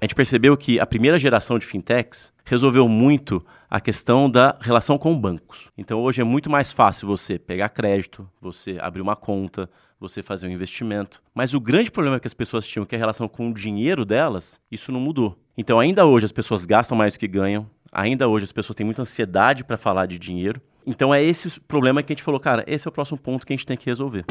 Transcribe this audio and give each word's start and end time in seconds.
A 0.00 0.06
gente 0.06 0.14
percebeu 0.14 0.56
que 0.56 0.80
a 0.80 0.86
primeira 0.86 1.18
geração 1.18 1.58
de 1.58 1.66
fintechs 1.66 2.32
resolveu 2.42 2.88
muito 2.88 3.44
a 3.68 3.78
questão 3.78 4.30
da 4.30 4.56
relação 4.58 4.96
com 4.96 5.18
bancos. 5.18 5.68
Então 5.76 6.00
hoje 6.00 6.22
é 6.22 6.24
muito 6.24 6.48
mais 6.48 6.72
fácil 6.72 7.06
você 7.06 7.38
pegar 7.38 7.68
crédito, 7.68 8.26
você 8.40 8.78
abrir 8.80 9.02
uma 9.02 9.14
conta, 9.14 9.68
você 10.00 10.22
fazer 10.22 10.46
um 10.46 10.50
investimento. 10.50 11.22
Mas 11.34 11.52
o 11.52 11.60
grande 11.60 11.90
problema 11.90 12.18
que 12.18 12.26
as 12.26 12.32
pessoas 12.32 12.66
tinham, 12.66 12.86
que 12.86 12.94
é 12.94 12.96
a 12.96 12.98
relação 12.98 13.28
com 13.28 13.50
o 13.50 13.54
dinheiro 13.54 14.06
delas, 14.06 14.58
isso 14.72 14.90
não 14.90 15.00
mudou. 15.00 15.36
Então 15.54 15.78
ainda 15.78 16.06
hoje 16.06 16.24
as 16.24 16.32
pessoas 16.32 16.64
gastam 16.64 16.96
mais 16.96 17.12
do 17.12 17.18
que 17.18 17.28
ganham, 17.28 17.68
ainda 17.92 18.26
hoje 18.26 18.44
as 18.44 18.52
pessoas 18.52 18.76
têm 18.76 18.86
muita 18.86 19.02
ansiedade 19.02 19.64
para 19.64 19.76
falar 19.76 20.06
de 20.06 20.18
dinheiro. 20.18 20.62
Então 20.86 21.14
é 21.14 21.22
esse 21.22 21.60
problema 21.60 22.02
que 22.02 22.10
a 22.10 22.16
gente 22.16 22.24
falou, 22.24 22.40
cara, 22.40 22.64
esse 22.66 22.88
é 22.88 22.90
o 22.90 22.92
próximo 22.92 23.18
ponto 23.18 23.46
que 23.46 23.52
a 23.52 23.56
gente 23.56 23.66
tem 23.66 23.76
que 23.76 23.84
resolver. 23.84 24.24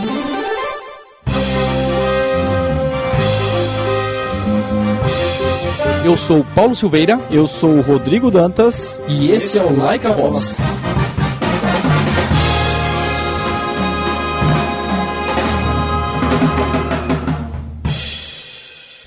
Eu 6.03 6.15
sou 6.15 6.45
Paulo 6.55 6.73
Silveira, 6.73 7.19
eu 7.29 7.45
sou 7.45 7.71
o 7.71 7.81
Rodrigo 7.81 8.31
Dantas 8.31 9.01
e 9.07 9.31
esse 9.31 9.57
é 9.57 9.63
o 9.63 9.77
Like 9.77 10.07
a 10.07 10.11
Voz. 10.11 10.55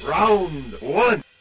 Round 0.06 0.76
1 0.82 1.31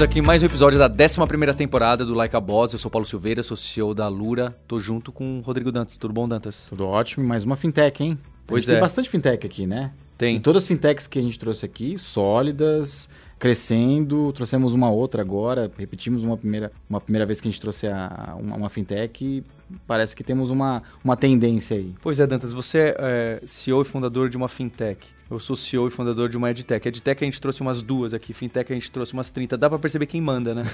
Estamos 0.00 0.12
aqui 0.12 0.18
em 0.20 0.22
mais 0.22 0.42
um 0.42 0.46
episódio 0.46 0.78
da 0.78 0.88
11 0.88 1.54
temporada 1.58 2.06
do 2.06 2.14
Like 2.14 2.34
a 2.34 2.40
Boss. 2.40 2.72
Eu 2.72 2.78
sou 2.78 2.90
Paulo 2.90 3.06
Silveira, 3.06 3.42
sou 3.42 3.54
CEO 3.54 3.92
da 3.92 4.08
Lura. 4.08 4.56
Tô 4.66 4.80
junto 4.80 5.12
com 5.12 5.40
o 5.40 5.40
Rodrigo 5.42 5.70
Dantas. 5.70 5.98
Tudo 5.98 6.14
bom, 6.14 6.26
Dantas? 6.26 6.68
Tudo 6.70 6.86
ótimo. 6.86 7.26
Mais 7.26 7.44
uma 7.44 7.54
fintech, 7.54 8.02
hein? 8.02 8.16
Pois 8.46 8.66
é. 8.66 8.72
é. 8.72 8.74
Tem 8.76 8.80
bastante 8.80 9.10
fintech 9.10 9.46
aqui, 9.46 9.66
né? 9.66 9.92
Tem. 10.16 10.36
E 10.36 10.40
todas 10.40 10.62
as 10.62 10.68
fintechs 10.68 11.06
que 11.06 11.18
a 11.18 11.22
gente 11.22 11.38
trouxe 11.38 11.66
aqui, 11.66 11.98
sólidas, 11.98 13.10
crescendo. 13.38 14.32
Trouxemos 14.32 14.72
uma 14.72 14.90
outra 14.90 15.20
agora. 15.20 15.70
Repetimos 15.76 16.24
uma 16.24 16.38
primeira, 16.38 16.72
uma 16.88 16.98
primeira 16.98 17.26
vez 17.26 17.38
que 17.38 17.48
a 17.48 17.50
gente 17.50 17.60
trouxe 17.60 17.86
a, 17.86 18.34
uma, 18.40 18.56
uma 18.56 18.68
fintech. 18.70 19.44
Parece 19.86 20.16
que 20.16 20.24
temos 20.24 20.48
uma, 20.48 20.82
uma 21.04 21.14
tendência 21.14 21.76
aí. 21.76 21.94
Pois 22.00 22.18
é, 22.18 22.26
Dantas, 22.26 22.54
você 22.54 22.94
é 22.98 23.42
CEO 23.46 23.82
e 23.82 23.84
fundador 23.84 24.30
de 24.30 24.36
uma 24.38 24.48
fintech. 24.48 25.19
Eu 25.30 25.38
sou 25.38 25.54
CEO 25.54 25.86
e 25.86 25.90
fundador 25.90 26.28
de 26.28 26.36
uma 26.36 26.50
EdTech. 26.50 26.88
EdTech 26.88 27.22
a 27.22 27.24
gente 27.24 27.40
trouxe 27.40 27.60
umas 27.60 27.84
duas 27.84 28.12
aqui, 28.12 28.32
Fintech 28.32 28.72
a 28.72 28.74
gente 28.74 28.90
trouxe 28.90 29.12
umas 29.12 29.30
30. 29.30 29.56
Dá 29.56 29.70
pra 29.70 29.78
perceber 29.78 30.06
quem 30.06 30.20
manda, 30.20 30.52
né? 30.52 30.64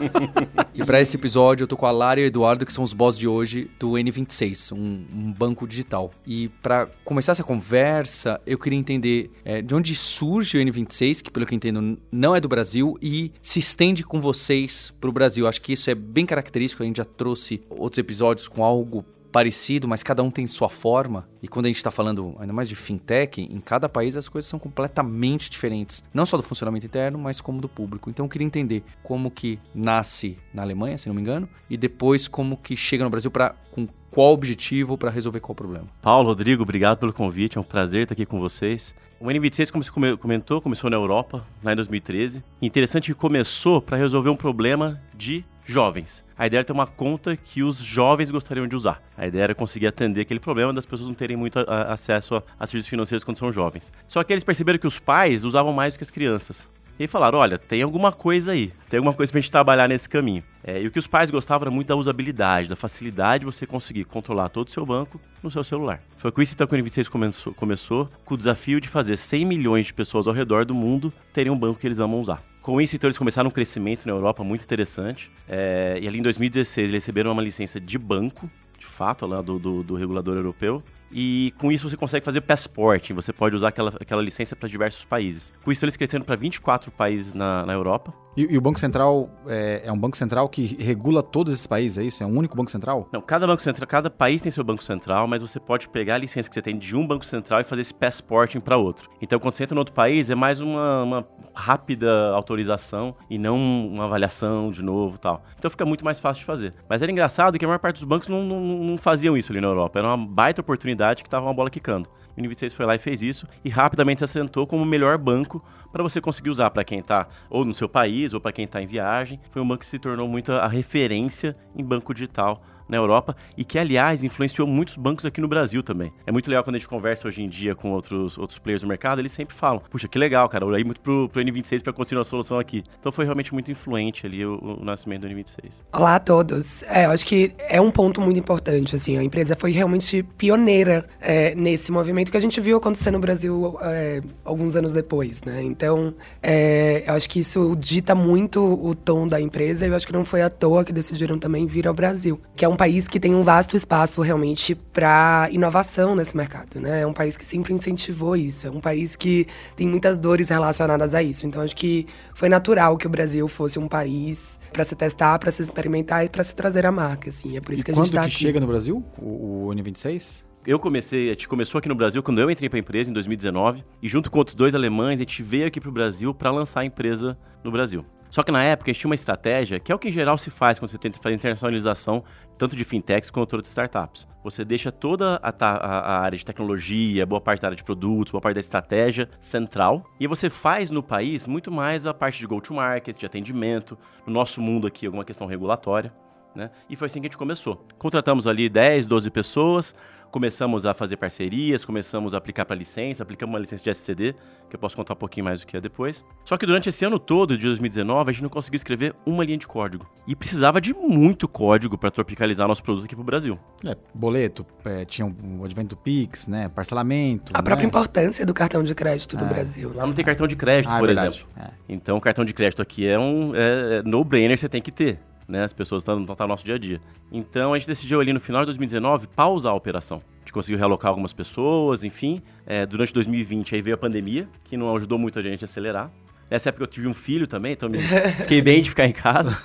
e 0.72 0.82
para 0.82 0.98
esse 0.98 1.14
episódio 1.14 1.64
eu 1.64 1.68
tô 1.68 1.76
com 1.76 1.84
a 1.84 1.90
Lara 1.90 2.18
e 2.18 2.24
o 2.24 2.26
Eduardo, 2.26 2.64
que 2.64 2.72
são 2.72 2.82
os 2.82 2.94
boss 2.94 3.18
de 3.18 3.28
hoje 3.28 3.70
do 3.78 3.90
N26, 3.90 4.72
um, 4.72 5.04
um 5.14 5.30
banco 5.30 5.66
digital. 5.66 6.10
E 6.26 6.48
para 6.62 6.86
começar 7.04 7.32
essa 7.32 7.44
conversa, 7.44 8.40
eu 8.46 8.58
queria 8.58 8.78
entender 8.78 9.30
é, 9.44 9.60
de 9.60 9.74
onde 9.74 9.94
surge 9.94 10.56
o 10.56 10.60
N26, 10.62 11.20
que 11.20 11.30
pelo 11.30 11.44
que 11.44 11.52
eu 11.52 11.56
entendo 11.56 11.98
não 12.10 12.34
é 12.34 12.40
do 12.40 12.48
Brasil, 12.48 12.96
e 13.02 13.30
se 13.42 13.58
estende 13.58 14.02
com 14.02 14.18
vocês 14.18 14.90
pro 15.02 15.12
Brasil. 15.12 15.46
Acho 15.46 15.60
que 15.60 15.74
isso 15.74 15.90
é 15.90 15.94
bem 15.94 16.24
característico, 16.24 16.82
a 16.82 16.86
gente 16.86 16.96
já 16.96 17.04
trouxe 17.04 17.60
outros 17.68 17.98
episódios 17.98 18.48
com 18.48 18.64
algo 18.64 19.04
parecido, 19.32 19.88
mas 19.88 20.02
cada 20.02 20.22
um 20.22 20.30
tem 20.30 20.46
sua 20.46 20.68
forma. 20.68 21.26
E 21.42 21.48
quando 21.48 21.66
a 21.66 21.68
gente 21.68 21.78
está 21.78 21.90
falando 21.90 22.36
ainda 22.38 22.52
mais 22.52 22.68
de 22.68 22.76
fintech, 22.76 23.40
em 23.40 23.60
cada 23.60 23.88
país 23.88 24.16
as 24.16 24.28
coisas 24.28 24.48
são 24.48 24.58
completamente 24.58 25.50
diferentes. 25.50 26.04
Não 26.12 26.26
só 26.26 26.36
do 26.36 26.42
funcionamento 26.42 26.86
interno, 26.86 27.18
mas 27.18 27.40
como 27.40 27.60
do 27.60 27.68
público. 27.68 28.10
Então 28.10 28.26
eu 28.26 28.28
queria 28.30 28.46
entender 28.46 28.84
como 29.02 29.30
que 29.30 29.58
nasce 29.74 30.38
na 30.52 30.62
Alemanha, 30.62 30.98
se 30.98 31.08
não 31.08 31.14
me 31.14 31.22
engano, 31.22 31.48
e 31.70 31.76
depois 31.76 32.28
como 32.28 32.56
que 32.56 32.76
chega 32.76 33.02
no 33.02 33.10
Brasil 33.10 33.30
para 33.30 33.56
com 33.70 33.88
qual 34.10 34.32
objetivo 34.32 34.98
para 34.98 35.10
resolver 35.10 35.40
qual 35.40 35.54
problema. 35.54 35.86
Paulo, 36.02 36.28
Rodrigo, 36.28 36.62
obrigado 36.62 36.98
pelo 36.98 37.12
convite. 37.12 37.56
É 37.56 37.60
um 37.60 37.64
prazer 37.64 38.02
estar 38.02 38.12
aqui 38.12 38.26
com 38.26 38.38
vocês. 38.38 38.94
O 39.18 39.26
N26, 39.26 39.70
como 39.70 39.82
você 39.82 40.16
comentou, 40.16 40.60
começou 40.60 40.90
na 40.90 40.96
Europa, 40.96 41.46
lá 41.62 41.72
em 41.72 41.76
2013. 41.76 42.42
Interessante 42.60 43.14
que 43.14 43.18
começou 43.18 43.80
para 43.80 43.96
resolver 43.96 44.28
um 44.28 44.36
problema 44.36 45.00
de 45.14 45.44
jovens. 45.64 46.24
A 46.36 46.46
ideia 46.46 46.60
era 46.60 46.64
ter 46.64 46.72
uma 46.72 46.86
conta 46.86 47.36
que 47.36 47.62
os 47.62 47.76
jovens 47.76 48.30
gostariam 48.30 48.66
de 48.66 48.74
usar. 48.74 49.02
A 49.16 49.26
ideia 49.26 49.44
era 49.44 49.54
conseguir 49.54 49.86
atender 49.86 50.22
aquele 50.22 50.40
problema 50.40 50.72
das 50.72 50.84
pessoas 50.84 51.08
não 51.08 51.14
terem 51.14 51.36
muito 51.36 51.58
a, 51.58 51.62
a, 51.62 51.92
acesso 51.92 52.36
a, 52.36 52.42
a 52.58 52.66
serviços 52.66 52.88
financeiros 52.88 53.24
quando 53.24 53.38
são 53.38 53.52
jovens. 53.52 53.92
Só 54.08 54.22
que 54.24 54.32
eles 54.32 54.44
perceberam 54.44 54.78
que 54.78 54.86
os 54.86 54.98
pais 54.98 55.44
usavam 55.44 55.72
mais 55.72 55.94
do 55.94 55.98
que 55.98 56.04
as 56.04 56.10
crianças. 56.10 56.68
E 56.98 57.06
falaram, 57.06 57.38
olha, 57.38 57.58
tem 57.58 57.82
alguma 57.82 58.12
coisa 58.12 58.52
aí, 58.52 58.72
tem 58.88 58.98
alguma 58.98 59.14
coisa 59.14 59.32
pra 59.32 59.40
gente 59.40 59.50
trabalhar 59.50 59.88
nesse 59.88 60.08
caminho. 60.08 60.42
É, 60.62 60.80
e 60.80 60.86
o 60.86 60.90
que 60.90 60.98
os 60.98 61.06
pais 61.06 61.30
gostavam 61.30 61.64
era 61.64 61.70
muito 61.70 61.88
da 61.88 61.96
usabilidade, 61.96 62.68
da 62.68 62.76
facilidade 62.76 63.40
de 63.40 63.46
você 63.46 63.66
conseguir 63.66 64.04
controlar 64.04 64.50
todo 64.50 64.68
o 64.68 64.70
seu 64.70 64.84
banco 64.84 65.20
no 65.42 65.50
seu 65.50 65.64
celular. 65.64 66.00
Foi 66.16 66.30
com 66.30 66.42
isso 66.42 66.54
então 66.54 66.66
que 66.66 66.74
o 66.74 66.78
N26 66.78 67.08
começou, 67.08 67.54
começou 67.54 68.08
com 68.24 68.34
o 68.34 68.38
desafio 68.38 68.80
de 68.80 68.88
fazer 68.88 69.16
100 69.16 69.44
milhões 69.44 69.86
de 69.86 69.94
pessoas 69.94 70.26
ao 70.26 70.34
redor 70.34 70.64
do 70.64 70.74
mundo 70.74 71.12
terem 71.32 71.50
um 71.50 71.58
banco 71.58 71.80
que 71.80 71.86
eles 71.86 71.98
amam 71.98 72.20
usar. 72.20 72.42
Com 72.62 72.80
isso, 72.80 72.94
então, 72.94 73.08
eles 73.08 73.18
começaram 73.18 73.48
um 73.48 73.52
crescimento 73.52 74.06
na 74.06 74.12
Europa 74.12 74.44
muito 74.44 74.62
interessante. 74.62 75.30
É, 75.48 75.98
e 76.00 76.06
ali 76.06 76.20
em 76.20 76.22
2016, 76.22 76.90
eles 76.90 77.02
receberam 77.02 77.32
uma 77.32 77.42
licença 77.42 77.80
de 77.80 77.98
banco, 77.98 78.48
de 78.78 78.86
fato, 78.86 79.26
lá 79.26 79.42
do, 79.42 79.58
do, 79.58 79.82
do 79.82 79.96
regulador 79.96 80.36
europeu. 80.36 80.80
E 81.12 81.52
com 81.58 81.70
isso 81.70 81.88
você 81.88 81.96
consegue 81.96 82.24
fazer 82.24 82.40
passport, 82.40 83.10
você 83.10 83.32
pode 83.32 83.54
usar 83.54 83.68
aquela, 83.68 83.92
aquela 84.00 84.22
licença 84.22 84.56
para 84.56 84.68
diversos 84.68 85.04
países. 85.04 85.52
Com 85.64 85.70
isso 85.70 85.84
eles 85.84 85.96
cresceram 85.96 86.24
para 86.24 86.36
24 86.36 86.90
países 86.90 87.34
na, 87.34 87.66
na 87.66 87.72
Europa. 87.72 88.14
E, 88.34 88.54
e, 88.54 88.56
o 88.56 88.60
Banco 88.62 88.80
Central 88.80 89.28
é, 89.46 89.82
é, 89.84 89.92
um 89.92 89.98
banco 89.98 90.16
central 90.16 90.48
que 90.48 90.82
regula 90.82 91.22
todos 91.22 91.52
esses 91.52 91.66
países, 91.66 91.98
é 91.98 92.02
isso? 92.02 92.22
É 92.22 92.26
um 92.26 92.34
único 92.34 92.56
banco 92.56 92.70
central? 92.70 93.06
Não, 93.12 93.20
cada 93.20 93.46
banco 93.46 93.60
central, 93.60 93.86
cada 93.86 94.08
país 94.08 94.40
tem 94.40 94.50
seu 94.50 94.64
banco 94.64 94.82
central, 94.82 95.28
mas 95.28 95.42
você 95.42 95.60
pode 95.60 95.86
pegar 95.90 96.14
a 96.14 96.18
licença 96.18 96.48
que 96.48 96.54
você 96.54 96.62
tem 96.62 96.78
de 96.78 96.96
um 96.96 97.06
banco 97.06 97.26
central 97.26 97.60
e 97.60 97.64
fazer 97.64 97.82
esse 97.82 97.92
passporting 97.92 98.58
para 98.58 98.78
outro. 98.78 99.10
Então 99.20 99.38
quando 99.38 99.54
você 99.54 99.64
entra 99.64 99.74
no 99.74 99.82
outro 99.82 99.94
país 99.94 100.30
é 100.30 100.34
mais 100.34 100.60
uma, 100.60 101.02
uma 101.02 101.28
rápida 101.54 102.30
autorização 102.30 103.14
e 103.28 103.36
não 103.36 103.56
uma 103.56 104.06
avaliação 104.06 104.70
de 104.70 104.82
novo 104.82 105.18
tal. 105.18 105.44
Então 105.58 105.70
fica 105.70 105.84
muito 105.84 106.02
mais 106.02 106.18
fácil 106.18 106.40
de 106.40 106.46
fazer. 106.46 106.74
Mas 106.88 107.02
era 107.02 107.12
engraçado 107.12 107.58
que 107.58 107.64
a 107.66 107.68
maior 107.68 107.78
parte 107.78 107.96
dos 107.96 108.04
bancos 108.04 108.28
não, 108.28 108.42
não, 108.42 108.60
não 108.60 108.98
faziam 108.98 109.36
isso 109.36 109.52
ali 109.52 109.60
na 109.60 109.68
Europa. 109.68 109.98
Era 109.98 110.08
uma 110.08 110.26
baita 110.26 110.62
oportunidade 110.62 111.01
que 111.22 111.28
estava 111.28 111.46
uma 111.46 111.54
bola 111.54 111.70
quicando. 111.70 112.08
O 112.36 112.40
N26 112.40 112.72
foi 112.72 112.86
lá 112.86 112.94
e 112.94 112.98
fez 112.98 113.22
isso 113.22 113.46
e 113.64 113.68
rapidamente 113.68 114.20
se 114.20 114.24
assentou 114.24 114.66
como 114.66 114.82
o 114.82 114.86
melhor 114.86 115.18
banco 115.18 115.62
para 115.92 116.02
você 116.02 116.20
conseguir 116.20 116.50
usar 116.50 116.70
para 116.70 116.84
quem 116.84 117.00
está 117.00 117.28
ou 117.50 117.64
no 117.64 117.74
seu 117.74 117.88
país 117.88 118.32
ou 118.32 118.40
para 118.40 118.52
quem 118.52 118.64
está 118.64 118.80
em 118.80 118.86
viagem. 118.86 119.38
Foi 119.50 119.60
um 119.60 119.68
banco 119.68 119.80
que 119.80 119.86
se 119.86 119.98
tornou 119.98 120.26
muito 120.26 120.52
a 120.52 120.66
referência 120.66 121.54
em 121.76 121.84
banco 121.84 122.14
digital 122.14 122.62
na 122.88 122.96
Europa 122.96 123.36
e 123.56 123.64
que, 123.64 123.78
aliás, 123.78 124.24
influenciou 124.24 124.66
muitos 124.66 124.96
bancos 124.96 125.24
aqui 125.24 125.40
no 125.40 125.48
Brasil 125.48 125.82
também. 125.82 126.12
É 126.26 126.32
muito 126.32 126.48
legal 126.48 126.64
quando 126.64 126.76
a 126.76 126.78
gente 126.78 126.88
conversa 126.88 127.28
hoje 127.28 127.42
em 127.42 127.48
dia 127.48 127.74
com 127.74 127.92
outros, 127.92 128.38
outros 128.38 128.58
players 128.58 128.82
do 128.82 128.88
mercado, 128.88 129.20
eles 129.20 129.32
sempre 129.32 129.54
falam: 129.54 129.82
puxa, 129.90 130.08
que 130.08 130.18
legal, 130.18 130.48
cara, 130.48 130.64
olhei 130.64 130.84
muito 130.84 131.00
pro, 131.00 131.28
pro 131.28 131.42
N26 131.42 131.82
para 131.82 131.92
construir 131.92 132.18
uma 132.18 132.24
solução 132.24 132.58
aqui. 132.58 132.82
Então 132.98 133.12
foi 133.12 133.24
realmente 133.24 133.52
muito 133.52 133.70
influente 133.70 134.26
ali 134.26 134.44
o, 134.44 134.58
o 134.80 134.84
nascimento 134.84 135.22
do 135.22 135.28
N26. 135.28 135.82
Olá 135.92 136.16
a 136.16 136.20
todos. 136.20 136.82
É, 136.84 137.06
eu 137.06 137.10
acho 137.10 137.24
que 137.24 137.52
é 137.58 137.80
um 137.80 137.90
ponto 137.90 138.20
muito 138.20 138.38
importante, 138.38 138.96
assim, 138.96 139.16
a 139.16 139.22
empresa 139.22 139.56
foi 139.56 139.70
realmente 139.70 140.22
pioneira 140.36 141.04
é, 141.20 141.54
nesse 141.54 141.92
movimento 141.92 142.30
que 142.30 142.36
a 142.36 142.40
gente 142.40 142.60
viu 142.60 142.76
acontecer 142.76 143.10
no 143.10 143.18
Brasil 143.18 143.78
é, 143.82 144.20
alguns 144.44 144.76
anos 144.76 144.92
depois, 144.92 145.42
né? 145.42 145.62
Então, 145.62 146.14
é, 146.42 147.04
eu 147.06 147.14
acho 147.14 147.28
que 147.28 147.40
isso 147.40 147.76
dita 147.76 148.14
muito 148.14 148.60
o 148.62 148.94
tom 148.94 149.26
da 149.26 149.40
empresa 149.40 149.86
e 149.86 149.90
eu 149.90 149.96
acho 149.96 150.06
que 150.06 150.12
não 150.12 150.24
foi 150.24 150.42
à 150.42 150.50
toa 150.50 150.84
que 150.84 150.92
decidiram 150.92 151.38
também 151.38 151.66
vir 151.66 151.86
ao 151.86 151.94
Brasil, 151.94 152.40
que 152.56 152.64
é 152.64 152.68
um 152.68 152.71
país 152.76 153.08
que 153.08 153.18
tem 153.18 153.34
um 153.34 153.42
vasto 153.42 153.76
espaço 153.76 154.20
realmente 154.20 154.74
para 154.74 155.48
inovação 155.50 156.14
nesse 156.14 156.36
mercado, 156.36 156.80
né? 156.80 157.02
É 157.02 157.06
um 157.06 157.12
país 157.12 157.36
que 157.36 157.44
sempre 157.44 157.72
incentivou 157.72 158.36
isso, 158.36 158.66
é 158.66 158.70
um 158.70 158.80
país 158.80 159.16
que 159.16 159.46
tem 159.76 159.86
muitas 159.86 160.16
dores 160.16 160.48
relacionadas 160.48 161.14
a 161.14 161.22
isso. 161.22 161.46
Então 161.46 161.62
acho 161.62 161.76
que 161.76 162.06
foi 162.34 162.48
natural 162.48 162.96
que 162.96 163.06
o 163.06 163.10
Brasil 163.10 163.46
fosse 163.48 163.78
um 163.78 163.88
país 163.88 164.58
para 164.72 164.84
se 164.84 164.94
testar, 164.96 165.38
para 165.38 165.50
se 165.50 165.62
experimentar 165.62 166.24
e 166.24 166.28
para 166.28 166.42
se 166.42 166.54
trazer 166.54 166.86
a 166.86 166.92
marca, 166.92 167.30
assim. 167.30 167.56
É 167.56 167.60
por 167.60 167.72
isso 167.72 167.82
e 167.82 167.84
que 167.84 167.90
a 167.90 167.94
gente 167.94 168.06
está 168.06 168.22
que 168.22 168.26
aqui. 168.28 168.36
chega 168.36 168.60
no 168.60 168.66
Brasil 168.66 169.04
o, 169.18 169.68
o 169.68 169.74
N26? 169.74 170.42
eu 170.64 170.78
comecei, 170.78 171.26
a 171.26 171.32
gente 171.32 171.48
começou 171.48 171.78
aqui 171.78 171.88
no 171.88 171.94
Brasil 171.94 172.22
quando 172.22 172.40
eu 172.40 172.50
entrei 172.50 172.68
para 172.68 172.78
a 172.78 172.80
empresa 172.80 173.10
em 173.10 173.12
2019 173.12 173.84
e 174.00 174.08
junto 174.08 174.30
com 174.30 174.38
outros 174.38 174.54
dois 174.54 174.74
alemães 174.74 175.16
a 175.16 175.22
gente 175.22 175.42
veio 175.42 175.66
aqui 175.66 175.80
para 175.80 175.88
o 175.88 175.92
Brasil 175.92 176.32
para 176.32 176.50
lançar 176.50 176.80
a 176.80 176.84
empresa 176.84 177.36
no 177.64 177.72
Brasil. 177.72 178.04
Só 178.32 178.42
que 178.42 178.50
na 178.50 178.64
época 178.64 178.90
a 178.90 178.92
gente 178.94 179.00
tinha 179.00 179.10
uma 179.10 179.14
estratégia 179.14 179.78
que 179.78 179.92
é 179.92 179.94
o 179.94 179.98
que 179.98 180.08
em 180.08 180.12
geral 180.12 180.38
se 180.38 180.48
faz 180.48 180.78
quando 180.78 180.90
você 180.90 180.96
tenta 180.96 181.20
fazer 181.20 181.34
internacionalização 181.34 182.24
tanto 182.56 182.74
de 182.74 182.82
fintechs 182.82 183.28
quanto 183.28 183.60
de 183.60 183.68
startups. 183.68 184.26
Você 184.42 184.64
deixa 184.64 184.90
toda 184.90 185.38
a, 185.42 185.50
a, 185.50 185.98
a, 185.98 186.20
área 186.20 186.38
de 186.38 186.44
tecnologia, 186.44 187.26
boa 187.26 187.42
parte 187.42 187.60
da 187.60 187.68
área 187.68 187.76
de 187.76 187.84
produtos, 187.84 188.32
boa 188.32 188.40
parte 188.40 188.54
da 188.54 188.60
estratégia 188.60 189.28
central 189.38 190.10
e 190.18 190.26
você 190.26 190.48
faz 190.48 190.88
no 190.88 191.02
país 191.02 191.46
muito 191.46 191.70
mais 191.70 192.06
a 192.06 192.14
parte 192.14 192.38
de 192.38 192.46
go-to-market, 192.46 193.18
de 193.18 193.26
atendimento, 193.26 193.98
no 194.26 194.32
nosso 194.32 194.62
mundo 194.62 194.86
aqui 194.86 195.04
alguma 195.04 195.26
questão 195.26 195.46
regulatória. 195.46 196.10
Né? 196.54 196.70
E 196.88 196.96
foi 196.96 197.06
assim 197.06 197.20
que 197.20 197.26
a 197.26 197.28
gente 197.28 197.36
começou. 197.36 197.86
Contratamos 197.98 198.46
ali 198.46 198.66
10, 198.70 199.06
12 199.06 199.30
pessoas, 199.30 199.94
começamos 200.32 200.86
a 200.86 200.94
fazer 200.94 201.16
parcerias, 201.18 201.84
começamos 201.84 202.34
a 202.34 202.38
aplicar 202.38 202.64
para 202.64 202.74
licença, 202.74 203.22
aplicamos 203.22 203.52
uma 203.52 203.60
licença 203.60 203.84
de 203.84 203.90
SCD, 203.90 204.34
que 204.68 204.74
eu 204.74 204.80
posso 204.80 204.96
contar 204.96 205.12
um 205.12 205.16
pouquinho 205.16 205.44
mais 205.44 205.60
do 205.60 205.66
que 205.66 205.76
é 205.76 205.80
depois. 205.80 206.24
Só 206.44 206.56
que 206.56 206.64
durante 206.64 206.88
esse 206.88 207.04
ano 207.04 207.18
todo, 207.18 207.56
de 207.56 207.66
2019, 207.66 208.30
a 208.30 208.32
gente 208.32 208.42
não 208.42 208.48
conseguiu 208.48 208.76
escrever 208.76 209.14
uma 209.26 209.44
linha 209.44 209.58
de 209.58 209.66
código. 209.68 210.10
E 210.26 210.34
precisava 210.34 210.80
de 210.80 210.94
muito 210.94 211.46
código 211.46 211.98
para 211.98 212.10
tropicalizar 212.10 212.66
nosso 212.66 212.82
produto 212.82 213.04
aqui 213.04 213.14
pro 213.14 213.22
Brasil. 213.22 213.58
É, 213.86 213.94
boleto, 214.14 214.64
é, 214.84 215.04
tinha 215.04 215.26
o 215.26 215.64
advento 215.64 215.90
do 215.94 215.96
Pix, 215.96 216.46
né? 216.48 216.68
Parcelamento. 216.70 217.52
A 217.54 217.58
né? 217.58 217.62
própria 217.62 217.86
importância 217.86 218.46
do 218.46 218.54
cartão 218.54 218.82
de 218.82 218.94
crédito 218.94 219.36
do 219.36 219.44
É. 219.44 219.48
Brasil. 219.48 219.90
né? 219.90 219.96
Lá 219.96 220.06
não 220.06 220.14
tem 220.14 220.24
cartão 220.24 220.46
de 220.46 220.56
crédito, 220.56 220.90
Ah, 220.90 220.96
é 220.96 221.00
por 221.00 221.10
exemplo. 221.10 221.40
É. 221.58 221.68
Então, 221.88 222.16
o 222.16 222.20
cartão 222.20 222.44
de 222.44 222.54
crédito 222.54 222.80
aqui 222.80 223.06
é 223.06 223.18
um 223.18 223.52
é 223.54 224.02
no-brainer, 224.02 224.58
você 224.58 224.68
tem 224.68 224.80
que 224.80 224.90
ter. 224.90 225.18
Né? 225.52 225.64
As 225.64 225.72
pessoas 225.74 226.00
estão 226.00 226.24
tá 226.24 226.44
no 226.44 226.48
nosso 226.48 226.64
dia 226.64 226.76
a 226.76 226.78
dia. 226.78 226.98
Então, 227.30 227.74
a 227.74 227.78
gente 227.78 227.86
decidiu 227.86 228.22
ali 228.22 228.32
no 228.32 228.40
final 228.40 228.62
de 228.62 228.66
2019 228.68 229.26
pausar 229.26 229.72
a 229.72 229.76
operação. 229.76 230.22
A 230.36 230.38
gente 230.38 230.52
conseguiu 230.52 230.78
realocar 230.78 231.10
algumas 231.10 231.34
pessoas, 231.34 232.02
enfim. 232.02 232.40
É, 232.64 232.86
durante 232.86 233.12
2020 233.12 233.74
aí 233.74 233.82
veio 233.82 233.94
a 233.94 233.98
pandemia, 233.98 234.48
que 234.64 234.78
não 234.78 234.96
ajudou 234.96 235.18
muito 235.18 235.38
a 235.38 235.42
gente 235.42 235.62
a 235.62 235.66
acelerar. 235.66 236.10
Nessa 236.50 236.70
época 236.70 236.84
eu 236.84 236.88
tive 236.88 237.06
um 237.06 237.12
filho 237.12 237.46
também, 237.46 237.72
então 237.72 237.88
me 237.88 237.98
fiquei 238.40 238.62
bem 238.62 238.82
de 238.82 238.88
ficar 238.88 239.06
em 239.06 239.12
casa. 239.12 239.58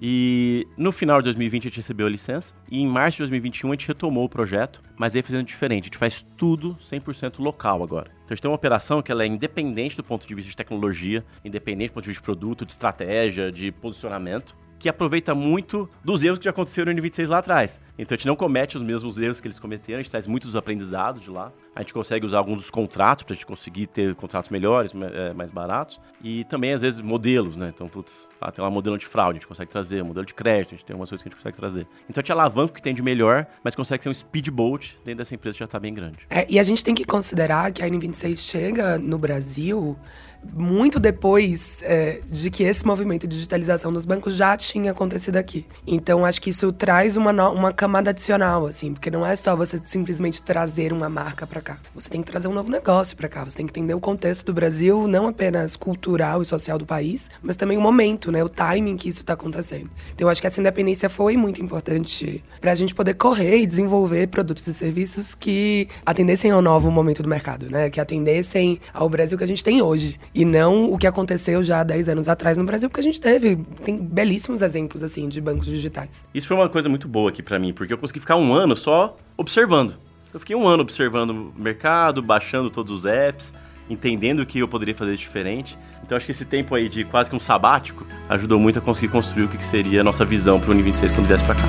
E 0.00 0.66
no 0.76 0.90
final 0.90 1.20
de 1.20 1.26
2020 1.26 1.62
a 1.62 1.68
gente 1.68 1.76
recebeu 1.76 2.08
a 2.08 2.10
licença. 2.10 2.52
E 2.68 2.80
em 2.80 2.86
março 2.86 3.18
de 3.18 3.22
2021 3.22 3.70
a 3.70 3.74
gente 3.74 3.86
retomou 3.86 4.24
o 4.24 4.28
projeto, 4.28 4.82
mas 4.96 5.14
aí 5.14 5.22
fazendo 5.22 5.46
diferente. 5.46 5.84
A 5.84 5.86
gente 5.86 5.98
faz 5.98 6.26
tudo 6.36 6.76
100% 6.82 7.38
local 7.38 7.82
agora. 7.84 8.10
Então 8.10 8.26
a 8.30 8.34
gente 8.34 8.42
tem 8.42 8.50
uma 8.50 8.56
operação 8.56 9.02
que 9.02 9.12
ela 9.12 9.22
é 9.22 9.26
independente 9.26 9.96
do 9.96 10.02
ponto 10.02 10.26
de 10.26 10.34
vista 10.34 10.50
de 10.50 10.56
tecnologia, 10.56 11.24
independente 11.44 11.90
do 11.90 11.94
ponto 11.94 12.04
de 12.04 12.10
vista 12.10 12.20
de 12.20 12.24
produto, 12.24 12.66
de 12.66 12.72
estratégia, 12.72 13.52
de 13.52 13.70
posicionamento 13.70 14.56
que 14.78 14.88
aproveita 14.88 15.34
muito 15.34 15.88
dos 16.04 16.22
erros 16.22 16.38
que 16.38 16.44
já 16.44 16.50
aconteceram 16.50 16.92
no 16.92 17.00
N26 17.00 17.28
lá 17.28 17.38
atrás. 17.38 17.80
Então 17.98 18.14
a 18.14 18.16
gente 18.16 18.26
não 18.26 18.36
comete 18.36 18.76
os 18.76 18.82
mesmos 18.82 19.18
erros 19.18 19.40
que 19.40 19.48
eles 19.48 19.58
cometeram, 19.58 20.00
a 20.00 20.02
gente 20.02 20.10
traz 20.10 20.26
muitos 20.26 20.54
aprendizados 20.54 21.22
de 21.22 21.30
lá. 21.30 21.52
A 21.74 21.80
gente 21.80 21.94
consegue 21.94 22.26
usar 22.26 22.38
alguns 22.38 22.56
dos 22.56 22.70
contratos 22.70 23.22
para 23.22 23.32
a 23.32 23.36
gente 23.36 23.46
conseguir 23.46 23.86
ter 23.86 24.14
contratos 24.14 24.50
melhores, 24.50 24.92
eh, 24.94 25.32
mais 25.32 25.50
baratos. 25.50 26.00
E 26.22 26.44
também, 26.44 26.72
às 26.72 26.82
vezes, 26.82 27.00
modelos, 27.00 27.56
né? 27.56 27.72
Então, 27.72 27.88
putz, 27.88 28.26
ah, 28.40 28.50
tem 28.50 28.64
lá 28.64 28.70
modelo 28.70 28.94
antifraude, 28.96 29.38
a 29.38 29.40
gente 29.40 29.46
consegue 29.46 29.70
trazer, 29.70 30.02
modelo 30.02 30.26
de 30.26 30.34
crédito, 30.34 30.74
a 30.74 30.76
gente 30.76 30.84
tem 30.84 30.94
algumas 30.94 31.08
coisas 31.08 31.22
que 31.22 31.28
a 31.28 31.30
gente 31.30 31.38
consegue 31.38 31.56
trazer. 31.56 31.86
Então 32.08 32.20
a 32.20 32.22
gente 32.22 32.32
alavanca 32.32 32.72
o 32.72 32.74
que 32.74 32.82
tem 32.82 32.94
de 32.94 33.02
melhor, 33.02 33.46
mas 33.64 33.74
consegue 33.74 34.02
ser 34.02 34.08
um 34.08 34.14
speedboat 34.14 34.98
dentro 35.04 35.18
dessa 35.18 35.34
empresa 35.34 35.54
que 35.54 35.58
já 35.60 35.64
está 35.64 35.78
bem 35.78 35.92
grande. 35.92 36.18
É, 36.30 36.46
e 36.48 36.58
a 36.58 36.62
gente 36.62 36.84
tem 36.84 36.94
que 36.94 37.04
considerar 37.04 37.72
que 37.72 37.82
a 37.82 37.88
N26 37.88 38.36
chega 38.36 38.98
no 38.98 39.18
Brasil 39.18 39.98
muito 40.44 40.98
depois 40.98 41.80
é, 41.82 42.20
de 42.28 42.50
que 42.50 42.62
esse 42.62 42.86
movimento 42.86 43.26
de 43.26 43.36
digitalização 43.36 43.92
dos 43.92 44.04
bancos 44.04 44.34
já 44.34 44.56
tinha 44.56 44.92
acontecido 44.92 45.36
aqui. 45.36 45.66
Então, 45.86 46.24
acho 46.24 46.40
que 46.40 46.50
isso 46.50 46.72
traz 46.72 47.16
uma, 47.16 47.30
uma 47.50 47.72
camada 47.72 48.10
adicional, 48.10 48.66
assim, 48.66 48.92
porque 48.92 49.10
não 49.10 49.26
é 49.26 49.34
só 49.36 49.54
você 49.54 49.80
simplesmente 49.84 50.42
trazer 50.42 50.92
uma 50.92 51.08
marca 51.08 51.46
para 51.46 51.60
cá. 51.60 51.78
Você 51.94 52.08
tem 52.08 52.22
que 52.22 52.30
trazer 52.30 52.48
um 52.48 52.52
novo 52.52 52.70
negócio 52.70 53.16
para 53.16 53.28
cá. 53.28 53.44
Você 53.44 53.56
tem 53.56 53.66
que 53.66 53.72
entender 53.72 53.94
o 53.94 54.00
contexto 54.00 54.46
do 54.46 54.54
Brasil, 54.54 55.06
não 55.06 55.26
apenas 55.26 55.76
cultural 55.76 56.42
e 56.42 56.46
social 56.46 56.78
do 56.78 56.86
país, 56.86 57.30
mas 57.42 57.56
também 57.56 57.76
o 57.76 57.80
momento, 57.80 58.32
né, 58.32 58.42
o 58.42 58.48
timing 58.48 58.96
que 58.96 59.08
isso 59.08 59.20
está 59.20 59.34
acontecendo. 59.34 59.90
Então, 60.14 60.28
acho 60.28 60.40
que 60.40 60.46
essa 60.46 60.60
independência 60.60 61.08
foi 61.08 61.36
muito 61.36 61.62
importante 61.62 62.42
para 62.60 62.72
a 62.72 62.74
gente 62.74 62.94
poder 62.94 63.14
correr 63.14 63.58
e 63.58 63.66
desenvolver 63.66 64.28
produtos 64.28 64.66
e 64.66 64.74
serviços 64.74 65.34
que 65.34 65.88
atendessem 66.04 66.50
ao 66.50 66.62
novo 66.62 66.90
momento 66.90 67.22
do 67.22 67.28
mercado, 67.28 67.70
né? 67.70 67.90
Que 67.90 68.00
atendessem 68.00 68.80
ao 68.92 69.08
Brasil 69.08 69.36
que 69.36 69.44
a 69.44 69.46
gente 69.46 69.62
tem 69.62 69.82
hoje. 69.82 70.18
E 70.38 70.44
não 70.44 70.92
o 70.92 70.96
que 70.96 71.04
aconteceu 71.08 71.64
já 71.64 71.80
há 71.80 71.82
10 71.82 72.10
anos 72.10 72.28
atrás 72.28 72.56
no 72.56 72.62
Brasil, 72.62 72.88
porque 72.88 73.00
a 73.00 73.02
gente 73.02 73.20
teve, 73.20 73.56
tem 73.82 73.98
belíssimos 73.98 74.62
exemplos, 74.62 75.02
assim, 75.02 75.28
de 75.28 75.40
bancos 75.40 75.66
digitais. 75.66 76.24
Isso 76.32 76.46
foi 76.46 76.56
uma 76.56 76.68
coisa 76.68 76.88
muito 76.88 77.08
boa 77.08 77.30
aqui 77.30 77.42
pra 77.42 77.58
mim, 77.58 77.72
porque 77.72 77.92
eu 77.92 77.98
consegui 77.98 78.20
ficar 78.20 78.36
um 78.36 78.52
ano 78.52 78.76
só 78.76 79.16
observando. 79.36 79.96
Eu 80.32 80.38
fiquei 80.38 80.54
um 80.54 80.64
ano 80.64 80.82
observando 80.82 81.30
o 81.30 81.60
mercado, 81.60 82.22
baixando 82.22 82.70
todos 82.70 82.92
os 82.92 83.04
apps, 83.04 83.52
entendendo 83.90 84.38
o 84.38 84.46
que 84.46 84.60
eu 84.60 84.68
poderia 84.68 84.94
fazer 84.94 85.10
de 85.10 85.18
diferente. 85.18 85.76
Então 86.04 86.16
acho 86.16 86.24
que 86.24 86.30
esse 86.30 86.44
tempo 86.44 86.72
aí 86.72 86.88
de 86.88 87.02
quase 87.02 87.28
que 87.28 87.34
um 87.34 87.40
sabático 87.40 88.06
ajudou 88.28 88.60
muito 88.60 88.78
a 88.78 88.82
conseguir 88.82 89.10
construir 89.10 89.46
o 89.46 89.48
que 89.48 89.64
seria 89.64 90.02
a 90.02 90.04
nossa 90.04 90.24
visão 90.24 90.60
pro 90.60 90.72
Uni26 90.72 91.16
quando 91.16 91.26
viesse 91.26 91.42
pra 91.42 91.56
cá. 91.56 91.62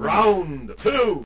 Round 0.00 0.74
two, 0.82 1.22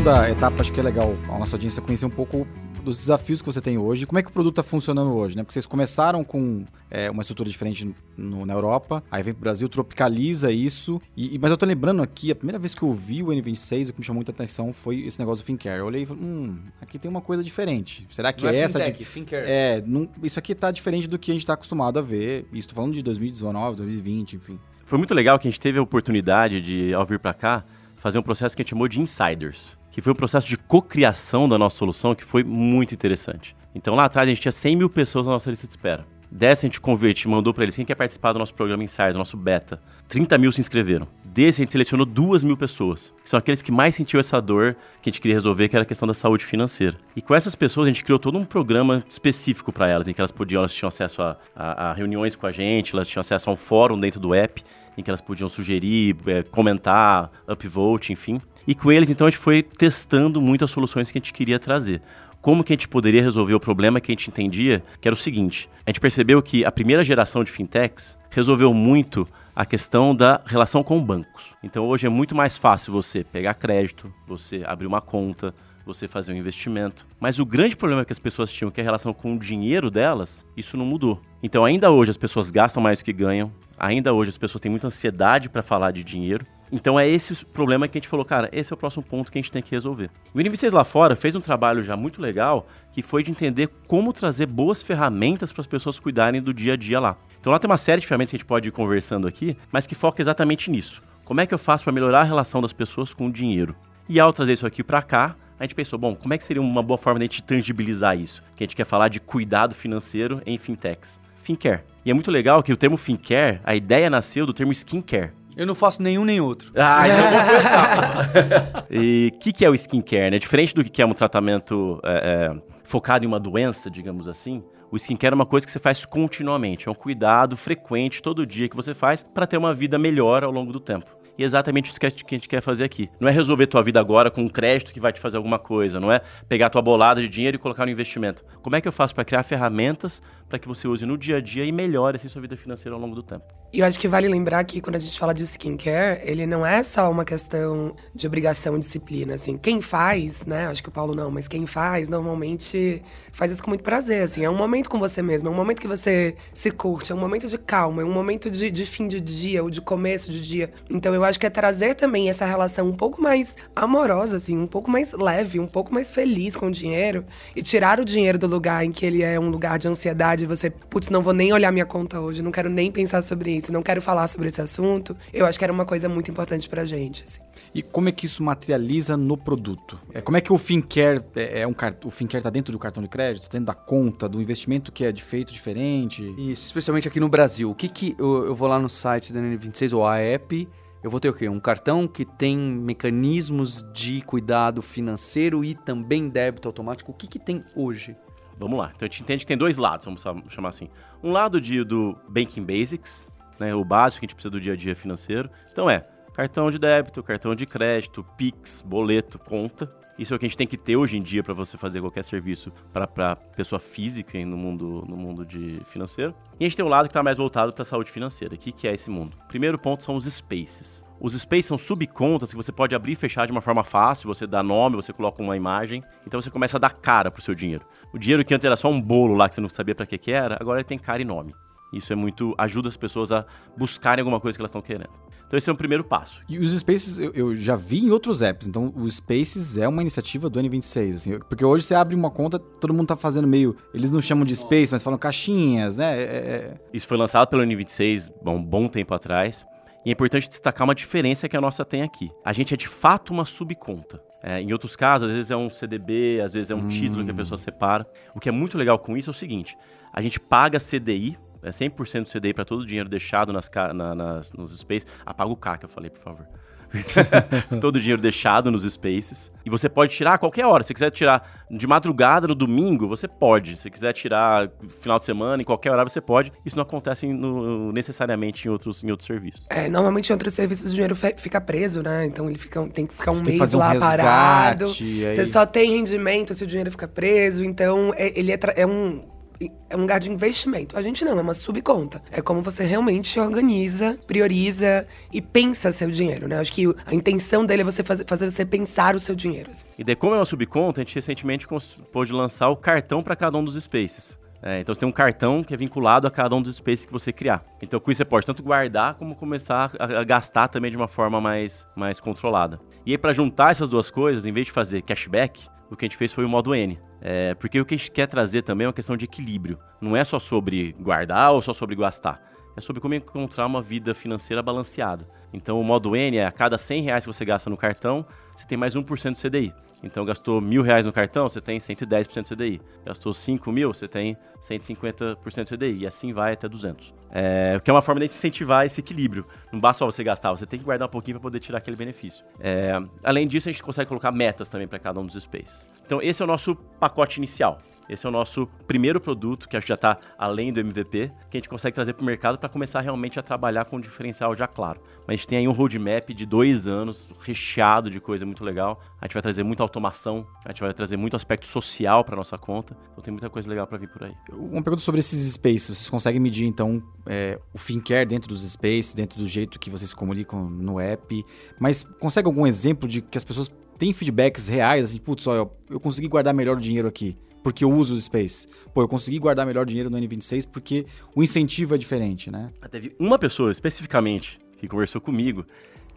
segunda 0.00 0.30
etapa, 0.30 0.62
acho 0.62 0.72
que 0.72 0.80
é 0.80 0.82
legal 0.82 1.14
a 1.28 1.38
nossa 1.38 1.56
audiência 1.56 1.82
conhecer 1.82 2.06
um 2.06 2.10
pouco 2.10 2.46
dos 2.82 2.96
desafios 2.96 3.42
que 3.42 3.46
você 3.52 3.60
tem 3.60 3.76
hoje, 3.76 4.06
como 4.06 4.18
é 4.18 4.22
que 4.22 4.28
o 4.30 4.32
produto 4.32 4.54
está 4.58 4.62
funcionando 4.62 5.14
hoje, 5.14 5.36
né? 5.36 5.42
Porque 5.42 5.52
vocês 5.52 5.66
começaram 5.66 6.24
com 6.24 6.64
é, 6.90 7.10
uma 7.10 7.20
estrutura 7.20 7.50
diferente 7.50 7.94
no- 8.16 8.46
na 8.46 8.54
Europa, 8.54 9.04
aí 9.10 9.22
vem 9.22 9.34
pro 9.34 9.42
Brasil, 9.42 9.68
tropicaliza 9.68 10.50
isso, 10.50 11.02
e, 11.14 11.34
e- 11.34 11.38
mas 11.38 11.50
eu 11.50 11.56
tô 11.58 11.66
lembrando 11.66 12.02
aqui, 12.02 12.30
a 12.30 12.34
primeira 12.34 12.58
vez 12.58 12.74
que 12.74 12.82
eu 12.82 12.90
vi 12.94 13.22
o 13.22 13.26
N26, 13.26 13.90
o 13.90 13.92
que 13.92 14.00
me 14.00 14.04
chamou 14.06 14.20
muita 14.20 14.32
atenção 14.32 14.72
foi 14.72 15.00
esse 15.00 15.18
negócio 15.18 15.44
do 15.44 15.46
Fincare. 15.46 15.80
Eu 15.80 15.84
olhei 15.86 16.04
e 16.04 16.06
falei, 16.06 16.22
hum, 16.22 16.56
aqui 16.80 16.98
tem 16.98 17.10
uma 17.10 17.20
coisa 17.20 17.44
diferente. 17.44 18.06
Será 18.10 18.32
que 18.32 18.42
Não 18.44 18.50
é, 18.50 18.56
é 18.56 18.60
essa? 18.60 18.78
fintech, 18.78 18.98
de- 18.98 19.04
Fincare. 19.04 19.44
É, 19.46 19.82
não- 19.86 20.08
isso 20.22 20.38
aqui 20.38 20.54
tá 20.54 20.70
diferente 20.70 21.06
do 21.06 21.18
que 21.18 21.30
a 21.30 21.34
gente 21.34 21.44
tá 21.44 21.52
acostumado 21.52 21.98
a 21.98 22.02
ver. 22.02 22.46
Isso 22.54 22.68
tô 22.68 22.74
falando 22.74 22.94
de 22.94 23.02
2019, 23.02 23.76
2020, 23.76 24.36
enfim. 24.36 24.58
Foi 24.86 24.96
muito 24.96 25.12
legal 25.14 25.38
que 25.38 25.46
a 25.46 25.50
gente 25.50 25.60
teve 25.60 25.78
a 25.78 25.82
oportunidade 25.82 26.62
de, 26.62 26.94
ao 26.94 27.04
vir 27.04 27.18
pra 27.18 27.34
cá, 27.34 27.62
fazer 27.96 28.18
um 28.18 28.22
processo 28.22 28.56
que 28.56 28.62
a 28.62 28.64
gente 28.64 28.70
chamou 28.70 28.88
de 28.88 28.98
Insiders, 28.98 29.78
que 29.90 30.00
foi 30.00 30.12
um 30.12 30.16
processo 30.16 30.46
de 30.48 30.56
cocriação 30.56 31.48
da 31.48 31.58
nossa 31.58 31.76
solução 31.76 32.14
que 32.14 32.24
foi 32.24 32.42
muito 32.44 32.94
interessante. 32.94 33.54
Então 33.74 33.94
lá 33.94 34.04
atrás 34.04 34.26
a 34.26 34.30
gente 34.30 34.40
tinha 34.42 34.52
100 34.52 34.76
mil 34.76 34.90
pessoas 34.90 35.26
na 35.26 35.32
nossa 35.32 35.50
lista 35.50 35.66
de 35.66 35.72
espera. 35.72 36.06
Dessa 36.32 36.64
a 36.64 36.68
gente 36.68 36.80
convite, 36.80 37.26
mandou 37.28 37.52
pra 37.52 37.64
eles 37.64 37.74
quem 37.74 37.84
quer 37.84 37.96
participar 37.96 38.32
do 38.32 38.38
nosso 38.38 38.54
programa 38.54 38.84
Insiders, 38.84 39.14
do 39.14 39.18
nosso 39.18 39.36
beta. 39.36 39.82
30 40.06 40.38
mil 40.38 40.52
se 40.52 40.60
inscreveram. 40.60 41.08
Desse 41.24 41.60
a 41.60 41.64
gente 41.64 41.72
selecionou 41.72 42.06
2 42.06 42.44
mil 42.44 42.56
pessoas, 42.56 43.12
que 43.22 43.28
são 43.28 43.38
aqueles 43.38 43.62
que 43.62 43.70
mais 43.72 43.94
sentiu 43.96 44.18
essa 44.20 44.40
dor 44.40 44.76
que 45.02 45.08
a 45.08 45.12
gente 45.12 45.20
queria 45.20 45.34
resolver, 45.36 45.68
que 45.68 45.74
era 45.76 45.82
a 45.82 45.86
questão 45.86 46.06
da 46.06 46.14
saúde 46.14 46.44
financeira. 46.44 46.96
E 47.16 47.22
com 47.22 47.34
essas 47.34 47.54
pessoas 47.56 47.86
a 47.86 47.90
gente 47.90 48.04
criou 48.04 48.18
todo 48.18 48.38
um 48.38 48.44
programa 48.44 49.04
específico 49.08 49.72
para 49.72 49.88
elas, 49.88 50.06
em 50.08 50.12
que 50.14 50.20
elas 50.20 50.30
podiam, 50.32 50.60
elas 50.60 50.72
tinham 50.72 50.88
acesso 50.88 51.20
a, 51.22 51.36
a- 51.54 51.90
a 51.90 51.92
reuniões 51.94 52.34
com 52.36 52.46
a 52.46 52.52
gente, 52.52 52.94
elas 52.94 53.08
tinham 53.08 53.20
acesso 53.20 53.50
a 53.50 53.52
um 53.52 53.56
fórum 53.56 53.98
dentro 53.98 54.18
do 54.20 54.32
app, 54.34 54.62
em 55.00 55.02
que 55.02 55.10
elas 55.10 55.20
podiam 55.20 55.48
sugerir, 55.48 56.16
eh, 56.26 56.42
comentar, 56.44 57.30
upvote, 57.48 58.12
enfim. 58.12 58.40
E 58.66 58.74
com 58.74 58.92
eles, 58.92 59.10
então, 59.10 59.26
a 59.26 59.30
gente 59.30 59.40
foi 59.40 59.62
testando 59.62 60.40
muitas 60.40 60.70
soluções 60.70 61.10
que 61.10 61.18
a 61.18 61.20
gente 61.20 61.32
queria 61.32 61.58
trazer. 61.58 62.00
Como 62.40 62.64
que 62.64 62.72
a 62.72 62.76
gente 62.76 62.88
poderia 62.88 63.22
resolver 63.22 63.54
o 63.54 63.60
problema 63.60 64.00
que 64.00 64.12
a 64.12 64.14
gente 64.14 64.28
entendia, 64.28 64.82
que 65.00 65.08
era 65.08 65.14
o 65.14 65.16
seguinte, 65.16 65.68
a 65.84 65.90
gente 65.90 66.00
percebeu 66.00 66.40
que 66.40 66.64
a 66.64 66.72
primeira 66.72 67.04
geração 67.04 67.44
de 67.44 67.50
fintechs 67.50 68.16
resolveu 68.30 68.72
muito 68.72 69.26
a 69.54 69.66
questão 69.66 70.14
da 70.14 70.40
relação 70.46 70.82
com 70.82 71.02
bancos. 71.02 71.54
Então 71.62 71.86
hoje 71.86 72.06
é 72.06 72.08
muito 72.08 72.34
mais 72.34 72.56
fácil 72.56 72.92
você 72.92 73.22
pegar 73.24 73.54
crédito, 73.54 74.10
você 74.26 74.62
abrir 74.64 74.86
uma 74.86 75.00
conta, 75.00 75.54
você 75.84 76.06
fazer 76.08 76.32
um 76.32 76.36
investimento. 76.36 77.06
Mas 77.18 77.38
o 77.38 77.44
grande 77.44 77.76
problema 77.76 78.04
que 78.04 78.12
as 78.12 78.18
pessoas 78.18 78.52
tinham, 78.52 78.70
que 78.70 78.80
é 78.80 78.82
a 78.82 78.84
relação 78.84 79.12
com 79.12 79.34
o 79.34 79.38
dinheiro 79.38 79.90
delas, 79.90 80.46
isso 80.56 80.76
não 80.76 80.84
mudou. 80.86 81.20
Então 81.42 81.64
ainda 81.64 81.90
hoje 81.90 82.10
as 82.10 82.16
pessoas 82.16 82.50
gastam 82.50 82.82
mais 82.82 83.00
do 83.00 83.04
que 83.04 83.12
ganham, 83.12 83.52
ainda 83.80 84.12
hoje 84.12 84.28
as 84.28 84.38
pessoas 84.38 84.60
têm 84.60 84.70
muita 84.70 84.86
ansiedade 84.86 85.48
para 85.48 85.62
falar 85.62 85.90
de 85.90 86.04
dinheiro. 86.04 86.46
Então 86.70 87.00
é 87.00 87.08
esse 87.08 87.44
problema 87.46 87.88
que 87.88 87.98
a 87.98 88.00
gente 88.00 88.08
falou, 88.08 88.24
cara, 88.24 88.48
esse 88.52 88.72
é 88.72 88.74
o 88.74 88.76
próximo 88.76 89.02
ponto 89.02 89.32
que 89.32 89.38
a 89.38 89.42
gente 89.42 89.50
tem 89.50 89.62
que 89.62 89.72
resolver. 89.72 90.08
O 90.32 90.38
N26 90.38 90.72
lá 90.72 90.84
fora 90.84 91.16
fez 91.16 91.34
um 91.34 91.40
trabalho 91.40 91.82
já 91.82 91.96
muito 91.96 92.22
legal, 92.22 92.68
que 92.92 93.02
foi 93.02 93.24
de 93.24 93.30
entender 93.30 93.68
como 93.88 94.12
trazer 94.12 94.46
boas 94.46 94.80
ferramentas 94.82 95.52
para 95.52 95.62
as 95.62 95.66
pessoas 95.66 95.98
cuidarem 95.98 96.40
do 96.40 96.54
dia 96.54 96.74
a 96.74 96.76
dia 96.76 97.00
lá. 97.00 97.16
Então 97.40 97.52
lá 97.52 97.58
tem 97.58 97.68
uma 97.68 97.76
série 97.76 98.00
de 98.00 98.06
ferramentas 98.06 98.30
que 98.30 98.36
a 98.36 98.38
gente 98.38 98.46
pode 98.46 98.68
ir 98.68 98.72
conversando 98.72 99.26
aqui, 99.26 99.56
mas 99.72 99.86
que 99.86 99.96
foca 99.96 100.22
exatamente 100.22 100.70
nisso. 100.70 101.02
Como 101.24 101.40
é 101.40 101.46
que 101.46 101.54
eu 101.54 101.58
faço 101.58 101.82
para 101.82 101.92
melhorar 101.92 102.20
a 102.20 102.24
relação 102.24 102.60
das 102.60 102.72
pessoas 102.72 103.12
com 103.12 103.26
o 103.26 103.32
dinheiro? 103.32 103.74
E 104.08 104.20
ao 104.20 104.32
trazer 104.32 104.52
isso 104.52 104.66
aqui 104.66 104.84
para 104.84 105.02
cá, 105.02 105.34
a 105.58 105.64
gente 105.64 105.74
pensou, 105.74 105.98
bom, 105.98 106.14
como 106.14 106.32
é 106.34 106.38
que 106.38 106.44
seria 106.44 106.62
uma 106.62 106.82
boa 106.82 106.98
forma 106.98 107.18
de 107.18 107.24
a 107.24 107.26
gente 107.26 107.42
tangibilizar 107.42 108.18
isso? 108.18 108.42
Que 108.56 108.64
a 108.64 108.66
gente 108.66 108.76
quer 108.76 108.86
falar 108.86 109.08
de 109.08 109.20
cuidado 109.20 109.74
financeiro 109.74 110.40
em 110.46 110.56
fintechs. 110.56 111.20
Fincare. 111.42 111.89
E 112.04 112.10
é 112.10 112.14
muito 112.14 112.30
legal 112.30 112.62
que 112.62 112.72
o 112.72 112.76
termo 112.76 112.96
Fincare, 112.96 113.60
a 113.64 113.74
ideia 113.74 114.08
nasceu 114.08 114.46
do 114.46 114.52
termo 114.52 114.72
skincare. 114.72 115.32
Eu 115.56 115.66
não 115.66 115.74
faço 115.74 116.02
nenhum 116.02 116.24
nem 116.24 116.40
outro. 116.40 116.72
Ah, 116.74 117.02
então 117.06 117.30
vou 117.30 117.44
começar. 117.44 118.86
e 118.90 119.32
o 119.34 119.38
que, 119.38 119.52
que 119.52 119.64
é 119.64 119.68
o 119.68 119.74
skincare, 119.74 120.30
né? 120.30 120.38
Diferente 120.38 120.74
do 120.74 120.82
que 120.82 121.02
é 121.02 121.06
um 121.06 121.12
tratamento 121.12 122.00
é, 122.04 122.54
é, 122.54 122.62
focado 122.84 123.24
em 123.24 123.28
uma 123.28 123.40
doença, 123.40 123.90
digamos 123.90 124.28
assim, 124.28 124.62
o 124.90 124.96
skincare 124.96 125.32
é 125.32 125.34
uma 125.34 125.46
coisa 125.46 125.66
que 125.66 125.72
você 125.72 125.78
faz 125.78 126.04
continuamente. 126.06 126.88
É 126.88 126.90
um 126.90 126.94
cuidado 126.94 127.56
frequente 127.56 128.22
todo 128.22 128.46
dia 128.46 128.68
que 128.68 128.76
você 128.76 128.94
faz 128.94 129.22
para 129.22 129.46
ter 129.46 129.56
uma 129.56 129.74
vida 129.74 129.98
melhor 129.98 130.42
ao 130.42 130.50
longo 130.50 130.72
do 130.72 130.80
tempo. 130.80 131.19
E 131.40 131.42
é 131.42 131.46
exatamente 131.46 131.88
isso 131.90 131.98
que 131.98 132.04
a 132.04 132.10
gente 132.10 132.46
quer 132.46 132.60
fazer 132.60 132.84
aqui. 132.84 133.08
Não 133.18 133.26
é 133.26 133.32
resolver 133.32 133.66
tua 133.66 133.82
vida 133.82 133.98
agora 133.98 134.30
com 134.30 134.42
um 134.42 134.48
crédito 134.48 134.92
que 134.92 135.00
vai 135.00 135.10
te 135.10 135.18
fazer 135.18 135.38
alguma 135.38 135.58
coisa, 135.58 135.98
não 135.98 136.12
é 136.12 136.20
pegar 136.46 136.68
tua 136.68 136.82
bolada 136.82 137.18
de 137.18 137.30
dinheiro 137.30 137.56
e 137.56 137.58
colocar 137.58 137.86
no 137.86 137.90
investimento. 137.90 138.44
Como 138.62 138.76
é 138.76 138.80
que 138.82 138.86
eu 138.86 138.92
faço 138.92 139.14
para 139.14 139.24
criar 139.24 139.42
ferramentas 139.42 140.20
para 140.50 140.58
que 140.58 140.68
você 140.68 140.86
use 140.86 141.06
no 141.06 141.16
dia 141.16 141.38
a 141.38 141.40
dia 141.40 141.64
e 141.64 141.72
melhore 141.72 142.16
assim, 142.16 142.28
sua 142.28 142.42
vida 142.42 142.58
financeira 142.58 142.94
ao 142.94 143.00
longo 143.00 143.14
do 143.14 143.22
tempo? 143.22 143.46
E 143.72 143.78
eu 143.78 143.86
acho 143.86 144.00
que 144.00 144.08
vale 144.08 144.26
lembrar 144.26 144.64
que 144.64 144.80
quando 144.80 144.96
a 144.96 144.98
gente 144.98 145.16
fala 145.16 145.32
de 145.32 145.44
skincare, 145.44 146.20
ele 146.24 146.44
não 146.44 146.66
é 146.66 146.82
só 146.82 147.08
uma 147.08 147.24
questão 147.24 147.94
de 148.12 148.26
obrigação 148.26 148.76
e 148.76 148.80
disciplina, 148.80 149.36
assim. 149.36 149.56
Quem 149.56 149.80
faz, 149.80 150.44
né? 150.44 150.66
Acho 150.66 150.82
que 150.82 150.88
o 150.88 150.92
Paulo 150.92 151.14
não, 151.14 151.30
mas 151.30 151.46
quem 151.46 151.66
faz 151.66 152.08
normalmente 152.08 153.00
faz 153.32 153.52
isso 153.52 153.62
com 153.62 153.70
muito 153.70 153.84
prazer, 153.84 154.24
assim. 154.24 154.44
É 154.44 154.50
um 154.50 154.56
momento 154.56 154.90
com 154.90 154.98
você 154.98 155.22
mesmo, 155.22 155.48
é 155.48 155.52
um 155.52 155.54
momento 155.54 155.80
que 155.80 155.86
você 155.86 156.34
se 156.52 156.72
curte, 156.72 157.12
é 157.12 157.14
um 157.14 157.18
momento 157.18 157.46
de 157.46 157.56
calma, 157.56 158.02
é 158.02 158.04
um 158.04 158.12
momento 158.12 158.50
de, 158.50 158.72
de 158.72 158.84
fim 158.84 159.06
de 159.06 159.20
dia 159.20 159.62
ou 159.62 159.70
de 159.70 159.80
começo 159.80 160.32
de 160.32 160.40
dia. 160.40 160.72
Então 160.90 161.14
eu 161.14 161.22
acho 161.22 161.29
que 161.38 161.46
é 161.46 161.50
trazer 161.50 161.94
também 161.94 162.28
essa 162.28 162.44
relação 162.44 162.88
um 162.88 162.92
pouco 162.92 163.20
mais 163.20 163.56
amorosa, 163.76 164.38
assim, 164.38 164.56
um 164.56 164.66
pouco 164.66 164.90
mais 164.90 165.12
leve, 165.12 165.60
um 165.60 165.66
pouco 165.66 165.92
mais 165.92 166.10
feliz 166.10 166.56
com 166.56 166.66
o 166.66 166.70
dinheiro 166.70 167.24
e 167.54 167.62
tirar 167.62 168.00
o 168.00 168.04
dinheiro 168.04 168.38
do 168.38 168.46
lugar 168.46 168.84
em 168.84 168.90
que 168.90 169.04
ele 169.04 169.22
é 169.22 169.38
um 169.38 169.48
lugar 169.48 169.78
de 169.78 169.88
ansiedade, 169.88 170.46
você, 170.46 170.70
putz, 170.70 171.08
não 171.08 171.22
vou 171.22 171.32
nem 171.32 171.52
olhar 171.52 171.70
minha 171.72 171.86
conta 171.86 172.20
hoje, 172.20 172.42
não 172.42 172.50
quero 172.50 172.68
nem 172.68 172.90
pensar 172.90 173.22
sobre 173.22 173.52
isso, 173.52 173.72
não 173.72 173.82
quero 173.82 174.00
falar 174.00 174.26
sobre 174.26 174.48
esse 174.48 174.60
assunto. 174.60 175.16
Eu 175.32 175.46
acho 175.46 175.58
que 175.58 175.64
era 175.64 175.72
uma 175.72 175.84
coisa 175.84 176.08
muito 176.08 176.30
importante 176.30 176.68
pra 176.68 176.84
gente, 176.84 177.24
assim. 177.24 177.40
E 177.74 177.82
como 177.82 178.08
é 178.08 178.12
que 178.12 178.26
isso 178.26 178.42
materializa 178.42 179.16
no 179.16 179.36
produto? 179.36 179.98
É, 180.12 180.20
como 180.20 180.36
é 180.36 180.40
que 180.40 180.52
o 180.52 180.58
FinCare 180.58 181.22
é, 181.36 181.60
é 181.60 181.66
um 181.66 181.74
o 182.04 182.10
FinCare 182.10 182.42
tá 182.42 182.50
dentro 182.50 182.72
do 182.72 182.78
cartão 182.78 183.02
de 183.02 183.08
crédito, 183.08 183.48
dentro 183.50 183.66
da 183.66 183.74
conta, 183.74 184.28
do 184.28 184.40
investimento 184.40 184.90
que 184.92 185.04
é 185.04 185.12
de 185.12 185.22
feito 185.22 185.52
diferente? 185.52 186.22
Isso, 186.38 186.66
especialmente 186.66 187.08
aqui 187.08 187.20
no 187.20 187.28
Brasil. 187.28 187.70
O 187.70 187.74
que 187.74 187.88
que 187.88 188.14
eu, 188.18 188.46
eu 188.46 188.54
vou 188.54 188.68
lá 188.68 188.78
no 188.78 188.88
site 188.88 189.32
da 189.32 189.40
N26 189.40 189.96
ou 189.96 190.06
a 190.06 190.18
app 190.18 190.68
eu 191.02 191.10
vou 191.10 191.18
ter 191.18 191.30
o 191.30 191.34
quê? 191.34 191.48
Um 191.48 191.60
cartão 191.60 192.06
que 192.06 192.24
tem 192.24 192.58
mecanismos 192.58 193.82
de 193.92 194.20
cuidado 194.20 194.82
financeiro 194.82 195.64
e 195.64 195.74
também 195.74 196.28
débito 196.28 196.68
automático. 196.68 197.10
O 197.10 197.14
que, 197.14 197.26
que 197.26 197.38
tem 197.38 197.64
hoje? 197.74 198.14
Vamos 198.58 198.78
lá. 198.78 198.92
Então 198.94 199.06
a 199.06 199.10
gente 199.10 199.22
entende 199.22 199.44
que 199.44 199.48
tem 199.48 199.56
dois 199.56 199.78
lados, 199.78 200.04
vamos 200.04 200.22
chamar 200.50 200.68
assim. 200.68 200.90
Um 201.22 201.32
lado 201.32 201.58
de, 201.58 201.82
do 201.82 202.14
Banking 202.28 202.62
Basics, 202.62 203.26
né, 203.58 203.74
o 203.74 203.82
básico 203.82 204.20
que 204.20 204.26
a 204.26 204.28
gente 204.28 204.34
precisa 204.34 204.50
do 204.50 204.60
dia 204.60 204.74
a 204.74 204.76
dia 204.76 204.94
financeiro. 204.94 205.48
Então 205.72 205.88
é 205.88 206.06
cartão 206.34 206.70
de 206.70 206.78
débito, 206.78 207.22
cartão 207.22 207.54
de 207.54 207.64
crédito, 207.64 208.24
Pix, 208.36 208.82
boleto, 208.82 209.38
conta. 209.38 209.90
Isso 210.20 210.34
é 210.34 210.36
o 210.36 210.38
que 210.38 210.44
a 210.44 210.48
gente 210.50 210.58
tem 210.58 210.66
que 210.66 210.76
ter 210.76 210.96
hoje 210.96 211.16
em 211.16 211.22
dia 211.22 211.42
para 211.42 211.54
você 211.54 211.78
fazer 211.78 212.02
qualquer 212.02 212.22
serviço 212.22 212.70
para 212.92 213.36
pessoa 213.56 213.78
física 213.78 214.38
no 214.44 214.54
mundo, 214.54 215.02
no 215.08 215.16
mundo 215.16 215.46
de 215.46 215.80
financeiro. 215.86 216.34
E 216.60 216.64
a 216.66 216.68
gente 216.68 216.76
tem 216.76 216.84
um 216.84 216.90
lado 216.90 217.06
que 217.06 217.10
está 217.10 217.22
mais 217.22 217.38
voltado 217.38 217.72
para 217.72 217.80
a 217.80 217.86
saúde 217.86 218.10
financeira. 218.10 218.54
O 218.54 218.58
que, 218.58 218.70
que 218.70 218.86
é 218.86 218.92
esse 218.92 219.08
mundo? 219.08 219.34
Primeiro 219.48 219.78
ponto 219.78 220.04
são 220.04 220.14
os 220.14 220.26
spaces. 220.26 221.02
Os 221.18 221.32
spaces 221.32 221.64
são 221.64 221.78
subcontas 221.78 222.50
que 222.50 222.56
você 222.56 222.70
pode 222.70 222.94
abrir 222.94 223.12
e 223.12 223.16
fechar 223.16 223.46
de 223.46 223.52
uma 223.52 223.62
forma 223.62 223.82
fácil, 223.82 224.28
você 224.28 224.46
dá 224.46 224.62
nome, 224.62 224.96
você 224.96 225.10
coloca 225.10 225.42
uma 225.42 225.56
imagem, 225.56 226.02
então 226.26 226.38
você 226.38 226.50
começa 226.50 226.76
a 226.76 226.80
dar 226.80 226.92
cara 226.92 227.30
pro 227.30 227.40
seu 227.40 227.54
dinheiro. 227.54 227.86
O 228.12 228.18
dinheiro 228.18 228.44
que 228.44 228.52
antes 228.52 228.66
era 228.66 228.76
só 228.76 228.90
um 228.90 229.00
bolo 229.00 229.34
lá 229.34 229.48
que 229.48 229.54
você 229.54 229.60
não 229.62 229.70
sabia 229.70 229.94
para 229.94 230.04
que 230.04 230.18
que 230.18 230.32
era, 230.32 230.58
agora 230.60 230.80
ele 230.80 230.86
tem 230.86 230.98
cara 230.98 231.22
e 231.22 231.24
nome. 231.24 231.54
Isso 231.94 232.12
é 232.12 232.16
muito 232.16 232.54
ajuda 232.58 232.88
as 232.88 232.96
pessoas 232.96 233.32
a 233.32 233.46
buscarem 233.74 234.20
alguma 234.20 234.38
coisa 234.38 234.58
que 234.58 234.60
elas 234.60 234.70
estão 234.70 234.82
querendo. 234.82 235.10
Então 235.50 235.58
esse 235.58 235.68
é 235.68 235.72
o 235.72 235.76
primeiro 235.76 236.04
passo. 236.04 236.40
E 236.48 236.60
os 236.60 236.70
Spaces 236.78 237.18
eu, 237.18 237.32
eu, 237.34 237.54
já 237.56 237.74
vi 237.74 237.98
em 237.98 238.10
outros 238.12 238.40
apps. 238.40 238.68
Então 238.68 238.92
o 238.94 239.10
Spaces 239.10 239.76
é 239.76 239.88
uma 239.88 240.00
iniciativa 240.00 240.48
do 240.48 240.60
N26, 240.60 241.14
assim, 241.16 241.38
porque 241.40 241.64
hoje 241.64 241.84
você 241.84 241.94
abre 241.96 242.14
uma 242.14 242.30
conta, 242.30 242.56
todo 242.56 242.94
mundo 242.94 243.08
tá 243.08 243.16
fazendo 243.16 243.48
meio, 243.48 243.76
eles 243.92 244.12
não 244.12 244.22
chamam 244.22 244.44
de 244.44 244.54
Space, 244.54 244.92
mas 244.92 245.02
falam 245.02 245.18
caixinhas, 245.18 245.96
né? 245.96 246.16
É, 246.16 246.22
é... 246.22 246.80
Isso 246.92 247.04
foi 247.08 247.16
lançado 247.16 247.48
pelo 247.48 247.64
N26 247.64 248.30
um 248.46 248.62
bom 248.62 248.86
tempo 248.86 249.12
atrás. 249.12 249.66
E 250.06 250.10
é 250.10 250.12
importante 250.12 250.48
destacar 250.48 250.86
uma 250.86 250.94
diferença 250.94 251.48
que 251.48 251.56
a 251.56 251.60
nossa 251.60 251.84
tem 251.84 252.02
aqui. 252.02 252.30
A 252.44 252.52
gente 252.52 252.72
é 252.72 252.76
de 252.76 252.86
fato 252.86 253.32
uma 253.32 253.44
subconta. 253.44 254.22
É, 254.40 254.60
em 254.60 254.72
outros 254.72 254.94
casos, 254.94 255.28
às 255.28 255.34
vezes 255.34 255.50
é 255.50 255.56
um 255.56 255.68
CDB, 255.68 256.40
às 256.42 256.52
vezes 256.52 256.70
é 256.70 256.76
um 256.76 256.84
hum. 256.84 256.88
título 256.88 257.24
que 257.24 257.30
a 257.32 257.34
pessoa 257.34 257.58
separa. 257.58 258.06
O 258.36 258.38
que 258.38 258.48
é 258.48 258.52
muito 258.52 258.78
legal 258.78 259.00
com 259.00 259.16
isso 259.16 259.30
é 259.30 259.32
o 259.32 259.34
seguinte: 259.34 259.76
a 260.12 260.22
gente 260.22 260.38
paga 260.38 260.78
CDI, 260.78 261.36
é 261.62 261.70
100% 261.70 262.26
CDI 262.30 262.54
para 262.54 262.64
todo 262.64 262.80
o 262.80 262.86
dinheiro 262.86 263.08
deixado 263.08 263.52
nas, 263.52 263.70
na, 263.94 264.14
nas, 264.14 264.52
nos 264.52 264.76
spaces. 264.78 265.06
Apaga 265.24 265.50
o 265.50 265.56
K 265.56 265.78
que 265.78 265.84
eu 265.84 265.90
falei, 265.90 266.10
por 266.10 266.22
favor. 266.22 266.46
todo 267.80 267.96
o 267.96 268.00
dinheiro 268.00 268.20
deixado 268.20 268.70
nos 268.70 268.82
spaces. 268.82 269.50
E 269.64 269.70
você 269.70 269.88
pode 269.88 270.14
tirar 270.14 270.34
a 270.34 270.38
qualquer 270.38 270.66
hora. 270.66 270.82
Se 270.82 270.92
quiser 270.92 271.10
tirar 271.10 271.64
de 271.70 271.86
madrugada 271.86 272.48
no 272.48 272.54
domingo, 272.54 273.06
você 273.06 273.28
pode. 273.28 273.76
Se 273.76 273.90
quiser 273.90 274.12
tirar 274.12 274.70
final 275.00 275.18
de 275.18 275.24
semana, 275.24 275.62
em 275.62 275.64
qualquer 275.64 275.90
hora, 275.90 276.02
você 276.02 276.20
pode. 276.20 276.52
Isso 276.64 276.76
não 276.76 276.82
acontece 276.82 277.26
no, 277.26 277.92
necessariamente 277.92 278.66
em 278.66 278.70
outros, 278.70 279.04
em 279.04 279.10
outros 279.10 279.26
serviços. 279.26 279.64
É, 279.70 279.88
normalmente 279.88 280.30
em 280.30 280.32
outros 280.32 280.54
serviços 280.54 280.90
o 280.90 280.94
dinheiro 280.94 281.14
fica 281.14 281.60
preso, 281.60 282.02
né? 282.02 282.26
Então 282.26 282.48
ele 282.48 282.58
fica, 282.58 282.84
tem 282.88 283.06
que 283.06 283.14
ficar 283.14 283.32
um 283.32 283.42
mês 283.42 283.72
lá 283.72 283.92
um 283.92 284.00
parado. 284.00 284.86
Aí... 284.86 285.34
Você 285.34 285.46
só 285.46 285.64
tem 285.64 285.96
rendimento 285.96 286.54
se 286.54 286.64
o 286.64 286.66
dinheiro 286.66 286.90
fica 286.90 287.06
preso. 287.06 287.64
Então 287.64 288.12
é, 288.16 288.38
ele 288.38 288.52
é, 288.52 288.58
é 288.76 288.86
um 288.86 289.39
é 289.88 289.96
um 289.96 290.00
lugar 290.00 290.20
de 290.20 290.30
investimento. 290.30 290.96
A 290.96 291.02
gente 291.02 291.24
não, 291.24 291.38
é 291.38 291.42
uma 291.42 291.54
subconta. 291.54 292.22
É 292.30 292.40
como 292.40 292.62
você 292.62 292.84
realmente 292.84 293.38
organiza, 293.38 294.18
prioriza 294.26 295.06
e 295.32 295.42
pensa 295.42 295.92
seu 295.92 296.10
dinheiro, 296.10 296.48
né? 296.48 296.58
Acho 296.58 296.72
que 296.72 296.86
a 297.04 297.14
intenção 297.14 297.66
dele 297.66 297.82
é 297.82 297.84
você 297.84 298.02
fazer, 298.02 298.24
fazer 298.26 298.50
você 298.50 298.64
pensar 298.64 299.14
o 299.14 299.20
seu 299.20 299.34
dinheiro. 299.34 299.70
Assim. 299.70 299.84
E 299.98 300.04
daí, 300.04 300.16
como 300.16 300.34
é 300.34 300.38
uma 300.38 300.44
subconta, 300.44 301.00
a 301.00 301.04
gente 301.04 301.14
recentemente 301.14 301.66
pôde 302.10 302.32
lançar 302.32 302.68
o 302.68 302.76
cartão 302.76 303.22
para 303.22 303.36
cada 303.36 303.58
um 303.58 303.64
dos 303.64 303.74
spaces. 303.82 304.38
É, 304.62 304.80
então 304.80 304.94
você 304.94 305.00
tem 305.00 305.08
um 305.08 305.12
cartão 305.12 305.64
que 305.64 305.72
é 305.72 305.76
vinculado 305.76 306.26
a 306.26 306.30
cada 306.30 306.54
um 306.54 306.60
dos 306.60 306.76
spaces 306.76 307.06
que 307.06 307.12
você 307.12 307.32
criar. 307.32 307.64
Então 307.80 307.98
com 307.98 308.10
isso 308.10 308.18
você 308.18 308.24
pode 308.26 308.44
tanto 308.44 308.62
guardar 308.62 309.14
como 309.14 309.34
começar 309.34 309.90
a, 309.98 310.20
a 310.20 310.24
gastar 310.24 310.68
também 310.68 310.90
de 310.90 310.98
uma 310.98 311.08
forma 311.08 311.40
mais, 311.40 311.86
mais 311.96 312.20
controlada. 312.20 312.78
E 313.06 313.12
aí 313.12 313.18
para 313.18 313.32
juntar 313.32 313.70
essas 313.70 313.88
duas 313.88 314.10
coisas, 314.10 314.44
em 314.44 314.52
vez 314.52 314.66
de 314.66 314.72
fazer 314.72 315.00
cashback, 315.02 315.66
o 315.90 315.96
que 315.96 316.04
a 316.04 316.08
gente 316.08 316.16
fez 316.16 316.32
foi 316.32 316.44
o 316.44 316.48
modo 316.48 316.74
N. 316.74 316.98
É, 317.20 317.54
porque 317.54 317.80
o 317.80 317.84
que 317.84 317.94
a 317.94 317.98
gente 317.98 318.10
quer 318.10 318.26
trazer 318.26 318.62
também 318.62 318.84
é 318.84 318.88
uma 318.88 318.94
questão 318.94 319.16
de 319.16 319.24
equilíbrio. 319.24 319.78
Não 320.00 320.16
é 320.16 320.24
só 320.24 320.38
sobre 320.38 320.92
guardar 320.98 321.52
ou 321.52 321.60
só 321.60 321.74
sobre 321.74 321.94
gastar. 321.96 322.40
É 322.76 322.80
sobre 322.80 323.00
como 323.00 323.14
encontrar 323.14 323.66
uma 323.66 323.82
vida 323.82 324.14
financeira 324.14 324.62
balanceada. 324.62 325.28
Então 325.52 325.80
o 325.80 325.84
modo 325.84 326.16
N 326.16 326.36
é 326.36 326.46
a 326.46 326.52
cada 326.52 326.78
100 326.78 327.02
reais 327.02 327.24
que 327.24 327.32
você 327.32 327.44
gasta 327.44 327.68
no 327.68 327.76
cartão, 327.76 328.24
você 328.60 328.66
tem 328.66 328.78
mais 328.78 328.94
1% 328.94 329.34
do 329.34 329.40
CDI. 329.40 329.74
Então 330.02 330.24
gastou 330.24 330.60
mil 330.60 330.82
reais 330.82 331.04
no 331.04 331.12
cartão, 331.12 331.48
você 331.48 331.60
tem 331.60 331.78
110% 331.78 332.42
do 332.42 332.56
CDI. 332.56 332.80
Gastou 333.04 333.32
5 333.32 333.70
mil, 333.70 333.92
você 333.92 334.08
tem 334.08 334.36
150% 334.62 335.36
do 335.36 335.76
CDI. 335.76 335.98
E 336.00 336.06
assim 336.06 336.32
vai 336.32 336.54
até 336.54 336.68
200. 336.68 337.14
É, 337.32 337.80
que 337.82 337.90
é 337.90 337.92
uma 337.92 338.02
forma 338.02 338.20
de 338.20 338.26
incentivar 338.26 338.86
esse 338.86 339.00
equilíbrio. 339.00 339.46
Não 339.72 339.78
basta 339.78 340.00
só 340.00 340.06
você 340.06 340.24
gastar, 340.24 340.50
você 340.52 340.66
tem 340.66 340.78
que 340.78 340.84
guardar 340.84 341.08
um 341.08 341.10
pouquinho 341.10 341.36
para 341.36 341.42
poder 341.42 341.60
tirar 341.60 341.78
aquele 341.78 341.96
benefício. 341.96 342.44
É, 342.58 342.92
além 343.22 343.46
disso, 343.46 343.68
a 343.68 343.72
gente 343.72 343.82
consegue 343.82 344.08
colocar 344.08 344.32
metas 344.32 344.68
também 344.68 344.88
para 344.88 344.98
cada 344.98 345.20
um 345.20 345.26
dos 345.26 345.40
spaces. 345.42 345.86
Então 346.04 346.20
esse 346.22 346.42
é 346.42 346.44
o 346.44 346.48
nosso 346.48 346.74
pacote 346.74 347.38
inicial. 347.38 347.78
Esse 348.10 348.26
é 348.26 348.28
o 348.28 348.32
nosso 348.32 348.66
primeiro 348.88 349.20
produto, 349.20 349.68
que 349.68 349.76
acho 349.76 349.84
que 349.84 349.90
já 349.90 349.94
está 349.94 350.18
além 350.36 350.72
do 350.72 350.80
MVP, 350.80 351.30
que 351.48 351.56
a 351.56 351.58
gente 351.58 351.68
consegue 351.68 351.94
trazer 351.94 352.12
para 352.12 352.22
o 352.22 352.26
mercado 352.26 352.58
para 352.58 352.68
começar 352.68 353.00
realmente 353.00 353.38
a 353.38 353.42
trabalhar 353.42 353.84
com 353.84 353.98
um 353.98 354.00
diferencial 354.00 354.56
já 354.56 354.66
claro. 354.66 355.00
Mas 355.20 355.28
a 355.28 355.32
gente 355.36 355.46
tem 355.46 355.58
aí 355.58 355.68
um 355.68 355.70
roadmap 355.70 356.28
de 356.30 356.44
dois 356.44 356.88
anos, 356.88 357.28
recheado 357.40 358.10
de 358.10 358.18
coisa 358.18 358.44
muito 358.44 358.64
legal. 358.64 359.00
A 359.20 359.26
gente 359.26 359.34
vai 359.34 359.42
trazer 359.42 359.62
muita 359.62 359.84
automação, 359.84 360.44
a 360.64 360.70
gente 360.70 360.80
vai 360.80 360.92
trazer 360.92 361.16
muito 361.16 361.36
aspecto 361.36 361.68
social 361.68 362.24
para 362.24 362.34
nossa 362.34 362.58
conta. 362.58 362.96
Então 363.12 363.22
tem 363.22 363.30
muita 363.30 363.48
coisa 363.48 363.68
legal 363.68 363.86
para 363.86 363.96
vir 363.96 364.08
por 364.08 364.24
aí. 364.24 364.34
Uma 364.52 364.82
pergunta 364.82 365.02
sobre 365.02 365.20
esses 365.20 365.52
spaces. 365.52 365.96
Vocês 365.96 366.10
conseguem 366.10 366.40
medir, 366.40 366.66
então, 366.66 367.00
é, 367.24 367.60
o 367.72 367.78
FinCare 367.78 368.26
dentro 368.26 368.48
dos 368.48 368.68
spaces, 368.68 369.14
dentro 369.14 369.38
do 369.38 369.46
jeito 369.46 369.78
que 369.78 369.88
vocês 369.88 370.10
se 370.10 370.16
comunicam 370.16 370.68
no 370.68 370.98
app. 370.98 371.44
Mas 371.78 372.02
consegue 372.18 372.48
algum 372.48 372.66
exemplo 372.66 373.08
de 373.08 373.22
que 373.22 373.38
as 373.38 373.44
pessoas 373.44 373.70
têm 373.96 374.12
feedbacks 374.12 374.66
reais, 374.66 375.10
assim, 375.10 375.18
putz, 375.18 375.46
olha, 375.46 375.70
eu 375.88 376.00
consegui 376.00 376.26
guardar 376.26 376.52
melhor 376.52 376.76
o 376.76 376.80
dinheiro 376.80 377.06
aqui 377.06 377.38
porque 377.62 377.84
eu 377.84 377.92
uso 377.92 378.14
o 378.14 378.20
Space. 378.20 378.66
Pô, 378.92 379.02
eu 379.02 379.08
consegui 379.08 379.38
guardar 379.38 379.66
melhor 379.66 379.86
dinheiro 379.86 380.10
no 380.10 380.18
N26 380.18 380.66
porque 380.70 381.06
o 381.34 381.42
incentivo 381.42 381.94
é 381.94 381.98
diferente, 381.98 382.50
né? 382.50 382.70
Teve 382.90 383.14
uma 383.18 383.38
pessoa 383.38 383.70
especificamente 383.70 384.58
que 384.76 384.88
conversou 384.88 385.20
comigo 385.20 385.64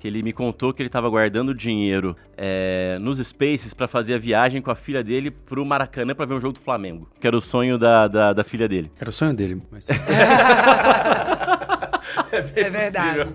que 0.03 0.07
ele 0.09 0.21
me 0.21 0.33
contou 0.33 0.73
que 0.73 0.81
ele 0.81 0.89
estava 0.89 1.09
guardando 1.09 1.55
dinheiro 1.55 2.13
é, 2.35 2.97
nos 2.99 3.19
Spaces 3.19 3.73
para 3.73 3.87
fazer 3.87 4.15
a 4.15 4.17
viagem 4.17 4.61
com 4.61 4.69
a 4.69 4.75
filha 4.75 5.01
dele 5.01 5.31
pro 5.31 5.65
Maracanã 5.65 6.13
para 6.13 6.25
ver 6.25 6.33
um 6.33 6.41
jogo 6.41 6.55
do 6.55 6.59
Flamengo, 6.59 7.07
que 7.21 7.25
era 7.25 7.37
o 7.37 7.39
sonho 7.39 7.77
da, 7.77 8.09
da, 8.09 8.33
da 8.33 8.43
filha 8.43 8.67
dele. 8.67 8.91
Era 8.99 9.09
o 9.09 9.13
sonho 9.13 9.33
dele, 9.33 9.63
mas... 9.71 9.89
é, 9.89 9.93
é 12.59 12.69
verdade. 12.69 13.29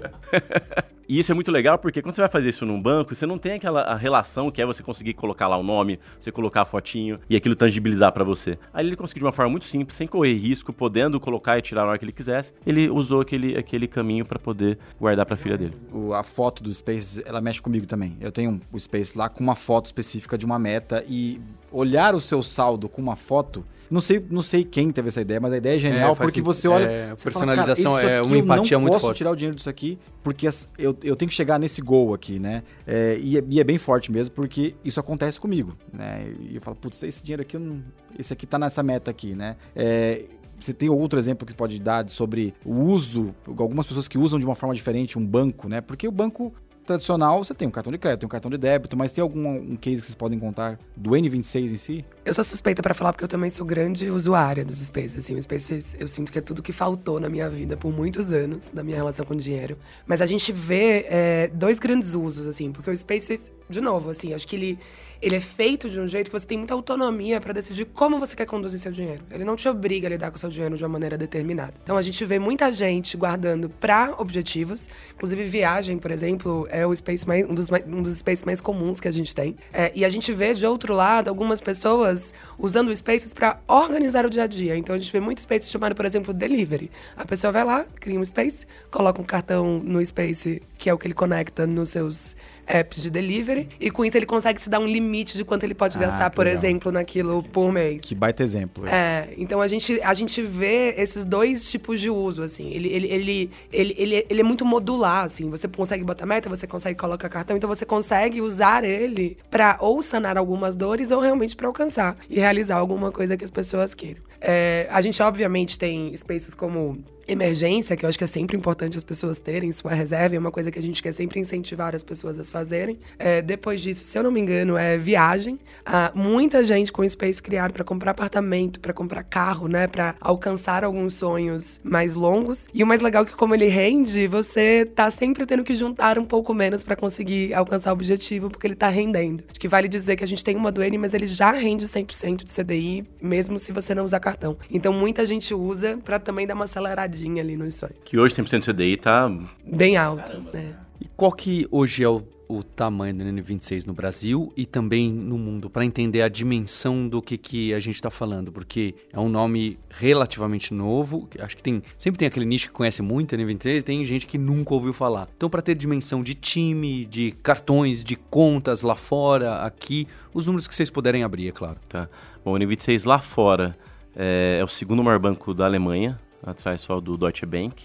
E 1.09 1.19
isso 1.19 1.33
é 1.33 1.35
muito 1.35 1.51
legal 1.51 1.79
porque 1.79 2.03
quando 2.03 2.15
você 2.15 2.21
vai 2.21 2.29
fazer 2.29 2.51
isso 2.51 2.67
num 2.67 2.81
banco, 2.81 3.15
você 3.15 3.25
não 3.25 3.39
tem 3.39 3.53
aquela 3.53 3.97
relação 3.97 4.51
que 4.51 4.61
é 4.61 4.67
você 4.67 4.83
conseguir 4.83 5.15
colocar 5.15 5.49
lá 5.49 5.57
o 5.57 5.63
nome, 5.63 5.99
você 6.19 6.31
colocar 6.31 6.63
a 6.63 6.65
fotinho 6.67 7.19
e 7.31 7.35
aquilo 7.35 7.57
tangibilizar 7.57 8.13
para 8.13 8.23
você. 8.23 8.59
Aí 8.75 8.87
ele 8.87 8.95
conseguiu 8.95 9.21
de 9.21 9.25
uma 9.25 9.33
forma 9.33 9.51
muito 9.51 9.65
simples, 9.65 9.97
sem 9.97 10.07
correr 10.07 10.35
risco, 10.35 10.71
podendo 10.71 11.19
colocar 11.19 11.59
e 11.59 11.63
tirar 11.63 11.85
na 11.85 11.89
hora 11.89 11.99
que 11.99 12.05
ele 12.05 12.13
quisesse. 12.13 12.53
Ele 12.67 12.91
usou 12.91 13.23
aquele, 13.23 13.57
aquele 13.57 13.89
caminho 13.89 14.27
para 14.27 14.39
poder 14.39 14.79
guardar 15.01 15.25
para 15.25 15.33
a 15.33 15.39
filha 15.39 15.57
dele. 15.57 15.75
O, 15.91 16.13
a 16.13 16.23
foto 16.23 16.63
do 16.63 16.73
Space, 16.75 17.23
ela 17.25 17.41
mexe 17.41 17.63
comigo 17.63 17.87
também. 17.87 18.15
Eu 18.21 18.31
tenho 18.31 18.61
o 18.71 18.79
Space 18.79 19.17
lá 19.17 19.31
com 19.31 19.43
uma 19.43 19.55
foto 19.55 19.87
específica 19.87 20.37
de 20.37 20.45
uma 20.45 20.59
meta 20.59 21.03
e 21.09 21.41
olhar 21.73 22.15
o 22.15 22.21
seu 22.21 22.43
saldo 22.43 22.87
com 22.87 23.01
uma 23.01 23.17
foto. 23.17 23.65
Não 23.91 24.01
sei, 24.01 24.25
não 24.31 24.43
sei 24.43 24.65
quem 24.65 24.91
teve 24.91 25.09
essa 25.09 25.21
ideia, 25.21 25.41
mas 25.41 25.53
a 25.53 25.57
ideia 25.57 25.77
é 25.77 25.79
genial 25.79 26.13
É, 26.13 26.15
porque 26.15 26.29
sentido. 26.29 26.45
você 26.45 26.69
olha. 26.69 26.85
É, 26.85 27.11
você 27.17 27.25
personalização 27.25 27.93
fala, 27.97 28.03
é 28.03 28.23
uma 28.23 28.37
eu 28.37 28.41
empatia 28.41 28.77
não 28.77 28.83
muito 28.83 28.93
posso 28.95 29.07
forte. 29.07 29.19
tirar 29.19 29.31
o 29.31 29.37
dinheiro 29.37 29.57
disso 29.57 29.71
aqui 29.71 29.99
porque 30.23 30.47
eu, 30.77 30.97
eu 31.03 31.17
tenho 31.17 31.29
que 31.29 31.35
chegar 31.35 31.59
nesse 31.59 31.81
gol 31.81 32.13
aqui, 32.13 32.39
né? 32.39 32.63
É, 32.87 33.19
e, 33.21 33.39
é, 33.39 33.45
e 33.49 33.61
é 33.61 33.65
bem 33.65 33.79
forte 33.79 34.13
mesmo 34.13 34.35
porque 34.35 34.75
isso 34.85 35.01
acontece 35.01 35.41
comigo, 35.41 35.75
né? 35.93 36.33
E 36.41 36.57
eu 36.57 36.61
falo, 36.61 36.77
putz, 36.77 37.03
esse 37.03 37.23
dinheiro 37.23 37.43
aqui, 37.43 37.57
eu 37.57 37.61
não, 37.61 37.83
esse 38.19 38.33
aqui 38.33 38.47
tá 38.47 38.59
nessa 38.59 38.83
meta 38.83 39.11
aqui, 39.11 39.35
né? 39.35 39.57
É, 39.75 40.25
você 40.61 40.75
tem 40.75 40.89
outro 40.89 41.19
exemplo 41.19 41.47
que 41.47 41.53
você 41.53 41.57
pode 41.57 41.79
dar 41.81 42.09
sobre 42.11 42.53
o 42.65 42.75
uso, 42.75 43.35
algumas 43.47 43.87
pessoas 43.87 44.09
que 44.09 44.19
usam 44.19 44.39
de 44.39 44.45
uma 44.45 44.55
forma 44.57 44.75
diferente 44.75 45.19
um 45.19 45.25
banco, 45.25 45.69
né? 45.69 45.81
Porque 45.81 46.07
o 46.07 46.11
banco 46.13 46.53
tradicional, 46.89 47.45
você 47.45 47.55
tem 47.55 47.69
um 47.69 47.71
cartão 47.71 47.93
de 47.93 47.99
crédito, 47.99 48.21
tem 48.21 48.27
um 48.27 48.31
cartão 48.31 48.51
de 48.51 48.59
débito, 48.59 48.97
mas 48.97 49.13
tem 49.13 49.23
algum 49.23 49.47
um 49.49 49.77
case 49.77 50.01
que 50.01 50.07
vocês 50.07 50.15
podem 50.15 50.39
contar 50.39 50.79
do 50.97 51.11
N26 51.11 51.73
em 51.73 51.77
si? 51.77 52.05
Eu 52.25 52.35
sou 52.35 52.43
suspeita 52.43 52.83
pra 52.83 52.95
falar 52.95 53.13
porque 53.13 53.25
eu 53.25 53.29
também 53.29 53.51
sou 53.51 53.65
grande 53.65 54.11
usuária 54.11 54.65
dos 54.65 54.79
Spaces. 54.79 55.19
Assim, 55.19 55.37
o 55.37 55.43
Spaces 55.43 55.95
eu 55.99 56.09
sinto 56.09 56.33
que 56.33 56.39
é 56.39 56.43
tudo 56.43 56.63
que 56.63 56.73
faltou 56.73 57.21
na 57.21 57.29
minha 57.29 57.49
vida 57.49 57.77
por 57.77 57.93
muitos 57.93 58.33
anos, 58.33 58.71
da 58.71 58.83
minha 58.83 58.97
relação 58.97 59.25
com 59.25 59.37
dinheiro. 59.37 59.77
Mas 60.07 60.21
a 60.21 60.27
gente 60.27 60.51
vê 60.51 61.07
é, 61.09 61.51
dois 61.53 61.79
grandes 61.79 62.15
usos, 62.15 62.47
assim, 62.47 62.73
porque 62.73 62.91
o 62.91 62.97
Spaces, 62.97 63.53
de 63.69 63.81
novo, 63.81 64.11
assim, 64.11 64.33
acho 64.33 64.47
que 64.49 64.57
ele, 64.57 64.79
ele 65.21 65.37
é 65.37 65.41
feito 65.41 65.89
de 65.91 65.99
um 65.99 66.07
jeito 66.07 66.31
que 66.31 66.39
você 66.39 66.47
tem 66.47 66.59
muita 66.59 66.75
autonomia 66.75 67.41
pra 67.41 67.53
decidir 67.53 67.85
como 67.87 68.19
você 68.19 68.37
quer 68.37 68.47
conduzir 68.47 68.79
seu 68.79 68.93
dinheiro. 68.93 69.23
Ele 69.31 69.45
não 69.45 69.57
te 69.57 69.69
obriga 69.69 70.07
a 70.07 70.11
lidar 70.11 70.31
com 70.31 70.39
seu 70.39 70.51
dinheiro 70.51 70.77
de 70.77 70.85
uma 70.85 70.91
maneira 70.91 71.19
determinada. 71.19 71.75
Então 71.83 71.97
a 71.97 72.03
gente 72.03 72.25
vê 72.25 72.39
muita 72.39 72.71
gente 72.73 73.17
guardando 73.17 73.69
pra 73.69 74.15
objetivos, 74.19 74.89
inclusive 75.15 75.45
viagem, 75.45 75.99
por 75.99 76.11
exemplo, 76.11 76.67
é 76.71 76.87
o 76.87 76.95
space 76.95 77.27
mais, 77.27 77.49
um, 77.49 77.55
dos, 77.55 77.69
um 77.87 78.03
dos 78.03 78.17
spaces 78.19 78.45
mais 78.45 78.61
comuns 78.61 79.01
que 79.01 79.09
a 79.09 79.13
gente 79.13 79.35
tem. 79.35 79.57
É, 79.73 79.93
e 79.95 80.05
a 80.05 80.09
gente 80.09 80.33
vê, 80.33 80.55
de 80.55 80.67
outro 80.67 80.95
lado, 80.95 81.29
algumas 81.29 81.61
pessoas 81.61 82.33
usando 82.59 82.95
Spaces 82.95 83.33
para 83.33 83.61
organizar 83.67 84.27
o 84.27 84.31
dia 84.31 84.45
a 84.45 84.47
dia. 84.47 84.77
Então 84.77 84.95
a 84.95 84.99
gente 84.99 85.13
vê 85.13 85.21
muito 85.21 85.41
Space 85.41 85.71
chamado, 85.71 85.95
por 85.95 86.05
exemplo, 86.05 86.35
Delivery. 86.35 86.91
A 87.17 87.25
pessoa 87.25 87.53
vai 87.53 87.65
lá, 87.65 87.87
cria 88.01 88.19
um 88.19 88.25
Space, 88.25 88.67
coloca 88.91 89.21
um 89.21 89.25
cartão 89.25 89.79
no 89.79 90.05
Space, 90.05 90.63
que 90.77 90.91
é 90.91 90.95
o 90.95 90.99
que 90.99 91.07
ele 91.07 91.15
conecta 91.15 91.67
nos 91.67 91.91
seus 91.91 92.37
apps 92.69 93.03
de 93.03 93.11
delivery, 93.11 93.69
e 93.81 93.91
com 93.91 94.05
isso 94.05 94.17
ele 94.17 94.27
consegue 94.27 94.61
se 94.61 94.69
dar 94.69 94.79
um 94.79 94.87
limite 94.87 95.37
de 95.37 95.45
quanto 95.45 95.65
ele 95.65 95.75
pode 95.75 95.97
Ah, 95.97 96.01
gastar, 96.01 96.31
por 96.31 96.45
legal. 96.45 96.59
exemplo, 96.59 96.93
naquilo 96.93 97.43
por 97.43 97.73
mês. 97.73 98.01
Que 98.03 98.15
baita 98.15 98.43
exemplo. 98.43 98.85
esse. 98.87 98.95
É, 98.95 99.33
então 99.39 99.61
a 99.61 99.67
gente, 99.67 100.01
a 100.03 100.13
gente 100.15 100.43
vê 100.43 100.95
esses 100.99 101.25
dois 101.25 101.71
tipos 101.71 102.01
de 102.01 102.11
uso, 102.11 102.43
assim. 102.43 102.71
Ele, 102.71 102.89
ele, 102.89 103.07
ele, 103.09 103.51
ele, 103.73 103.95
ele, 103.97 104.27
ele 104.29 104.41
é 104.41 104.45
muito 104.45 104.65
modular, 104.65 105.25
assim. 105.25 105.49
Você 105.51 105.67
consegue 105.67 106.05
botar 106.05 106.27
meta, 106.27 106.49
você 106.49 106.67
consegue 106.67 106.99
colocar 106.99 107.29
cartão, 107.29 107.57
então 107.57 107.69
você 107.69 107.87
consegue 107.87 108.41
usar 108.41 108.85
ele 108.85 109.39
pra 109.51 109.77
ou 109.81 110.03
sanar 110.03 110.37
algumas 110.37 110.77
dores 110.77 111.11
ou 111.11 111.21
realmente 111.21 111.57
pra 111.57 111.67
alcançar 111.67 112.17
e 112.29 112.39
realizar 112.39 112.77
alguma 112.77 113.11
coisa 113.11 113.37
que 113.37 113.45
as 113.45 113.51
pessoas 113.51 113.95
queiram. 113.95 114.23
É, 114.41 114.87
a 114.91 115.01
gente, 115.01 115.21
obviamente, 115.23 115.79
tem 115.79 116.15
spaces 116.17 116.55
como 116.55 116.99
emergência, 117.29 117.97
que 117.97 118.05
eu 118.05 118.09
acho 118.09 118.17
que 118.17 118.25
é 118.25 118.27
sempre 118.27 118.57
importante 118.57 118.97
as 118.97 119.05
pessoas 119.05 119.39
terem 119.39 119.71
sua 119.71 119.93
reserva, 119.93 120.35
é 120.35 120.39
uma 120.39 120.51
coisa 120.51 120.71
que 120.71 120.79
a 120.79 120.83
gente 120.83 121.03
quer 121.03 121.13
sempre 121.13 121.39
incentivar 121.39 121.95
as 121.95 122.03
pessoas 122.03 122.39
a 122.41 122.45
fazerem. 122.45 122.99
É, 123.19 123.43
depois 123.43 123.81
disso, 123.81 124.05
se 124.05 124.19
eu 124.19 124.23
não 124.23 124.31
me 124.31 124.41
engano, 124.41 124.77
é 124.77 124.97
viagem. 124.97 125.61
Ah, 125.85 126.11
muita 126.15 126.63
gente 126.63 126.91
com 126.91 127.07
space 127.07 127.43
criado 127.43 127.73
para 127.73 127.85
comprar 127.85 128.13
apartamento, 128.13 128.81
para 128.81 128.93
comprar 128.93 129.23
carro, 129.23 129.69
né, 129.69 129.87
para 129.87 130.15
alcançar 130.21 130.83
alguns 130.83 131.15
sonhos 131.15 131.81
mais 131.85 132.15
longos. 132.15 132.67
E 132.73 132.83
o 132.83 132.87
mais 132.87 133.03
legal 133.03 133.25
é 133.25 133.27
que 133.27 133.35
como 133.35 133.55
ele 133.55 133.67
rende, 133.67 134.27
você 134.27 134.87
tá 134.87 135.11
sempre 135.11 135.45
tendo 135.45 135.63
que 135.63 135.75
juntar 135.75 136.19
um 136.19 136.25
pouco 136.25 136.55
menos 136.55 136.83
para 136.83 136.97
conseguir 136.97 137.53
alcançar 137.53 137.91
o 137.91 137.93
objetivo, 137.93 138.49
porque 138.49 138.67
ele 138.67 138.75
tá 138.75 138.89
rendendo. 138.89 139.45
Acho 139.51 139.61
que 139.61 139.69
vale 139.69 139.89
dizer 139.89 140.17
que 140.17 140.25
a 140.25 140.27
gente 140.27 140.43
tem 140.43 140.57
uma 140.57 140.73
do 140.73 140.83
N, 140.83 140.97
mas 140.97 141.13
ele 141.13 141.27
já 141.27 141.53
rende 141.53 141.87
100% 141.87 142.45
de 142.45 142.51
CDI, 142.51 143.05
mesmo 143.21 143.59
se 143.59 143.73
você 143.73 143.95
não 143.95 144.05
usar 144.05 144.21
cartão. 144.21 144.57
Então 144.71 144.93
muita 144.93 145.27
gente 145.27 145.53
usa 145.53 145.99
para 146.03 146.19
também 146.19 146.47
dar 146.47 146.55
uma 146.55 146.65
aceleradinha 146.65 147.18
ali 147.41 147.57
no 147.57 147.71
sonho. 147.71 147.95
Que 148.05 148.19
hoje 148.19 148.35
100% 148.35 148.73
CDI 148.73 148.97
tá 148.97 149.31
Bem 149.65 149.97
alto, 149.97 150.41
né? 150.53 150.77
E 151.01 151.07
qual 151.17 151.33
que 151.33 151.67
hoje 151.71 152.03
é 152.03 152.09
o, 152.09 152.23
o 152.49 152.63
tamanho 152.63 153.15
do 153.15 153.25
N26 153.25 153.87
no 153.87 153.93
Brasil 153.93 154.53
e 154.57 154.67
também 154.67 155.13
no 155.13 155.39
mundo, 155.39 155.71
para 155.71 155.85
entender 155.85 156.23
a 156.23 156.29
dimensão 156.29 157.09
do 157.09 157.23
que, 157.23 157.39
que 157.39 157.73
a 157.73 157.79
gente 157.79 157.95
está 157.95 158.11
falando? 158.11 158.51
Porque 158.51 158.95
é 159.13 159.21
um 159.21 159.29
nome 159.29 159.79
relativamente 159.91 160.75
novo, 160.75 161.29
acho 161.39 161.57
que 161.57 161.63
tem 161.63 161.83
sempre 161.97 162.19
tem 162.19 162.27
aquele 162.27 162.47
nicho 162.47 162.69
que 162.69 162.73
conhece 162.73 163.01
muito 163.01 163.37
N26, 163.37 163.83
tem 163.83 164.05
gente 164.05 164.27
que 164.27 164.39
nunca 164.39 164.75
ouviu 164.75 164.93
falar. 164.93 165.29
Então, 165.37 165.49
para 165.49 165.63
ter 165.63 165.75
dimensão 165.75 166.23
de 166.23 166.35
time, 166.35 167.05
de 167.05 167.31
cartões, 167.43 168.03
de 168.03 168.17
contas 168.17 168.83
lá 168.83 168.97
fora, 168.97 169.63
aqui, 169.63 170.09
os 170.35 170.47
números 170.47 170.67
que 170.67 170.75
vocês 170.75 170.91
puderem 170.91 171.23
abrir, 171.23 171.49
é 171.49 171.53
claro. 171.53 171.79
Tá. 171.89 172.09
Bom, 172.45 172.55
o 172.55 172.59
N26 172.59 173.07
lá 173.07 173.21
fora 173.21 173.77
é, 174.17 174.59
é 174.61 174.65
o 174.65 174.69
segundo 174.69 175.05
maior 175.05 175.21
banco 175.21 175.55
da 175.55 175.65
Alemanha, 175.65 176.19
atrás 176.43 176.81
só 176.81 177.01
do 177.01 177.17
Deutsche 177.17 177.45
Bank. 177.47 177.85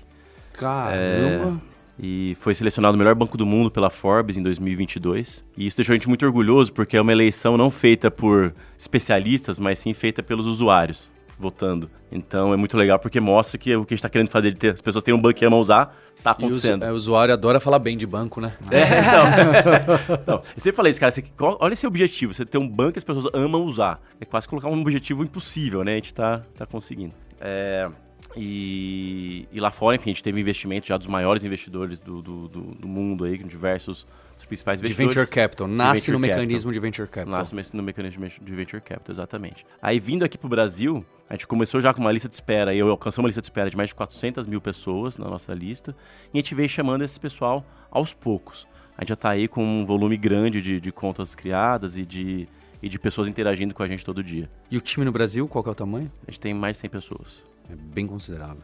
Caramba! 0.54 1.62
E 2.00 2.36
foi 2.40 2.56
selecionado 2.56 2.96
o 2.96 2.98
melhor 2.98 3.14
banco 3.14 3.38
do 3.38 3.46
mundo 3.46 3.70
pela 3.70 3.90
Forbes 3.90 4.36
em 4.36 4.42
2022. 4.42 5.46
E 5.56 5.68
isso 5.68 5.78
deixou 5.78 5.94
a 5.94 5.96
gente 5.96 6.08
muito 6.10 6.26
orgulhoso, 6.26 6.74
porque 6.74 6.98
é 6.98 7.02
uma 7.02 7.12
eleição 7.12 7.56
não 7.56 7.70
feita 7.70 8.10
por 8.10 8.54
especialistas, 8.78 9.60
mas 9.60 9.78
sim 9.78 9.94
feita 9.94 10.24
pelos 10.24 10.48
usuários 10.48 11.12
votando. 11.38 11.90
Então 12.12 12.54
é 12.54 12.58
muito 12.58 12.78
legal 12.78 12.98
porque 13.00 13.20
mostra 13.20 13.58
que 13.58 13.76
o 13.76 13.84
que 13.86 13.94
a 13.94 13.96
gente 13.96 14.00
está 14.00 14.10
querendo 14.10 14.30
fazer 14.30 14.52
de 14.52 14.58
ter 14.58 14.74
as 14.74 14.82
pessoas 14.82 15.04
têm 15.04 15.14
um 15.14 15.20
banco 15.22 15.38
que 15.38 15.44
amam 15.46 15.60
usar, 15.60 15.96
tá 16.24 16.30
E 16.40 16.44
acontecendo. 16.46 16.84
é, 16.86 16.92
o 16.92 16.96
usuário 16.96 17.34
adora 17.34 17.60
falar 17.60 17.80
bem 17.80 17.98
de 17.98 18.06
banco, 18.08 18.40
né? 18.40 18.56
É, 18.72 19.00
então. 19.00 20.16
então, 20.22 20.36
eu 20.56 20.60
sempre 20.62 20.76
falei 20.78 20.92
isso, 20.92 21.00
cara. 21.00 21.12
Você, 21.12 21.22
qual- 21.22 21.58
olha 21.60 21.74
esse 21.74 21.86
objetivo. 21.86 22.34
Você 22.34 22.46
ter 22.46 22.58
um 22.58 22.68
banco 22.68 22.94
que 22.94 23.00
as 23.00 23.04
pessoas 23.04 23.28
amam 23.34 23.64
usar. 23.66 24.00
É 24.22 24.26
quase 24.26 24.48
colocar 24.48 24.70
um 24.70 24.80
objetivo 24.82 25.24
impossível, 25.24 25.84
né? 25.84 25.94
A 25.94 25.96
gente 25.96 26.14
tá, 26.14 26.42
tá 26.56 26.66
conseguindo. 26.66 27.14
É, 27.42 27.90
e, 28.36 29.48
e 29.52 29.60
lá 29.60 29.72
fora, 29.72 29.96
enfim, 29.96 30.10
a 30.10 30.14
gente 30.14 30.24
teve 30.24 30.40
investimento 30.40 30.88
já 30.88 30.98
dos 30.98 31.08
maiores 31.08 31.44
investidores 31.44 32.00
do, 32.00 32.22
do, 32.22 32.48
do- 32.48 32.76
do 32.76 32.88
mundo 32.88 33.26
aí, 33.26 33.38
com 33.38 33.48
diversos 33.48 34.06
dos 34.36 34.46
principais 34.46 34.80
De 34.82 34.86
investidores. 34.88 35.16
venture 35.16 35.30
capital. 35.32 35.68
Nasce 35.68 35.94
venture 36.12 36.14
no 36.18 36.20
capital. 36.22 36.40
mecanismo 36.42 36.72
de 36.72 36.80
venture 36.80 37.08
capital. 37.08 37.38
Nasce 37.38 37.76
no- 37.76 37.84
mecanismo 37.84 38.28
de 38.28 38.56
venture 38.56 38.82
capital, 38.82 39.14
exatamente. 39.14 39.66
Aí 39.82 40.00
vindo 40.00 40.24
aqui 40.26 40.38
pro 40.38 40.50
Brasil, 40.50 41.06
a 41.30 41.34
gente 41.34 41.48
começou 41.48 41.80
já 41.82 41.94
com 41.94 42.02
uma 42.02 42.12
lista 42.12 42.28
de 42.28 42.36
espera, 42.36 42.74
e 42.74 42.80
eu 42.80 42.90
alcançamos 42.90 43.24
uma 43.26 43.28
lista 43.30 43.42
de 43.42 43.48
espera 43.48 43.70
de 43.70 43.78
mais 43.78 43.90
de 43.90 43.96
400 43.96 44.48
mil 44.48 44.60
pessoas 44.62 45.18
na 45.18 45.28
nossa 45.30 45.54
lista, 45.54 45.96
e 46.34 46.38
a 46.38 46.42
gente 46.42 46.56
veio 46.56 46.70
chamando 46.70 47.04
esse 47.04 47.20
pessoal 47.20 47.66
aos 47.92 48.14
poucos. 48.14 48.68
A 48.98 49.02
gente 49.02 49.10
já 49.10 49.16
tá 49.16 49.30
aí 49.30 49.48
com 49.48 49.64
um 49.64 49.86
volume 49.86 50.18
grande 50.18 50.62
de, 50.62 50.80
de 50.80 50.92
contas 50.92 51.34
criadas 51.36 51.98
e 51.98 52.06
de, 52.06 52.48
e 52.82 52.88
de 52.90 53.00
pessoas 53.00 53.28
interagindo 53.28 53.74
com 53.74 53.82
a 53.82 53.88
gente 53.88 54.04
todo 54.06 54.24
dia. 54.24 54.50
E 54.70 54.78
o 54.78 54.82
time 54.82 55.04
no 55.06 55.12
Brasil, 55.12 55.48
qual 55.48 55.64
que 55.64 55.70
é 55.70 55.72
o 55.72 55.76
tamanho? 55.76 56.12
A 56.28 56.32
gente 56.32 56.40
tem 56.40 56.54
mais 56.54 56.76
de 56.78 56.82
100 56.82 56.90
pessoas. 56.92 57.44
É 57.70 57.76
bem 57.76 58.08
considerável. 58.08 58.64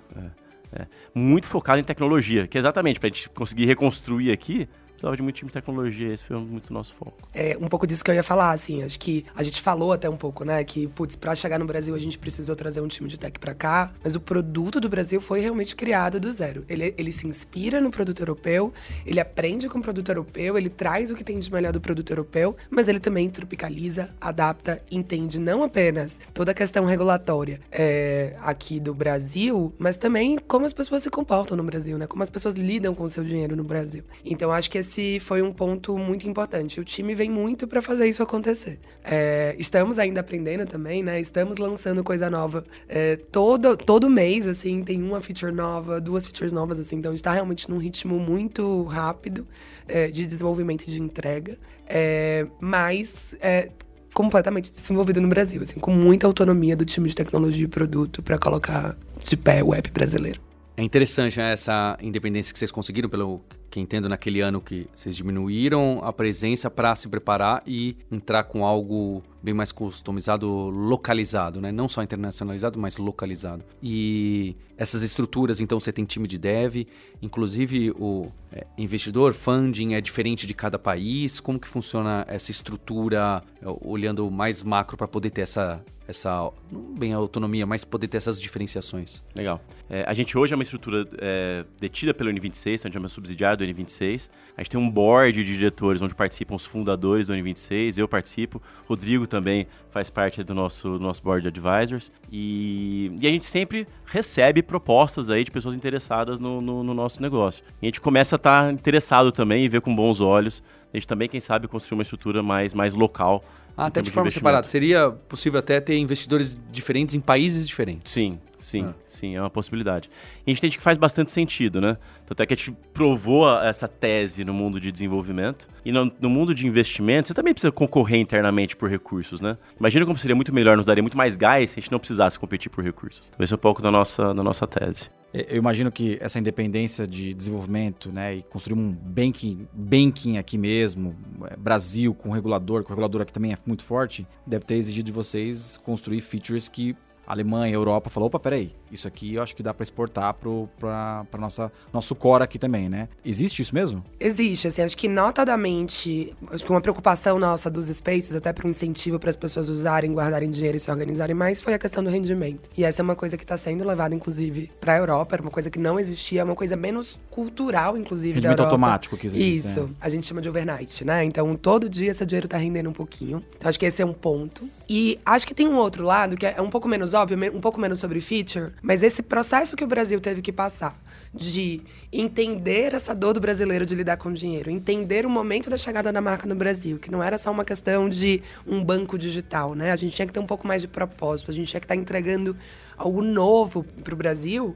Muito 1.15 1.47
focado 1.47 1.79
em 1.79 1.83
tecnologia, 1.83 2.47
que 2.47 2.57
é 2.57 2.59
exatamente, 2.59 2.99
pra 2.99 3.09
gente 3.09 3.29
conseguir 3.29 3.65
reconstruir 3.65 4.31
aqui, 4.31 4.69
precisava 4.99 5.15
de 5.15 5.23
muito 5.23 5.35
time 5.37 5.49
de 5.49 5.53
tecnologia, 5.53 6.13
esse 6.13 6.25
foi 6.25 6.37
muito 6.37 6.73
nosso 6.73 6.93
foco. 6.93 7.17
É 7.33 7.57
um 7.59 7.69
pouco 7.69 7.87
disso 7.87 8.03
que 8.03 8.11
eu 8.11 8.15
ia 8.15 8.23
falar, 8.23 8.51
assim. 8.51 8.83
Acho 8.83 8.99
que 8.99 9.25
a 9.33 9.41
gente 9.41 9.61
falou 9.61 9.93
até 9.93 10.09
um 10.09 10.17
pouco, 10.17 10.43
né? 10.43 10.61
Que, 10.63 10.87
putz, 10.87 11.15
pra 11.15 11.33
chegar 11.33 11.57
no 11.57 11.65
Brasil 11.65 11.95
a 11.95 11.99
gente 11.99 12.19
precisou 12.19 12.55
trazer 12.55 12.81
um 12.81 12.87
time 12.87 13.07
de 13.07 13.17
tech 13.17 13.39
pra 13.39 13.53
cá. 13.53 13.93
Mas 14.03 14.15
o 14.15 14.19
produto 14.19 14.79
do 14.79 14.89
Brasil 14.89 15.21
foi 15.21 15.39
realmente 15.39 15.75
criado 15.75 16.19
do 16.19 16.29
zero. 16.31 16.65
Ele, 16.67 16.93
ele 16.97 17.11
se 17.13 17.25
inspira 17.25 17.79
no 17.79 17.89
produto 17.89 18.19
europeu, 18.19 18.73
ele 19.05 19.19
aprende 19.19 19.69
com 19.69 19.79
o 19.79 19.81
produto 19.81 20.09
europeu, 20.09 20.57
ele 20.57 20.69
traz 20.69 21.11
o 21.11 21.15
que 21.15 21.23
tem 21.23 21.39
de 21.39 21.51
melhor 21.51 21.71
do 21.71 21.79
produto 21.79 22.09
europeu, 22.11 22.55
mas 22.69 22.89
ele 22.89 22.99
também 22.99 23.29
tropicaliza, 23.29 24.13
adapta, 24.19 24.81
entende 24.91 25.39
não 25.39 25.63
apenas 25.63 26.19
toda 26.33 26.51
a 26.51 26.53
questão 26.53 26.85
regulatória 26.85 27.61
é, 27.71 28.35
aqui 28.41 28.79
do 28.79 28.93
Brasil, 28.93 29.73
mas 29.79 29.95
também 29.95 30.37
como 30.37 30.65
as 30.65 30.73
pessoas 30.73 31.03
se 31.03 31.09
comportam 31.09 31.55
no 31.55 31.63
Brasil, 31.63 31.97
né? 31.97 32.05
Como 32.05 32.21
as 32.21 32.29
pessoas 32.29 32.55
lidam 32.55 32.93
com 32.93 33.03
o 33.03 33.09
seu 33.09 33.23
dinheiro 33.23 33.55
no 33.55 33.63
Brasil. 33.63 34.03
Então, 34.25 34.51
acho 34.51 34.69
que 34.69 34.77
esse 34.77 34.88
foi 35.19 35.41
um 35.41 35.51
ponto 35.51 35.97
muito 35.97 36.27
importante. 36.27 36.79
O 36.79 36.83
time 36.83 37.13
vem 37.13 37.29
muito 37.29 37.67
para 37.67 37.81
fazer 37.81 38.07
isso 38.07 38.23
acontecer. 38.23 38.79
É, 39.03 39.55
estamos 39.59 39.99
ainda 39.99 40.21
aprendendo 40.21 40.65
também, 40.65 41.03
né? 41.03 41.19
Estamos 41.19 41.57
lançando 41.57 42.03
coisa 42.03 42.29
nova 42.29 42.63
é, 42.87 43.15
todo, 43.15 43.77
todo 43.77 44.09
mês, 44.09 44.47
assim, 44.47 44.83
tem 44.83 45.01
uma 45.01 45.19
feature 45.21 45.51
nova, 45.51 46.01
duas 46.01 46.25
features 46.25 46.51
novas, 46.51 46.79
assim. 46.79 46.97
Então, 46.97 47.11
a 47.11 47.13
gente 47.13 47.23
tá 47.23 47.33
realmente 47.33 47.69
num 47.69 47.77
ritmo 47.77 48.19
muito 48.19 48.83
rápido 48.83 49.47
é, 49.87 50.07
de 50.07 50.25
desenvolvimento 50.25 50.83
e 50.87 50.91
de 50.91 51.01
entrega. 51.01 51.57
É, 51.87 52.47
mas 52.59 53.35
é, 53.41 53.69
completamente 54.13 54.71
desenvolvido 54.71 55.21
no 55.21 55.27
Brasil, 55.27 55.61
assim, 55.61 55.79
com 55.79 55.91
muita 55.91 56.27
autonomia 56.27 56.75
do 56.75 56.85
time 56.85 57.07
de 57.07 57.15
tecnologia 57.15 57.65
e 57.65 57.67
produto 57.67 58.21
para 58.21 58.37
colocar 58.37 58.97
de 59.23 59.37
pé 59.37 59.63
o 59.63 59.73
app 59.73 59.89
brasileiro. 59.91 60.41
É 60.75 60.83
interessante 60.83 61.37
né, 61.37 61.51
essa 61.51 61.97
independência 62.01 62.53
que 62.53 62.59
vocês 62.59 62.71
conseguiram, 62.71 63.09
pelo 63.09 63.41
que 63.69 63.79
entendo 63.79 64.09
naquele 64.09 64.41
ano 64.41 64.59
que 64.59 64.87
vocês 64.93 65.15
diminuíram 65.15 66.01
a 66.03 66.11
presença 66.11 66.69
para 66.69 66.95
se 66.95 67.07
preparar 67.07 67.61
e 67.65 67.95
entrar 68.11 68.43
com 68.43 68.65
algo 68.65 69.21
bem 69.41 69.53
mais 69.53 69.71
customizado, 69.71 70.47
localizado, 70.69 71.61
né? 71.61 71.71
Não 71.71 71.87
só 71.87 72.03
internacionalizado, 72.03 72.79
mas 72.79 72.97
localizado. 72.97 73.63
E 73.81 74.55
essas 74.77 75.03
estruturas, 75.03 75.59
então 75.59 75.79
você 75.79 75.91
tem 75.91 76.03
time 76.05 76.27
de 76.27 76.37
dev, 76.37 76.87
inclusive 77.21 77.91
o 77.91 78.31
é, 78.51 78.65
investidor, 78.77 79.33
funding 79.33 79.93
é 79.93 80.01
diferente 80.01 80.45
de 80.45 80.53
cada 80.53 80.77
país. 80.79 81.39
Como 81.39 81.59
que 81.59 81.67
funciona 81.67 82.25
essa 82.27 82.51
estrutura, 82.51 83.43
é, 83.61 83.65
olhando 83.81 84.29
mais 84.29 84.63
macro 84.63 84.97
para 84.97 85.07
poder 85.07 85.29
ter 85.29 85.41
essa 85.41 85.83
essa 86.09 86.51
não 86.71 86.81
bem 86.95 87.13
autonomia, 87.13 87.67
mas 87.67 87.85
poder 87.85 88.07
ter 88.07 88.17
essas 88.17 88.41
diferenciações. 88.41 89.21
Legal. 89.35 89.61
É, 89.87 90.03
a 90.07 90.13
gente 90.13 90.35
hoje 90.35 90.53
é 90.53 90.55
uma 90.55 90.63
estrutura 90.63 91.07
é, 91.19 91.63
detida 91.79 92.15
pelo 92.15 92.31
N26, 92.31 92.73
a 92.73 92.87
gente 92.87 92.97
é 92.97 92.99
uma 92.99 93.07
subsidiária 93.07 93.55
do 93.59 93.73
N26. 93.73 94.29
A 94.57 94.61
gente 94.61 94.71
tem 94.71 94.79
um 94.79 94.89
board 94.89 95.43
de 95.43 95.53
diretores 95.53 96.01
onde 96.01 96.15
participam 96.15 96.55
os 96.55 96.65
fundadores 96.65 97.27
do 97.27 97.33
N26, 97.33 97.97
eu 97.97 98.07
participo, 98.07 98.61
Rodrigo 98.87 99.27
também 99.27 99.67
faz 99.91 100.09
parte 100.09 100.43
do 100.43 100.53
nosso, 100.53 100.97
do 100.97 100.99
nosso 100.99 101.21
board 101.23 101.41
de 101.41 101.47
advisors. 101.47 102.11
E, 102.31 103.11
e 103.21 103.27
a 103.27 103.29
gente 103.29 103.45
sempre 103.45 103.87
recebe 104.05 104.61
propostas 104.61 105.29
aí 105.29 105.43
de 105.43 105.51
pessoas 105.51 105.75
interessadas 105.75 106.39
no, 106.39 106.61
no, 106.61 106.83
no 106.83 106.93
nosso 106.93 107.21
negócio. 107.21 107.63
E 107.81 107.85
a 107.85 107.87
gente 107.87 108.01
começa 108.01 108.35
a 108.35 108.37
estar 108.37 108.65
tá 108.65 108.71
interessado 108.71 109.31
também 109.31 109.63
e 109.63 109.69
ver 109.69 109.81
com 109.81 109.95
bons 109.95 110.19
olhos. 110.19 110.63
A 110.93 110.97
gente 110.97 111.07
também, 111.07 111.29
quem 111.29 111.39
sabe, 111.39 111.67
construir 111.67 111.97
uma 111.97 112.03
estrutura 112.03 112.41
mais, 112.41 112.73
mais 112.73 112.93
local 112.93 113.43
ah, 113.79 113.85
até 113.85 114.01
de 114.01 114.11
forma 114.11 114.29
separada. 114.29 114.67
Seria 114.67 115.09
possível 115.09 115.57
até 115.57 115.79
ter 115.79 115.97
investidores 115.97 116.59
diferentes 116.69 117.15
em 117.15 117.21
países 117.21 117.65
diferentes. 117.65 118.11
Sim, 118.11 118.37
sim, 118.59 118.85
ah. 118.85 118.93
sim, 119.05 119.35
é 119.35 119.41
uma 119.41 119.49
possibilidade. 119.49 120.09
E 120.45 120.49
a 120.49 120.49
gente 120.51 120.59
entende 120.59 120.77
que 120.77 120.83
faz 120.83 120.97
bastante 120.97 121.31
sentido, 121.31 121.81
né? 121.81 121.97
Tanto 122.25 122.43
é 122.43 122.45
que 122.45 122.53
a 122.53 122.57
gente 122.57 122.71
provou 122.93 123.49
essa 123.61 123.87
tese 123.87 124.43
no 124.43 124.53
mundo 124.53 124.79
de 124.79 124.91
desenvolvimento. 124.91 125.67
E 125.83 125.91
no, 125.91 126.11
no 126.19 126.29
mundo 126.29 126.53
de 126.53 126.67
investimento, 126.67 127.29
você 127.29 127.33
também 127.33 127.53
precisa 127.53 127.71
concorrer 127.71 128.19
internamente 128.19 128.75
por 128.75 128.89
recursos, 128.89 129.41
né? 129.41 129.57
Imagina 129.79 130.05
como 130.05 130.17
seria 130.17 130.35
muito 130.35 130.53
melhor, 130.53 130.77
nos 130.77 130.85
daria 130.85 131.01
muito 131.01 131.17
mais 131.17 131.37
gás 131.37 131.71
se 131.71 131.79
a 131.79 131.81
gente 131.81 131.91
não 131.91 131.99
precisasse 131.99 132.37
competir 132.37 132.69
por 132.69 132.83
recursos. 132.83 133.29
Então, 133.29 133.43
esse 133.43 133.53
é 133.53 133.55
um 133.55 133.59
pouco 133.59 133.81
da 133.81 133.89
nossa, 133.89 134.33
da 134.33 134.43
nossa 134.43 134.67
tese. 134.67 135.09
Eu 135.31 135.57
imagino 135.57 135.91
que 135.91 136.17
essa 136.19 136.39
independência 136.39 137.05
de 137.05 137.35
desenvolvimento, 137.35 138.11
né, 138.11 138.37
e 138.37 138.41
construir 138.41 138.79
um 138.79 138.91
banking, 138.91 139.67
banking 139.71 140.39
aqui 140.39 140.57
mesmo, 140.57 141.15
é, 141.51 141.55
Brasil 141.55 142.15
com 142.15 142.31
regulador, 142.31 142.83
com 142.83 142.89
regulador 142.89 143.21
aqui 143.21 143.31
também 143.31 143.53
é 143.53 143.57
muito 143.63 143.83
forte, 143.83 144.25
deve 144.45 144.65
ter 144.65 144.75
exigido 144.75 145.05
de 145.05 145.11
vocês 145.11 145.77
construir 145.77 146.21
features 146.21 146.67
que 146.67 146.95
Alemanha, 147.29 147.71
Europa 147.71 148.09
falou, 148.09 148.25
opa, 148.25 148.39
peraí, 148.39 148.71
isso 148.91 149.07
aqui 149.07 149.35
eu 149.35 149.43
acho 149.43 149.55
que 149.55 149.61
dá 149.61 149.71
para 149.71 149.83
exportar 149.83 150.33
para 150.33 151.25
nossa 151.37 151.71
nosso 151.93 152.15
core 152.15 152.43
aqui 152.43 152.57
também, 152.57 152.89
né? 152.89 153.07
Existe 153.23 153.61
isso 153.61 153.73
mesmo? 153.75 154.03
Existe, 154.19 154.67
assim, 154.67 154.81
acho 154.81 154.97
que 154.97 155.07
notadamente, 155.07 156.35
acho 156.51 156.65
que 156.65 156.71
uma 156.71 156.81
preocupação 156.81 157.37
nossa 157.37 157.69
dos 157.69 157.85
spaces, 157.85 158.35
até 158.35 158.51
para 158.51 158.65
um 158.65 158.71
incentivo 158.71 159.19
para 159.19 159.29
as 159.29 159.35
pessoas 159.35 159.69
usarem, 159.69 160.11
guardarem 160.11 160.49
dinheiro 160.49 160.77
e 160.77 160.79
se 160.79 160.89
organizarem 160.89 161.35
mais, 161.35 161.61
foi 161.61 161.75
a 161.75 161.79
questão 161.79 162.03
do 162.03 162.09
rendimento. 162.09 162.67
E 162.75 162.83
essa 162.83 163.01
é 163.01 163.03
uma 163.03 163.15
coisa 163.15 163.37
que 163.37 163.43
está 163.43 163.57
sendo 163.57 163.85
levada, 163.85 164.15
inclusive, 164.15 164.71
para 164.81 164.95
a 164.95 164.97
Europa, 164.97 165.35
era 165.35 165.41
uma 165.43 165.51
coisa 165.51 165.69
que 165.69 165.77
não 165.77 165.99
existia, 165.99 166.43
uma 166.43 166.55
coisa 166.55 166.75
menos 166.75 167.19
cultural, 167.29 167.95
inclusive, 167.95 168.33
rendimento 168.33 168.57
da 168.57 168.63
Europa. 168.63 168.75
automático 168.75 169.15
que 169.15 169.27
existe. 169.27 169.53
Isso, 169.53 169.83
né? 169.83 169.89
a 170.01 170.09
gente 170.09 170.25
chama 170.25 170.41
de 170.41 170.49
overnight, 170.49 171.05
né? 171.05 171.23
Então, 171.23 171.55
todo 171.55 171.87
dia 171.87 172.09
esse 172.09 172.25
dinheiro 172.25 172.47
está 172.47 172.57
rendendo 172.57 172.89
um 172.89 172.93
pouquinho. 172.93 173.43
Então, 173.55 173.69
acho 173.69 173.79
que 173.79 173.85
esse 173.85 174.01
é 174.01 174.05
um 174.05 174.13
ponto. 174.13 174.67
E 174.89 175.19
acho 175.23 175.45
que 175.45 175.53
tem 175.53 175.67
um 175.67 175.75
outro 175.75 176.03
lado, 176.03 176.35
que 176.35 176.45
é 176.47 176.59
um 176.59 176.69
pouco 176.69 176.87
menos 176.87 177.13
óbvio, 177.21 177.55
um 177.55 177.61
pouco 177.61 177.79
menos 177.79 177.99
sobre 177.99 178.21
feature, 178.21 178.71
mas 178.81 179.03
esse 179.03 179.21
processo 179.21 179.75
que 179.75 179.83
o 179.83 179.87
Brasil 179.87 180.19
teve 180.19 180.41
que 180.41 180.51
passar 180.51 180.99
de 181.33 181.81
entender 182.11 182.93
essa 182.93 183.13
dor 183.13 183.33
do 183.33 183.39
brasileiro 183.39 183.85
de 183.85 183.93
lidar 183.93 184.17
com 184.17 184.33
dinheiro, 184.33 184.69
entender 184.69 185.25
o 185.25 185.29
momento 185.29 185.69
da 185.69 185.77
chegada 185.77 186.11
da 186.11 186.21
marca 186.21 186.47
no 186.47 186.55
Brasil, 186.55 186.97
que 186.97 187.11
não 187.11 187.21
era 187.21 187.37
só 187.37 187.51
uma 187.51 187.63
questão 187.63 188.09
de 188.09 188.41
um 188.65 188.83
banco 188.83 189.17
digital, 189.17 189.75
né? 189.75 189.91
A 189.91 189.95
gente 189.95 190.15
tinha 190.15 190.25
que 190.25 190.33
ter 190.33 190.39
um 190.39 190.47
pouco 190.47 190.67
mais 190.67 190.81
de 190.81 190.87
propósito, 190.87 191.51
a 191.51 191.53
gente 191.53 191.69
tinha 191.69 191.79
que 191.79 191.85
estar 191.85 191.95
entregando 191.95 192.55
algo 192.97 193.21
novo 193.21 193.83
para 194.03 194.13
o 194.13 194.17
Brasil 194.17 194.75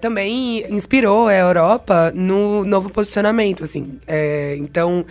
também 0.00 0.66
inspirou 0.68 1.28
a 1.28 1.34
Europa 1.34 2.12
no 2.14 2.62
novo 2.62 2.90
posicionamento, 2.90 3.64
assim. 3.64 3.98
É, 4.06 4.54
então, 4.58 5.02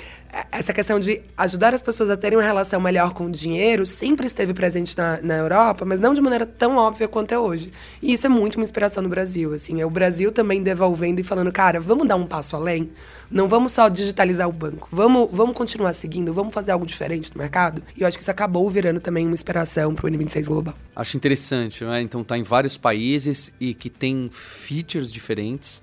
essa 0.51 0.73
questão 0.73 0.99
de 0.99 1.21
ajudar 1.37 1.75
as 1.75 1.81
pessoas 1.81 2.09
a 2.09 2.17
terem 2.17 2.37
uma 2.37 2.43
relação 2.43 2.81
melhor 2.81 3.13
com 3.13 3.25
o 3.25 3.31
dinheiro 3.31 3.85
sempre 3.85 4.25
esteve 4.25 4.53
presente 4.53 4.97
na, 4.97 5.21
na 5.21 5.35
Europa, 5.35 5.85
mas 5.85 5.99
não 5.99 6.13
de 6.13 6.21
maneira 6.21 6.45
tão 6.45 6.75
óbvia 6.75 7.07
quanto 7.07 7.33
é 7.33 7.37
hoje. 7.37 7.71
E 8.01 8.13
isso 8.13 8.25
é 8.25 8.29
muito 8.29 8.55
uma 8.55 8.63
inspiração 8.63 9.03
no 9.03 9.09
Brasil, 9.09 9.53
assim. 9.53 9.79
É 9.79 9.85
o 9.85 9.89
Brasil 9.91 10.31
também 10.31 10.63
devolvendo 10.63 11.19
e 11.19 11.23
falando, 11.23 11.51
cara, 11.51 11.79
vamos 11.79 12.07
dar 12.07 12.15
um 12.15 12.25
passo 12.25 12.55
além? 12.55 12.89
Não 13.29 13.47
vamos 13.47 13.71
só 13.71 13.87
digitalizar 13.89 14.49
o 14.49 14.51
banco. 14.51 14.87
Vamos, 14.91 15.29
vamos 15.31 15.55
continuar 15.55 15.93
seguindo, 15.93 16.33
vamos 16.33 16.53
fazer 16.53 16.71
algo 16.71 16.85
diferente 16.85 17.31
no 17.33 17.39
mercado? 17.39 17.83
E 17.95 18.01
eu 18.01 18.07
acho 18.07 18.17
que 18.17 18.23
isso 18.23 18.31
acabou 18.31 18.67
virando 18.69 18.99
também 18.99 19.25
uma 19.25 19.33
inspiração 19.33 19.93
para 19.93 20.07
o 20.07 20.09
N26 20.09 20.45
Global. 20.45 20.73
Acho 20.95 21.15
interessante, 21.15 21.83
né? 21.83 22.01
Então 22.01 22.23
tá 22.23 22.37
em 22.37 22.43
vários 22.43 22.75
países 22.75 23.53
e 23.59 23.73
que 23.73 23.89
tem 23.89 24.29
features 24.31 25.13
diferentes 25.13 25.81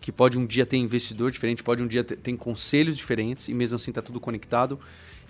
que 0.00 0.10
pode 0.10 0.38
um 0.38 0.46
dia 0.46 0.64
ter 0.64 0.76
investidor 0.76 1.30
diferente, 1.30 1.62
pode 1.62 1.82
um 1.82 1.86
dia 1.86 2.02
ter, 2.02 2.16
ter 2.16 2.36
conselhos 2.36 2.96
diferentes 2.96 3.48
e 3.48 3.54
mesmo 3.54 3.76
assim 3.76 3.90
está 3.90 4.00
tudo 4.00 4.18
conectado. 4.18 4.78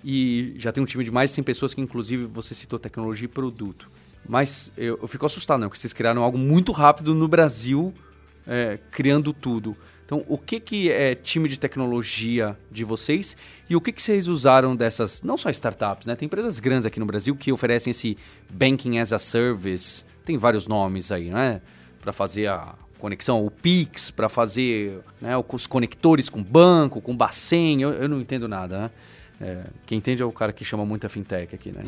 E 0.05 0.55
já 0.57 0.73
tem 0.73 0.83
um 0.83 0.87
time 0.87 1.05
de 1.05 1.11
mais 1.11 1.31
de 1.31 1.35
100 1.37 1.45
pessoas 1.45 1.75
que, 1.75 1.81
inclusive, 1.81 2.25
você 2.25 2.55
citou 2.55 2.79
tecnologia 2.79 3.27
e 3.27 3.29
produto. 3.29 3.91
Mas 4.27 4.73
eu, 4.77 4.99
eu 5.03 5.09
fico 5.09 5.27
assustado, 5.27 5.61
né? 5.61 5.67
Porque 5.67 5.79
vocês 5.79 5.93
criaram 5.93 6.23
algo 6.23 6.39
muito 6.39 6.73
rápido 6.73 7.15
no 7.15 7.29
Brasil, 7.29 7.93
é, 8.47 8.79
criando 8.91 9.33
tudo. 9.33 9.77
Então, 10.07 10.25
o 10.27 10.37
que, 10.37 10.59
que 10.59 10.91
é 10.91 11.15
time 11.15 11.49
de 11.49 11.59
tecnologia 11.59 12.59
de 12.71 12.83
vocês 12.83 13.37
e 13.69 13.77
o 13.77 13.81
que, 13.81 13.93
que 13.93 14.03
vocês 14.03 14.27
usaram 14.27 14.75
dessas, 14.75 15.23
não 15.23 15.37
só 15.37 15.51
startups, 15.51 16.07
né? 16.07 16.17
Tem 16.17 16.27
empresas 16.27 16.59
grandes 16.59 16.85
aqui 16.85 16.99
no 16.99 17.07
Brasil 17.07 17.37
que 17.37 17.53
oferecem 17.53 17.93
esse 17.93 18.17
Banking 18.51 18.99
as 18.99 19.13
a 19.13 19.19
Service, 19.19 20.05
tem 20.25 20.37
vários 20.37 20.67
nomes 20.67 21.13
aí, 21.13 21.31
né? 21.31 21.61
Para 22.01 22.13
fazer 22.13 22.49
a 22.49 22.75
conexão, 23.01 23.45
o 23.45 23.51
Pix 23.51 24.11
para 24.11 24.29
fazer 24.29 25.01
né, 25.21 25.33
os 25.37 25.67
conectores 25.67 26.29
com 26.29 26.43
banco, 26.43 27.01
com 27.01 27.17
Bacen, 27.17 27.83
eu, 27.83 27.93
eu 27.93 28.09
não 28.09 28.21
entendo 28.21 28.47
nada, 28.47 28.79
né? 28.83 28.91
É, 29.43 29.65
quem 29.87 29.97
entende 29.97 30.23
é 30.23 30.25
o 30.25 30.31
cara 30.31 30.53
que 30.53 30.65
chama 30.67 30.85
muita 30.85 31.09
fintech 31.09 31.55
aqui, 31.55 31.73
né? 31.73 31.83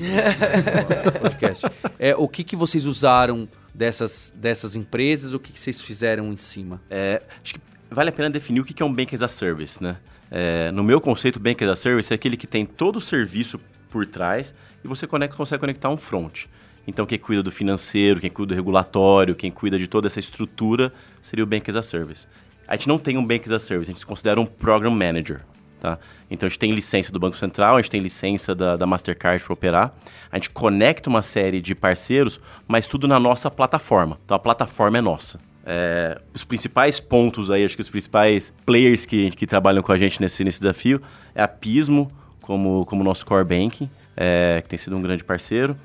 podcast. 1.21 1.67
É, 1.99 2.17
o 2.17 2.27
que, 2.27 2.43
que 2.43 2.57
vocês 2.57 2.87
usaram 2.87 3.47
dessas, 3.75 4.33
dessas 4.35 4.75
empresas? 4.75 5.35
O 5.35 5.39
que, 5.39 5.53
que 5.53 5.61
vocês 5.61 5.79
fizeram 5.79 6.33
em 6.33 6.37
cima? 6.39 6.81
É, 6.89 7.21
acho 7.45 7.55
que 7.55 7.61
vale 7.91 8.09
a 8.09 8.13
pena 8.13 8.31
definir 8.31 8.61
o 8.61 8.65
que 8.65 8.83
é 8.83 8.87
um 8.87 8.93
Bank 8.93 9.15
as 9.15 9.21
a 9.21 9.29
Service, 9.29 9.83
né? 9.83 9.99
É, 10.31 10.73
no 10.73 10.83
meu 10.83 10.99
conceito, 10.99 11.39
Bank 11.39 11.63
as 11.63 11.71
a 11.71 11.77
Service 11.77 12.11
é 12.11 12.15
aquele 12.15 12.39
que 12.39 12.47
tem 12.47 12.65
todo 12.65 12.97
o 12.97 13.01
serviço 13.03 13.61
por 13.91 14.07
trás 14.07 14.55
e 14.83 14.89
você 14.89 15.07
conecta, 15.07 15.37
consegue 15.37 15.61
conectar 15.61 15.91
um 15.91 15.97
front. 15.99 16.47
Então, 16.87 17.07
quem 17.07 17.19
cuida 17.19 17.43
do 17.43 17.51
financeiro, 17.51 18.21
quem 18.21 18.31
cuida 18.31 18.55
do 18.55 18.57
regulatório, 18.57 19.35
quem 19.35 19.51
cuida 19.51 19.79
de 19.79 19.87
toda 19.87 20.07
essa 20.07 20.19
estrutura 20.19 20.93
seria 21.21 21.45
o 21.45 21.47
Bank 21.47 21.69
as 21.71 21.77
a 21.77 21.83
Service. 21.83 22.27
A 22.67 22.77
gente 22.77 22.89
não 22.89 22.99
tem 22.99 23.17
um 23.17 23.25
Bank 23.25 23.45
as 23.47 23.53
a 23.53 23.59
Service, 23.59 23.91
a 23.91 23.93
gente 23.93 24.01
se 24.01 24.07
considera 24.07 24.41
um 24.41 24.47
Program 24.47 24.91
Manager. 24.91 25.43
Tá? 25.81 25.99
Então, 26.31 26.47
a 26.47 26.49
gente 26.49 26.59
tem 26.59 26.73
licença 26.73 27.13
do 27.13 27.19
Banco 27.19 27.37
Central, 27.37 27.77
a 27.77 27.83
gente 27.83 27.91
tem 27.91 28.01
licença 28.01 28.55
da, 28.55 28.77
da 28.77 28.87
Mastercard 28.87 29.43
para 29.43 29.53
operar. 29.53 29.95
A 30.31 30.37
gente 30.37 30.51
conecta 30.51 31.11
uma 31.11 31.23
série 31.23 31.61
de 31.61 31.75
parceiros, 31.75 32.41
mas 32.67 32.87
tudo 32.87 33.09
na 33.09 33.19
nossa 33.19 33.51
plataforma. 33.51 34.19
Então, 34.25 34.37
a 34.37 34.41
plataforma 34.41 34.99
é 34.99 35.01
nossa. 35.01 35.41
É, 35.65 36.21
os 36.35 36.45
principais 36.45 36.99
pontos 36.99 37.51
aí, 37.51 37.65
acho 37.65 37.77
que 37.77 37.83
os 37.83 37.89
principais 37.89 38.53
players 38.67 39.07
que, 39.07 39.31
que 39.33 39.47
trabalham 39.47 39.83
com 39.83 39.93
a 39.93 39.99
gente 39.99 40.21
nesse, 40.21 40.43
nesse 40.43 40.61
desafio 40.61 41.01
é 41.35 41.43
a 41.43 41.49
Pismo, 41.49 42.11
como, 42.41 42.85
como 42.87 43.05
nosso 43.05 43.25
core 43.25 43.45
banking, 43.45 43.89
é, 44.17 44.61
que 44.63 44.69
tem 44.69 44.79
sido 44.79 44.97
um 44.97 45.03
grande 45.03 45.23
parceiro. 45.25 45.77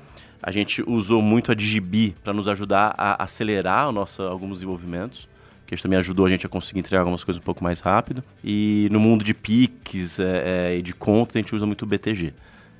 A 0.42 0.50
gente 0.52 0.82
usou 0.88 1.20
muito 1.20 1.50
a 1.50 1.54
Digibi 1.54 2.14
para 2.22 2.32
nos 2.32 2.46
ajudar 2.46 2.94
a 2.96 3.22
acelerar 3.24 3.88
o 3.88 3.92
nosso, 3.92 4.22
alguns 4.22 4.54
desenvolvimentos, 4.54 5.28
que 5.66 5.74
isso 5.74 5.82
também 5.82 5.98
ajudou 5.98 6.26
a 6.26 6.28
gente 6.28 6.46
a 6.46 6.48
conseguir 6.48 6.80
entregar 6.80 7.00
algumas 7.00 7.24
coisas 7.24 7.40
um 7.40 7.44
pouco 7.44 7.62
mais 7.62 7.80
rápido. 7.80 8.22
E 8.42 8.88
no 8.90 9.00
mundo 9.00 9.24
de 9.24 9.34
PIX 9.34 10.20
é, 10.20 10.42
é, 10.72 10.78
e 10.78 10.82
de 10.82 10.94
contas, 10.94 11.36
a 11.36 11.40
gente 11.40 11.54
usa 11.54 11.66
muito 11.66 11.82
o 11.82 11.86
BTG. 11.86 12.32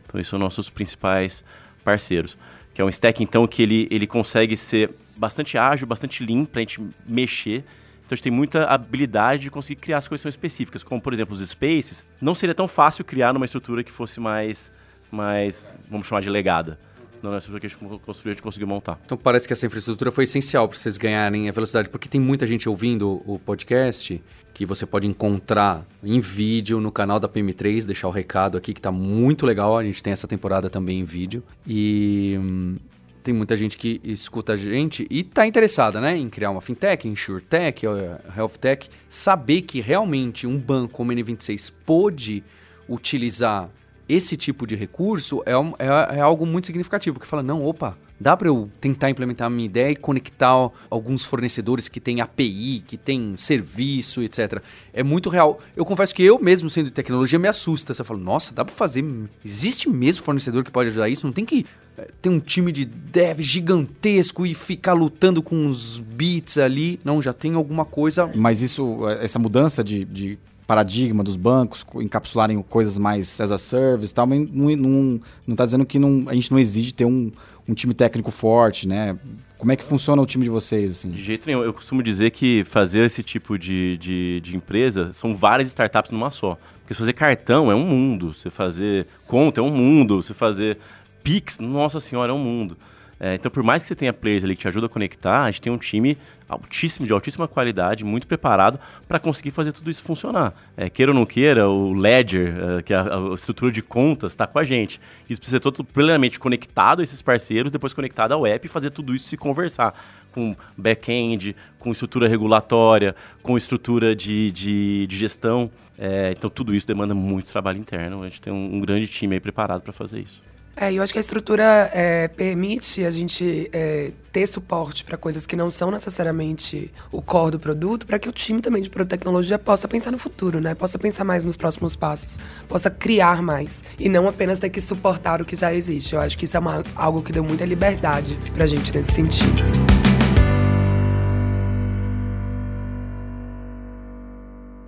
Então, 0.06 0.20
esses 0.20 0.30
são 0.30 0.38
nossos 0.38 0.70
principais 0.70 1.44
parceiros. 1.84 2.38
Que 2.72 2.80
é 2.80 2.84
um 2.84 2.88
stack, 2.88 3.22
então, 3.22 3.46
que 3.46 3.60
ele, 3.60 3.88
ele 3.90 4.06
consegue 4.06 4.56
ser 4.56 4.94
bastante 5.16 5.58
ágil, 5.58 5.86
bastante 5.86 6.24
lean 6.24 6.44
para 6.44 6.60
a 6.60 6.62
gente 6.62 6.80
mexer. 7.06 7.64
Então 8.06 8.14
a 8.14 8.16
gente 8.16 8.22
tem 8.22 8.32
muita 8.32 8.64
habilidade 8.64 9.42
de 9.42 9.50
conseguir 9.50 9.80
criar 9.80 9.98
as 9.98 10.08
coisas 10.08 10.24
específicas, 10.24 10.82
como 10.82 10.98
por 10.98 11.12
exemplo 11.12 11.34
os 11.34 11.46
spaces. 11.46 12.06
Não 12.20 12.34
seria 12.34 12.54
tão 12.54 12.66
fácil 12.66 13.04
criar 13.04 13.34
numa 13.34 13.44
estrutura 13.44 13.84
que 13.84 13.92
fosse 13.92 14.18
mais, 14.18 14.72
mais 15.10 15.66
vamos 15.90 16.06
chamar 16.06 16.22
de 16.22 16.30
legada 16.30 16.78
nossa 17.22 17.38
estrutura 17.38 17.60
que 17.60 17.66
a 17.66 17.70
gente 17.70 18.00
construiu, 18.00 18.32
a 18.32 18.34
gente 18.34 18.42
conseguiu 18.42 18.66
montar. 18.66 19.00
Então 19.04 19.16
parece 19.16 19.46
que 19.46 19.52
essa 19.52 19.66
infraestrutura 19.66 20.10
foi 20.10 20.24
essencial 20.24 20.68
para 20.68 20.76
vocês 20.76 20.96
ganharem 20.96 21.48
a 21.48 21.52
velocidade, 21.52 21.88
porque 21.88 22.08
tem 22.08 22.20
muita 22.20 22.46
gente 22.46 22.68
ouvindo 22.68 23.22
o 23.26 23.38
podcast 23.38 24.22
que 24.54 24.66
você 24.66 24.84
pode 24.84 25.06
encontrar 25.06 25.86
em 26.02 26.18
vídeo 26.20 26.80
no 26.80 26.90
canal 26.90 27.20
da 27.20 27.28
PM3, 27.28 27.84
deixar 27.84 28.08
o 28.08 28.10
recado 28.10 28.58
aqui 28.58 28.72
que 28.72 28.80
está 28.80 28.90
muito 28.90 29.46
legal, 29.46 29.76
a 29.76 29.84
gente 29.84 30.02
tem 30.02 30.12
essa 30.12 30.26
temporada 30.26 30.68
também 30.68 31.00
em 31.00 31.04
vídeo. 31.04 31.44
E 31.66 32.36
hum, 32.40 32.76
tem 33.22 33.34
muita 33.34 33.56
gente 33.56 33.76
que 33.76 34.00
escuta 34.02 34.54
a 34.54 34.56
gente 34.56 35.06
e 35.10 35.20
está 35.20 35.46
interessada 35.46 36.00
né, 36.00 36.16
em 36.16 36.28
criar 36.30 36.50
uma 36.50 36.60
fintech, 36.60 37.06
insurtech, 37.06 37.86
eh, 37.86 38.20
healthtech, 38.36 38.88
saber 39.08 39.62
que 39.62 39.80
realmente 39.80 40.46
um 40.46 40.58
banco 40.58 40.94
como 40.94 41.12
o 41.12 41.14
N26 41.14 41.72
pôde 41.84 42.42
utilizar 42.88 43.70
esse 44.08 44.36
tipo 44.36 44.66
de 44.66 44.74
recurso 44.74 45.42
é, 45.44 45.52
é- 45.52 46.18
é 46.18 46.20
algo 46.20 46.46
muito 46.46 46.66
significativo, 46.66 47.14
porque 47.14 47.28
fala, 47.28 47.42
não, 47.42 47.64
opa, 47.64 47.96
dá 48.18 48.36
para 48.36 48.48
eu 48.48 48.68
tentar 48.80 49.10
implementar 49.10 49.46
a 49.46 49.50
minha 49.50 49.66
ideia 49.66 49.90
e 49.92 49.96
conectar 49.96 50.70
alguns 50.90 51.24
fornecedores 51.24 51.88
que 51.88 52.00
têm 52.00 52.20
API, 52.20 52.82
que 52.86 52.96
têm 52.96 53.34
serviço, 53.36 54.22
etc. 54.22 54.60
É 54.92 55.02
muito 55.02 55.28
real. 55.28 55.60
Eu 55.76 55.84
confesso 55.84 56.14
que 56.14 56.22
eu 56.22 56.38
mesmo, 56.38 56.68
sendo 56.70 56.86
de 56.86 56.92
tecnologia, 56.92 57.38
me 57.38 57.48
assusta. 57.48 57.94
Você 57.94 58.02
fala, 58.02 58.18
nossa, 58.18 58.52
dá 58.54 58.64
para 58.64 58.74
fazer... 58.74 59.04
Existe 59.44 59.88
mesmo 59.88 60.24
fornecedor 60.24 60.64
que 60.64 60.70
pode 60.72 60.88
ajudar 60.90 61.08
isso? 61.08 61.26
Não 61.26 61.32
tem 61.32 61.44
que 61.44 61.64
eh, 61.96 62.08
ter 62.20 62.28
um 62.28 62.40
time 62.40 62.72
de 62.72 62.84
dev 62.84 63.40
gigantesco 63.40 64.44
e 64.44 64.52
ficar 64.54 64.94
lutando 64.94 65.40
com 65.42 65.68
os 65.68 66.00
bits 66.00 66.58
ali. 66.58 66.98
Não, 67.04 67.22
já 67.22 67.32
tem 67.32 67.54
alguma 67.54 67.84
coisa... 67.84 68.28
Mas 68.34 68.62
isso, 68.62 69.06
essa 69.20 69.38
mudança 69.38 69.84
de, 69.84 70.04
de 70.04 70.38
paradigma 70.68 71.24
dos 71.24 71.34
bancos, 71.34 71.82
co- 71.82 72.02
encapsularem 72.02 72.62
coisas 72.62 72.98
mais 72.98 73.40
as 73.40 73.50
a 73.50 73.56
service 73.58 74.14
tal, 74.14 74.26
mas 74.26 74.46
não, 74.52 74.76
não, 74.76 75.20
não 75.46 75.56
tá 75.56 75.64
dizendo 75.64 75.86
que 75.86 75.98
não, 75.98 76.28
a 76.28 76.34
gente 76.34 76.52
não 76.52 76.58
exige 76.58 76.92
ter 76.92 77.06
um, 77.06 77.32
um 77.66 77.72
time 77.72 77.94
técnico 77.94 78.30
forte, 78.30 78.86
né? 78.86 79.18
Como 79.56 79.72
é 79.72 79.76
que 79.76 79.82
funciona 79.82 80.20
o 80.20 80.26
time 80.26 80.44
de 80.44 80.50
vocês, 80.50 80.90
assim? 80.92 81.10
De 81.10 81.20
jeito 81.22 81.46
nenhum. 81.46 81.62
Eu 81.64 81.72
costumo 81.72 82.02
dizer 82.02 82.30
que 82.30 82.62
fazer 82.64 83.00
esse 83.04 83.22
tipo 83.22 83.58
de, 83.58 83.96
de, 83.96 84.40
de 84.44 84.54
empresa 84.56 85.10
são 85.12 85.34
várias 85.34 85.68
startups 85.70 86.10
numa 86.12 86.30
só. 86.30 86.56
Porque 86.80 86.92
fazer 86.94 87.14
cartão 87.14 87.72
é 87.72 87.74
um 87.74 87.84
mundo, 87.84 88.34
você 88.34 88.50
fazer 88.50 89.06
conta 89.26 89.60
é 89.60 89.64
um 89.64 89.70
mundo, 89.74 90.22
você 90.22 90.32
fazer 90.34 90.78
Pix, 91.24 91.58
nossa 91.58 91.98
senhora, 91.98 92.30
é 92.30 92.34
um 92.34 92.38
mundo. 92.38 92.76
É, 93.20 93.34
então, 93.34 93.50
por 93.50 93.62
mais 93.62 93.82
que 93.82 93.88
você 93.88 93.96
tenha 93.96 94.12
players 94.12 94.44
ali 94.44 94.54
que 94.54 94.62
te 94.62 94.68
ajudam 94.68 94.86
a 94.86 94.88
conectar, 94.88 95.42
a 95.42 95.50
gente 95.50 95.62
tem 95.62 95.72
um 95.72 95.78
time 95.78 96.16
altíssimo, 96.48 97.06
de 97.06 97.12
altíssima 97.12 97.48
qualidade, 97.48 98.04
muito 98.04 98.26
preparado 98.26 98.78
para 99.06 99.18
conseguir 99.18 99.50
fazer 99.50 99.72
tudo 99.72 99.90
isso 99.90 100.02
funcionar. 100.02 100.54
É, 100.76 100.88
queira 100.88 101.12
ou 101.12 101.18
não 101.18 101.26
queira, 101.26 101.68
o 101.68 101.92
Ledger, 101.92 102.54
é, 102.78 102.82
que 102.82 102.94
é 102.94 102.96
a, 102.96 103.02
a 103.02 103.34
estrutura 103.34 103.72
de 103.72 103.82
contas, 103.82 104.32
está 104.32 104.46
com 104.46 104.58
a 104.58 104.64
gente. 104.64 105.00
Isso 105.28 105.40
precisa 105.40 105.56
ser 105.56 105.60
todo 105.60 105.84
plenamente 105.84 106.38
conectado 106.38 107.00
a 107.00 107.02
esses 107.02 107.20
parceiros, 107.20 107.72
depois 107.72 107.92
conectado 107.92 108.32
ao 108.32 108.46
app 108.46 108.64
e 108.64 108.68
fazer 108.68 108.90
tudo 108.90 109.14
isso 109.14 109.28
se 109.28 109.36
conversar 109.36 109.94
com 110.32 110.54
back-end, 110.76 111.56
com 111.78 111.90
estrutura 111.90 112.28
regulatória, 112.28 113.16
com 113.42 113.58
estrutura 113.58 114.14
de, 114.14 114.52
de, 114.52 115.06
de 115.06 115.16
gestão. 115.16 115.70
É, 115.98 116.32
então, 116.36 116.48
tudo 116.48 116.74
isso 116.74 116.86
demanda 116.86 117.14
muito 117.14 117.50
trabalho 117.50 117.78
interno. 117.78 118.22
A 118.22 118.28
gente 118.28 118.40
tem 118.40 118.52
um, 118.52 118.76
um 118.76 118.80
grande 118.80 119.08
time 119.08 119.34
aí 119.34 119.40
preparado 119.40 119.82
para 119.82 119.92
fazer 119.92 120.20
isso. 120.20 120.40
É, 120.80 120.92
eu 120.92 121.02
acho 121.02 121.12
que 121.12 121.18
a 121.18 121.20
estrutura 121.20 121.90
é, 121.92 122.28
permite 122.28 123.04
a 123.04 123.10
gente 123.10 123.68
é, 123.72 124.12
ter 124.32 124.46
suporte 124.46 125.02
para 125.04 125.16
coisas 125.16 125.44
que 125.44 125.56
não 125.56 125.72
são 125.72 125.90
necessariamente 125.90 126.94
o 127.10 127.20
core 127.20 127.50
do 127.50 127.58
produto, 127.58 128.06
para 128.06 128.16
que 128.16 128.28
o 128.28 128.32
time 128.32 128.60
também 128.62 128.80
de 128.80 128.88
produto 128.88 129.10
tecnologia 129.10 129.58
possa 129.58 129.88
pensar 129.88 130.12
no 130.12 130.18
futuro, 130.18 130.60
né? 130.60 130.76
Possa 130.76 130.96
pensar 130.96 131.24
mais 131.24 131.44
nos 131.44 131.56
próximos 131.56 131.96
passos, 131.96 132.38
possa 132.68 132.88
criar 132.90 133.42
mais 133.42 133.82
e 133.98 134.08
não 134.08 134.28
apenas 134.28 134.60
ter 134.60 134.70
que 134.70 134.80
suportar 134.80 135.42
o 135.42 135.44
que 135.44 135.56
já 135.56 135.74
existe. 135.74 136.14
Eu 136.14 136.20
acho 136.20 136.38
que 136.38 136.44
isso 136.44 136.56
é 136.56 136.60
uma- 136.60 136.84
algo 136.94 137.22
que 137.22 137.32
deu 137.32 137.42
muita 137.42 137.64
liberdade 137.64 138.38
pra 138.54 138.64
gente 138.64 138.96
nesse 138.96 139.10
sentido. 139.10 139.60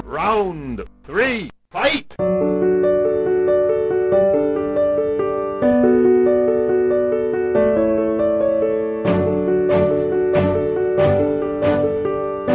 Round 0.06 0.84
three, 1.04 1.50
fight! 1.72 2.06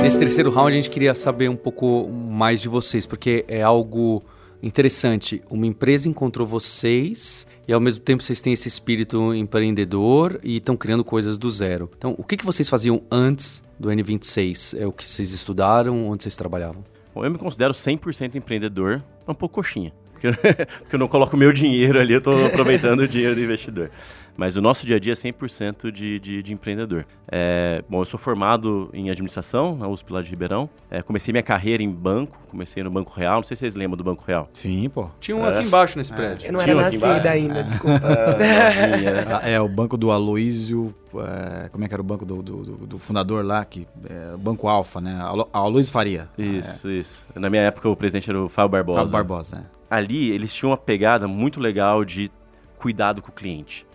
Nesse 0.05 0.19
terceiro 0.19 0.51
round, 0.51 0.71
a 0.71 0.75
gente 0.75 0.91
queria 0.91 1.15
saber 1.15 1.49
um 1.49 1.55
pouco 1.55 2.07
mais 2.07 2.61
de 2.61 2.69
vocês, 2.69 3.07
porque 3.07 3.43
é 3.47 3.63
algo 3.63 4.23
interessante. 4.61 5.41
Uma 5.49 5.65
empresa 5.65 6.07
encontrou 6.07 6.45
vocês 6.45 7.47
e, 7.67 7.73
ao 7.73 7.79
mesmo 7.79 8.03
tempo, 8.03 8.21
vocês 8.21 8.39
têm 8.39 8.53
esse 8.53 8.67
espírito 8.67 9.33
empreendedor 9.33 10.39
e 10.43 10.57
estão 10.57 10.77
criando 10.77 11.03
coisas 11.03 11.39
do 11.39 11.49
zero. 11.49 11.89
Então, 11.97 12.13
o 12.19 12.23
que, 12.23 12.37
que 12.37 12.45
vocês 12.45 12.69
faziam 12.69 13.01
antes 13.11 13.63
do 13.79 13.89
N26? 13.89 14.79
É 14.79 14.85
o 14.85 14.91
que 14.91 15.03
vocês 15.03 15.33
estudaram? 15.33 16.07
Onde 16.07 16.21
vocês 16.21 16.37
trabalhavam? 16.37 16.85
Bom, 17.15 17.25
eu 17.25 17.31
me 17.31 17.39
considero 17.39 17.73
100% 17.73 18.35
empreendedor, 18.35 19.01
um 19.27 19.33
pouco 19.33 19.55
coxinha. 19.55 19.91
Porque 20.13 20.27
porque 20.81 20.95
eu 20.95 20.99
não 20.99 21.07
coloco 21.07 21.35
meu 21.35 21.51
dinheiro 21.51 21.99
ali, 21.99 22.13
eu 22.13 22.19
estou 22.19 22.45
aproveitando 22.45 22.99
o 22.99 23.07
dinheiro 23.07 23.33
do 23.33 23.41
investidor. 23.41 23.89
Mas 24.37 24.57
o 24.57 24.61
nosso 24.61 24.85
dia 24.85 24.97
a 24.97 24.99
dia 24.99 25.13
é 25.13 25.15
100% 25.15 25.91
de, 25.91 26.19
de, 26.19 26.43
de 26.43 26.53
empreendedor. 26.53 27.05
É, 27.31 27.81
bom, 27.89 28.01
eu 28.01 28.05
sou 28.05 28.19
formado 28.19 28.89
em 28.93 29.09
administração 29.09 29.77
na 29.77 29.87
USP 29.87 30.11
lá 30.11 30.21
de 30.21 30.29
Ribeirão. 30.29 30.69
É, 30.91 31.01
comecei 31.01 31.31
minha 31.31 31.41
carreira 31.43 31.81
em 31.81 31.89
banco, 31.89 32.37
comecei 32.49 32.83
no 32.83 32.91
Banco 32.91 33.13
Real. 33.15 33.37
Não 33.37 33.43
sei 33.43 33.55
se 33.55 33.61
vocês 33.61 33.75
lembram 33.75 33.95
do 33.97 34.03
Banco 34.03 34.23
Real. 34.27 34.49
Sim, 34.51 34.89
pô. 34.89 35.07
Tinha 35.21 35.37
um 35.37 35.45
aqui 35.45 35.63
embaixo 35.63 35.97
nesse 35.97 36.11
prédio. 36.13 36.47
Eu 36.47 36.51
não 36.53 36.59
Tinha 36.59 36.71
era 36.73 36.79
um 36.79 36.81
nascida 36.81 37.29
ainda, 37.31 37.63
desculpa. 37.63 38.01
Ah, 39.41 39.49
É, 39.49 39.59
o 39.59 39.67
banco 39.67 39.95
do 39.97 40.11
Aloísio. 40.11 40.93
é, 41.15 41.69
como 41.69 41.83
é 41.83 41.87
que 41.87 41.93
era 41.93 42.01
o 42.01 42.05
banco 42.05 42.25
do, 42.25 42.41
do, 42.41 42.63
do- 42.63 42.87
do 42.87 42.97
fundador 42.99 43.43
lá? 43.45 43.63
Que, 43.63 43.87
é, 44.09 44.35
o 44.35 44.37
Banco 44.37 44.67
Alfa, 44.67 44.99
né? 44.99 45.17
Alo- 45.21 45.49
Aloysio 45.53 45.91
Faria. 45.91 46.27
Isso, 46.37 46.89
isso. 46.89 47.25
Na 47.35 47.49
minha 47.49 47.61
época 47.63 47.87
o 47.89 47.95
presidente 47.95 48.29
era 48.29 48.41
o 48.41 48.49
Fábio 48.49 48.71
Barbosa. 48.71 48.99
Fábio 48.99 49.11
Barbosa. 49.13 49.55
né? 49.57 49.63
ali 49.89 50.29
eles 50.31 50.53
tinham 50.53 50.71
uma 50.71 50.77
pegada 50.77 51.27
muito 51.27 51.59
legal 51.59 52.03
de 52.03 52.29
cuidado 52.77 53.21
com 53.21 53.29
o 53.29 53.33
cliente. 53.33 53.85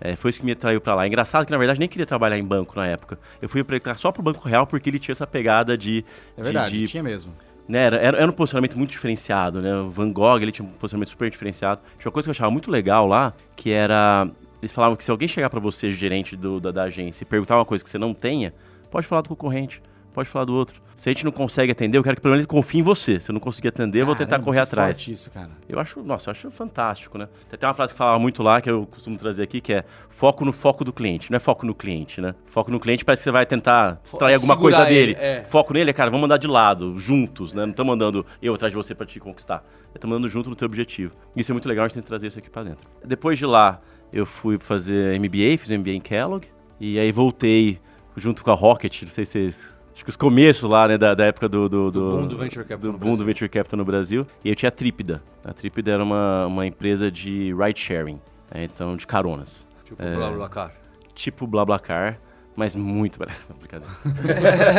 É, 0.00 0.14
foi 0.16 0.30
isso 0.30 0.38
que 0.40 0.46
me 0.46 0.52
atraiu 0.52 0.80
pra 0.80 0.94
lá. 0.94 1.04
É 1.04 1.06
engraçado 1.08 1.44
que, 1.44 1.50
na 1.52 1.58
verdade, 1.58 1.80
nem 1.80 1.88
queria 1.88 2.06
trabalhar 2.06 2.38
em 2.38 2.44
banco 2.44 2.74
na 2.76 2.86
época. 2.86 3.18
Eu 3.42 3.48
fui 3.48 3.64
pra, 3.64 3.94
só 3.96 4.12
pro 4.12 4.22
Banco 4.22 4.46
Real 4.48 4.66
porque 4.66 4.88
ele 4.88 4.98
tinha 4.98 5.12
essa 5.12 5.26
pegada 5.26 5.76
de... 5.76 6.04
É 6.36 6.42
verdade, 6.42 6.70
de, 6.70 6.78
de- 6.80 6.86
tinha 6.88 7.02
mesmo. 7.02 7.32
né, 7.68 7.80
era, 7.84 7.96
era, 7.96 8.26
um 8.28 8.32
posicionamento 8.32 8.78
muito 8.78 8.90
diferenciado, 8.90 9.60
né? 9.60 9.74
O 9.76 9.90
Van 9.90 10.10
Gogh, 10.12 10.40
ele 10.40 10.52
tinha 10.52 10.66
um 10.66 10.70
posicionamento 10.70 11.10
super 11.10 11.28
diferenciado. 11.30 11.80
Tinha 11.98 12.08
uma 12.08 12.12
coisa 12.12 12.26
que 12.26 12.30
eu 12.30 12.32
achava 12.32 12.50
muito 12.50 12.70
legal 12.70 13.06
lá, 13.06 13.32
que 13.56 13.70
era... 13.70 14.28
Eles 14.62 14.72
falavam 14.72 14.96
que 14.96 15.04
se 15.04 15.10
alguém 15.10 15.28
chegar 15.28 15.50
pra 15.50 15.60
você, 15.60 15.90
gerente 15.92 16.36
do- 16.36 16.60
da, 16.60 16.70
da 16.70 16.82
agência, 16.84 17.24
e 17.24 17.26
perguntar 17.26 17.56
uma 17.56 17.64
coisa 17.64 17.82
que 17.82 17.90
você 17.90 17.98
não 17.98 18.12
tenha, 18.14 18.52
pode 18.90 19.06
falar 19.06 19.22
do 19.22 19.28
concorrente, 19.28 19.80
pode 20.12 20.28
falar 20.28 20.44
do 20.44 20.54
outro. 20.54 20.80
Se 20.94 21.08
a 21.08 21.12
gente 21.12 21.24
não 21.24 21.30
consegue 21.30 21.70
atender, 21.70 21.96
eu 21.96 22.02
quero 22.02 22.16
que 22.16 22.22
pelo 22.22 22.32
menos 22.32 22.42
ele 22.42 22.48
confie 22.48 22.80
em 22.80 22.82
você. 22.82 23.20
Se 23.20 23.30
eu 23.30 23.32
não 23.32 23.38
conseguir 23.40 23.68
atender, 23.68 24.00
eu 24.00 24.06
vou 24.06 24.16
tentar 24.16 24.40
correr 24.40 24.58
atrás. 24.58 25.06
isso, 25.06 25.30
cara. 25.30 25.50
Eu 25.68 25.78
acho, 25.78 26.02
nossa, 26.02 26.28
eu 26.28 26.32
acho 26.32 26.50
fantástico, 26.50 27.16
né? 27.16 27.28
Tem 27.48 27.54
até 27.54 27.68
uma 27.68 27.74
frase 27.74 27.92
que 27.92 27.96
falava 27.96 28.18
muito 28.18 28.42
lá, 28.42 28.60
que 28.60 28.68
eu 28.68 28.84
costumo 28.84 29.16
trazer 29.16 29.44
aqui, 29.44 29.60
que 29.60 29.72
é 29.72 29.84
foco 30.08 30.44
no 30.44 30.52
foco 30.52 30.82
do 30.84 30.92
cliente. 30.92 31.30
Não 31.30 31.36
é 31.36 31.38
foco 31.38 31.64
no 31.64 31.72
cliente, 31.72 32.20
né? 32.20 32.34
Foco 32.46 32.72
no 32.72 32.80
cliente 32.80 33.04
parece 33.04 33.20
que 33.20 33.24
você 33.24 33.30
vai 33.30 33.46
tentar 33.46 34.00
extrair 34.02 34.34
alguma 34.34 34.54
segurar 34.54 34.78
coisa 34.78 34.92
ele, 34.92 35.14
dele. 35.14 35.24
é. 35.24 35.44
Foco 35.44 35.72
nele 35.72 35.90
é, 35.90 35.92
cara, 35.92 36.10
vamos 36.10 36.24
andar 36.24 36.36
de 36.38 36.48
lado, 36.48 36.98
juntos, 36.98 37.52
né? 37.52 37.62
Não 37.62 37.70
estamos 37.70 37.94
andando 37.94 38.26
eu 38.42 38.52
atrás 38.52 38.72
de 38.72 38.76
você 38.76 38.92
pra 38.92 39.06
te 39.06 39.20
conquistar. 39.20 39.64
Estamos 39.94 40.16
andando 40.16 40.28
junto 40.28 40.50
no 40.50 40.56
teu 40.56 40.66
objetivo. 40.66 41.14
Isso 41.36 41.52
é 41.52 41.54
muito 41.54 41.68
legal, 41.68 41.84
a 41.84 41.88
gente 41.88 41.94
tem 41.94 42.02
que 42.02 42.08
trazer 42.08 42.26
isso 42.26 42.40
aqui 42.40 42.50
pra 42.50 42.64
dentro. 42.64 42.88
Depois 43.04 43.38
de 43.38 43.46
lá, 43.46 43.80
eu 44.12 44.26
fui 44.26 44.58
fazer 44.58 45.16
MBA, 45.20 45.56
fiz 45.58 45.70
MBA 45.70 45.90
em 45.92 46.00
Kellogg, 46.00 46.48
e 46.80 46.98
aí 46.98 47.12
voltei 47.12 47.78
junto 48.16 48.42
com 48.42 48.50
a 48.50 48.54
Rocket, 48.54 49.02
não 49.02 49.08
sei 49.08 49.24
se 49.24 49.32
vocês... 49.32 49.77
Acho 49.98 50.04
que 50.04 50.10
os 50.10 50.16
começos 50.16 50.62
lá, 50.70 50.86
né, 50.86 50.96
da, 50.96 51.12
da 51.12 51.24
época 51.24 51.48
do... 51.48 51.68
Do, 51.68 51.90
Do 51.90 52.10
boom 52.10 52.26
do 52.28 52.36
venture 52.36 52.64
capital 52.64 52.78
do 52.78 52.92
no 52.92 52.98
boom 52.98 53.10
do 53.10 53.16
Brasil. 53.16 53.26
Venture 53.26 53.48
Capital 53.48 53.76
no 53.78 53.84
Brasil. 53.84 54.26
E 54.44 54.48
eu 54.48 54.54
tinha 54.54 54.68
a 54.68 54.70
Trípida. 54.70 55.20
A 55.44 55.52
Trípida 55.52 55.90
era 55.90 56.04
uma, 56.04 56.46
uma 56.46 56.64
empresa 56.64 57.10
de 57.10 57.52
ride 57.52 57.80
sharing, 57.80 58.20
né, 58.54 58.62
então 58.62 58.96
de 58.96 59.04
caronas. 59.04 59.66
Tipo, 59.82 60.00
blá 60.00 60.30
blá 60.30 60.48
car. 60.48 60.72
Tipo 61.16 61.48
BlaBlaCar, 61.48 62.20
mas 62.54 62.76
muito 62.76 63.18
barato. 63.18 63.40
Não, 63.50 63.56
brincadeira. 63.56 63.92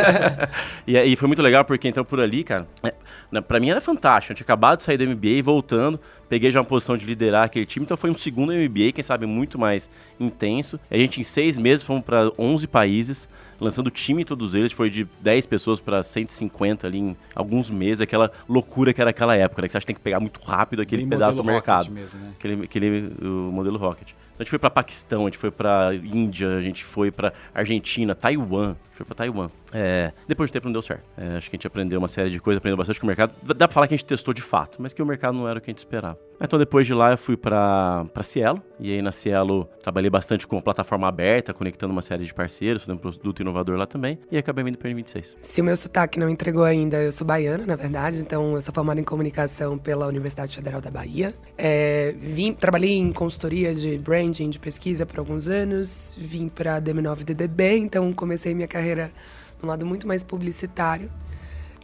e 0.88 0.96
aí 0.96 1.14
foi 1.16 1.28
muito 1.28 1.42
legal 1.42 1.66
porque 1.66 1.86
então 1.86 2.02
por 2.02 2.18
ali, 2.18 2.42
cara, 2.42 2.66
é, 2.82 3.40
pra 3.42 3.60
mim 3.60 3.68
era 3.68 3.80
fantástico. 3.82 4.32
Eu 4.32 4.36
tinha 4.36 4.44
acabado 4.44 4.78
de 4.78 4.84
sair 4.84 4.96
do 4.96 5.06
MBA 5.06 5.28
e 5.28 5.42
voltando, 5.42 6.00
peguei 6.30 6.50
já 6.50 6.60
uma 6.60 6.64
posição 6.64 6.96
de 6.96 7.04
liderar 7.04 7.44
aquele 7.44 7.66
time, 7.66 7.84
então 7.84 7.94
foi 7.94 8.10
um 8.10 8.14
segundo 8.14 8.54
MBA, 8.54 8.92
quem 8.94 9.04
sabe 9.04 9.26
muito 9.26 9.58
mais 9.58 9.90
intenso. 10.18 10.80
E 10.90 10.94
a 10.94 10.98
gente 10.98 11.20
em 11.20 11.24
seis 11.24 11.58
meses 11.58 11.84
fomos 11.84 12.02
pra 12.02 12.30
11 12.38 12.66
países, 12.68 13.28
lançando 13.60 13.88
o 13.88 13.90
time 13.90 14.24
todos 14.24 14.54
eles, 14.54 14.72
foi 14.72 14.90
de 14.90 15.06
10 15.20 15.46
pessoas 15.46 15.80
pra 15.80 16.02
150 16.02 16.86
ali 16.86 16.98
em 16.98 17.16
alguns 17.34 17.70
meses, 17.70 18.00
aquela 18.00 18.32
loucura 18.48 18.92
que 18.92 19.00
era 19.00 19.10
aquela 19.10 19.36
época, 19.36 19.62
né? 19.62 19.68
Que 19.68 19.72
você 19.72 19.78
acha 19.78 19.84
que 19.84 19.88
tem 19.88 19.96
que 19.96 20.02
pegar 20.02 20.18
muito 20.18 20.40
rápido 20.40 20.80
aquele 20.80 21.02
Bem 21.02 21.10
pedaço 21.10 21.36
do 21.36 21.44
mercado. 21.44 21.90
Mesmo, 21.90 22.18
né? 22.18 22.32
Aquele, 22.38 22.64
aquele 22.64 23.12
o 23.22 23.52
modelo 23.52 23.76
Rocket. 23.76 24.08
Então 24.08 24.36
a 24.38 24.42
gente 24.42 24.50
foi 24.50 24.58
pra 24.58 24.70
Paquistão, 24.70 25.22
a 25.22 25.24
gente 25.26 25.38
foi 25.38 25.50
pra 25.50 25.94
Índia, 25.94 26.56
a 26.56 26.62
gente 26.62 26.82
foi 26.82 27.10
pra 27.10 27.32
Argentina, 27.54 28.14
Taiwan. 28.14 28.70
A 28.70 28.88
gente 28.88 28.94
foi 28.94 29.06
pra 29.06 29.14
Taiwan. 29.14 29.50
É, 29.72 30.12
depois 30.26 30.48
de 30.48 30.52
tempo 30.52 30.66
não 30.66 30.72
deu 30.72 30.82
certo. 30.82 31.04
É, 31.16 31.36
acho 31.36 31.48
que 31.48 31.56
a 31.56 31.58
gente 31.58 31.66
aprendeu 31.66 31.98
uma 31.98 32.08
série 32.08 32.30
de 32.30 32.40
coisas, 32.40 32.58
aprendeu 32.58 32.76
bastante 32.76 33.00
com 33.00 33.06
o 33.06 33.08
mercado. 33.08 33.32
Dá 33.42 33.66
pra 33.66 33.74
falar 33.74 33.88
que 33.88 33.94
a 33.94 33.96
gente 33.96 34.06
testou 34.06 34.34
de 34.34 34.42
fato, 34.42 34.80
mas 34.80 34.92
que 34.92 35.02
o 35.02 35.06
mercado 35.06 35.36
não 35.36 35.48
era 35.48 35.58
o 35.58 35.62
que 35.62 35.70
a 35.70 35.72
gente 35.72 35.78
esperava. 35.78 36.18
Então 36.42 36.58
depois 36.58 36.86
de 36.86 36.94
lá 36.94 37.10
eu 37.10 37.18
fui 37.18 37.36
para 37.36 38.06
para 38.14 38.22
Cielo 38.22 38.62
e 38.78 38.92
aí 38.92 39.02
na 39.02 39.12
Cielo 39.12 39.68
trabalhei 39.82 40.08
bastante 40.08 40.46
com 40.46 40.60
plataforma 40.60 41.06
aberta, 41.06 41.52
conectando 41.52 41.92
uma 41.92 42.02
série 42.02 42.24
de 42.24 42.32
parceiros, 42.32 42.82
fazendo 42.82 42.98
produto 42.98 43.40
inovador 43.40 43.76
lá 43.76 43.86
também 43.86 44.18
e 44.30 44.38
acabei 44.38 44.64
vindo 44.64 44.78
para 44.78 44.88
a 44.88 44.92
N26. 44.92 45.34
Se 45.40 45.60
o 45.60 45.64
meu 45.64 45.76
sotaque 45.76 46.18
não 46.18 46.28
entregou 46.28 46.64
ainda, 46.64 46.96
eu 46.96 47.12
sou 47.12 47.26
baiana, 47.26 47.66
na 47.66 47.76
verdade, 47.76 48.18
então 48.18 48.54
eu 48.54 48.60
sou 48.62 48.72
formada 48.74 49.00
em 49.00 49.04
comunicação 49.04 49.76
pela 49.76 50.06
Universidade 50.06 50.54
Federal 50.54 50.80
da 50.80 50.90
Bahia. 50.90 51.34
É, 51.58 52.14
vim, 52.18 52.52
trabalhei 52.54 52.96
em 52.96 53.12
consultoria 53.12 53.74
de 53.74 53.98
branding, 53.98 54.48
de 54.48 54.58
pesquisa 54.58 55.04
por 55.04 55.18
alguns 55.18 55.48
anos, 55.48 56.16
vim 56.18 56.48
para 56.48 56.76
a 56.76 56.80
DM9DDB, 56.80 57.76
então 57.76 58.12
comecei 58.12 58.54
minha 58.54 58.68
carreira 58.68 59.12
num 59.62 59.68
lado 59.68 59.86
muito 59.86 60.06
mais 60.06 60.22
publicitário. 60.22 61.10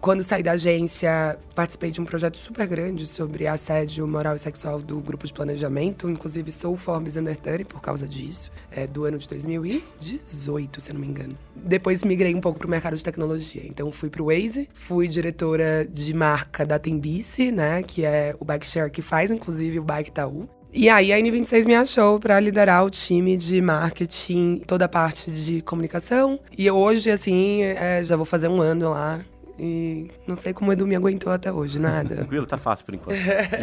Quando 0.00 0.22
saí 0.22 0.42
da 0.42 0.52
agência, 0.52 1.38
participei 1.54 1.90
de 1.90 2.00
um 2.00 2.04
projeto 2.04 2.36
super 2.36 2.66
grande 2.66 3.06
sobre 3.06 3.46
assédio 3.46 4.06
moral 4.06 4.36
e 4.36 4.38
sexual 4.38 4.80
do 4.80 5.00
grupo 5.00 5.26
de 5.26 5.32
planejamento. 5.32 6.08
Inclusive, 6.08 6.52
sou 6.52 6.74
o 6.74 6.76
Forbes 6.76 7.16
Under 7.16 7.36
30 7.36 7.64
por 7.64 7.80
causa 7.80 8.06
disso, 8.06 8.52
é, 8.70 8.86
do 8.86 9.04
ano 9.04 9.18
de 9.18 9.26
2018, 9.26 10.80
se 10.80 10.90
eu 10.90 10.94
não 10.94 11.00
me 11.00 11.08
engano. 11.08 11.32
Depois 11.56 12.04
migrei 12.04 12.34
um 12.34 12.40
pouco 12.40 12.58
para 12.58 12.66
o 12.66 12.70
mercado 12.70 12.96
de 12.96 13.02
tecnologia. 13.02 13.62
Então, 13.64 13.90
fui 13.90 14.08
para 14.08 14.22
o 14.22 14.26
Waze, 14.26 14.68
fui 14.74 15.08
diretora 15.08 15.84
de 15.90 16.14
marca 16.14 16.64
da 16.64 16.78
Tembice, 16.78 17.50
né, 17.50 17.82
que 17.82 18.04
é 18.04 18.36
o 18.38 18.44
bike 18.44 18.66
share 18.66 18.90
que 18.90 19.02
faz, 19.02 19.30
inclusive, 19.30 19.80
o 19.80 19.82
Bike 19.82 20.10
Itaú. 20.10 20.48
E 20.72 20.88
aí 20.88 21.12
a 21.12 21.18
N26 21.18 21.64
me 21.64 21.74
achou 21.74 22.20
para 22.20 22.38
liderar 22.38 22.84
o 22.84 22.90
time 22.90 23.36
de 23.36 23.60
marketing, 23.62 24.62
toda 24.66 24.84
a 24.84 24.88
parte 24.88 25.30
de 25.30 25.62
comunicação. 25.62 26.38
E 26.56 26.70
hoje, 26.70 27.10
assim, 27.10 27.62
é, 27.62 28.02
já 28.04 28.16
vou 28.16 28.26
fazer 28.26 28.48
um 28.48 28.60
ano 28.60 28.90
lá. 28.90 29.20
E 29.58 30.08
não 30.26 30.36
sei 30.36 30.52
como 30.52 30.68
o 30.70 30.72
Edu 30.72 30.86
me 30.86 30.94
aguentou 30.94 31.32
até 31.32 31.50
hoje, 31.50 31.78
nada. 31.78 32.14
Tranquilo, 32.16 32.46
tá 32.46 32.58
fácil 32.58 32.84
por 32.84 32.94
enquanto. 32.94 33.16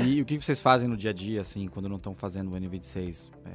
E 0.04 0.22
o 0.22 0.26
que 0.26 0.39
vocês 0.39 0.60
fazem 0.60 0.89
no 0.89 0.98
dia 0.98 1.12
a 1.12 1.13
dia, 1.13 1.42
assim, 1.42 1.68
quando 1.68 1.88
não 1.88 1.98
estão 1.98 2.16
fazendo 2.16 2.52
o 2.52 2.56
N26? 2.60 3.30
É, 3.46 3.50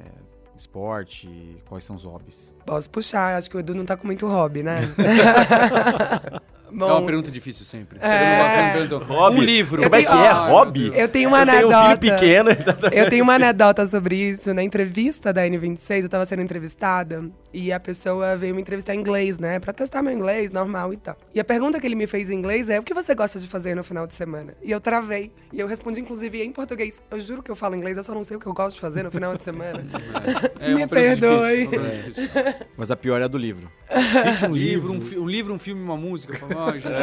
esporte? 0.57 1.29
Quais 1.67 1.83
são 1.83 1.95
os 1.95 2.03
hobbies? 2.03 2.53
Posso 2.65 2.89
puxar, 2.89 3.37
acho 3.37 3.49
que 3.49 3.57
o 3.57 3.59
Edu 3.59 3.73
não 3.75 3.85
tá 3.85 3.97
com 3.97 4.07
muito 4.07 4.25
hobby, 4.27 4.63
né? 4.63 4.81
é 6.71 6.83
uma 6.85 7.01
pergunta 7.05 7.31
difícil 7.31 7.65
sempre. 7.65 7.97
É. 8.01 8.87
Hobby? 9.07 9.37
Um 9.37 9.41
livro. 9.41 9.83
Como 9.83 9.95
é 9.95 10.03
que 10.03 10.11
é? 10.11 10.31
Hobby? 10.31 10.91
Eu 10.95 11.07
tenho 11.07 11.29
uma 11.29 11.41
Eu 11.41 11.45
tenho 11.45 11.67
um 11.67 11.71
anedota. 11.71 11.97
pequeno. 11.97 12.49
Eu 12.91 13.09
tenho 13.09 13.23
uma 13.23 13.33
anedota 13.35 13.85
sobre 13.85 14.15
isso. 14.15 14.53
Na 14.53 14.63
entrevista 14.63 15.33
da 15.33 15.41
N26, 15.43 16.03
eu 16.03 16.09
tava 16.09 16.25
sendo 16.25 16.41
entrevistada 16.41 17.23
e 17.53 17.71
a 17.71 17.79
pessoa 17.79 18.35
veio 18.37 18.53
me 18.53 18.61
entrevistar 18.61 18.93
em 18.95 18.99
inglês, 18.99 19.39
né? 19.39 19.59
Pra 19.59 19.73
testar 19.73 20.01
meu 20.03 20.13
inglês, 20.13 20.51
normal 20.51 20.93
e 20.93 20.97
tal. 20.97 21.17
E 21.33 21.39
a 21.39 21.43
pergunta 21.43 21.79
que 21.79 21.87
ele 21.87 21.95
me 21.95 22.05
fez 22.07 22.29
em 22.29 22.35
inglês 22.35 22.69
é: 22.69 22.79
o 22.79 22.83
que 22.83 22.93
você 22.93 23.15
gosta 23.15 23.39
de 23.39 23.47
fazer 23.47 23.75
no 23.75 23.83
final 23.83 24.05
de 24.05 24.13
semana? 24.13 24.53
E 24.61 24.71
eu 24.71 24.79
travei. 24.79 25.31
E 25.51 25.59
eu 25.59 25.67
respondi, 25.67 25.99
inclusive, 25.99 26.41
em 26.43 26.51
português. 26.51 27.01
Eu 27.09 27.19
juro 27.19 27.41
que 27.41 27.49
eu 27.49 27.55
falo 27.55 27.75
inglês, 27.75 27.97
eu 27.97 28.03
só 28.03 28.13
não 28.13 28.23
sei 28.23 28.37
o 28.37 28.39
que 28.39 28.45
eu 28.47 28.53
gosto 28.53 28.75
de 28.75 28.81
fazer 28.81 29.03
no 29.03 29.11
final 29.11 29.35
de 29.35 29.43
semana. 29.43 29.85
É 30.59 30.69
uma 30.75 30.79
me 30.79 30.87
perdoe. 30.87 31.67
difícil, 31.67 31.69
pergunta 31.81 31.95
difícil. 32.11 32.67
Mas 32.77 32.91
a 32.91 32.95
pior 32.95 33.21
é 33.21 33.23
a 33.23 33.27
do 33.27 33.37
livro. 33.37 33.71
Cite 33.89 34.45
um 34.45 34.53
livro, 34.55 34.91
um, 34.93 34.99
fi- 35.01 35.17
um 35.17 35.27
livro, 35.27 35.53
um 35.53 35.59
filme, 35.59 35.81
uma 35.81 35.95
música. 35.97 36.37
Ah, 36.57 36.77
gente, 36.77 36.99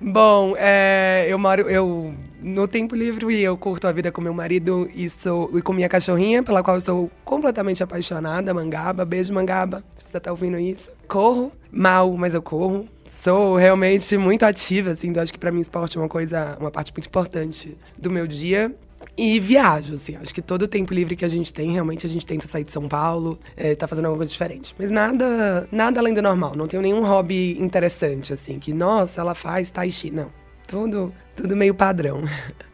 Bom, 0.00 0.54
é, 0.58 1.26
eu 1.28 1.38
moro. 1.38 1.68
Eu, 1.68 2.14
no 2.44 2.68
tempo 2.68 2.94
livre, 2.94 3.40
eu 3.40 3.56
curto 3.56 3.88
a 3.88 3.92
vida 3.92 4.12
com 4.12 4.20
meu 4.20 4.34
marido 4.34 4.86
e, 4.94 5.08
sou, 5.08 5.50
e 5.56 5.62
com 5.62 5.72
minha 5.72 5.88
cachorrinha, 5.88 6.42
pela 6.42 6.62
qual 6.62 6.78
sou 6.78 7.10
completamente 7.24 7.82
apaixonada, 7.82 8.52
Mangaba. 8.52 9.02
Beijo, 9.04 9.32
Mangaba, 9.32 9.82
se 9.96 10.04
você 10.06 10.20
tá 10.20 10.30
ouvindo 10.30 10.58
isso. 10.58 10.92
Corro, 11.08 11.50
mal, 11.72 12.14
mas 12.18 12.34
eu 12.34 12.42
corro. 12.42 12.84
Sou 13.14 13.56
realmente 13.56 14.18
muito 14.18 14.42
ativa, 14.42 14.90
assim, 14.90 15.08
então 15.08 15.22
acho 15.22 15.32
que 15.32 15.38
pra 15.38 15.50
mim 15.50 15.60
esporte 15.60 15.96
é 15.96 16.00
uma 16.00 16.08
coisa, 16.08 16.58
uma 16.60 16.70
parte 16.70 16.92
muito 16.92 17.06
importante 17.06 17.78
do 17.96 18.10
meu 18.10 18.26
dia. 18.26 18.74
E 19.16 19.40
viajo, 19.40 19.94
assim, 19.94 20.16
acho 20.16 20.34
que 20.34 20.42
todo 20.42 20.62
o 20.62 20.68
tempo 20.68 20.92
livre 20.92 21.16
que 21.16 21.24
a 21.24 21.28
gente 21.28 21.52
tem, 21.54 21.72
realmente 21.72 22.04
a 22.04 22.08
gente 22.08 22.26
tenta 22.26 22.46
sair 22.46 22.64
de 22.64 22.72
São 22.72 22.88
Paulo, 22.88 23.38
é, 23.56 23.74
tá 23.74 23.86
fazendo 23.86 24.06
alguma 24.06 24.18
coisa 24.18 24.32
diferente. 24.32 24.74
Mas 24.78 24.90
nada, 24.90 25.66
nada 25.72 26.00
além 26.00 26.12
do 26.12 26.20
normal, 26.20 26.54
não 26.56 26.66
tenho 26.66 26.82
nenhum 26.82 27.04
hobby 27.04 27.58
interessante, 27.58 28.32
assim, 28.32 28.58
que, 28.58 28.72
nossa, 28.72 29.20
ela 29.20 29.34
faz 29.34 29.70
tai 29.70 29.90
chi, 29.90 30.10
não. 30.10 30.30
Tudo, 30.66 31.12
tudo 31.34 31.56
meio 31.56 31.74
padrão. 31.74 32.22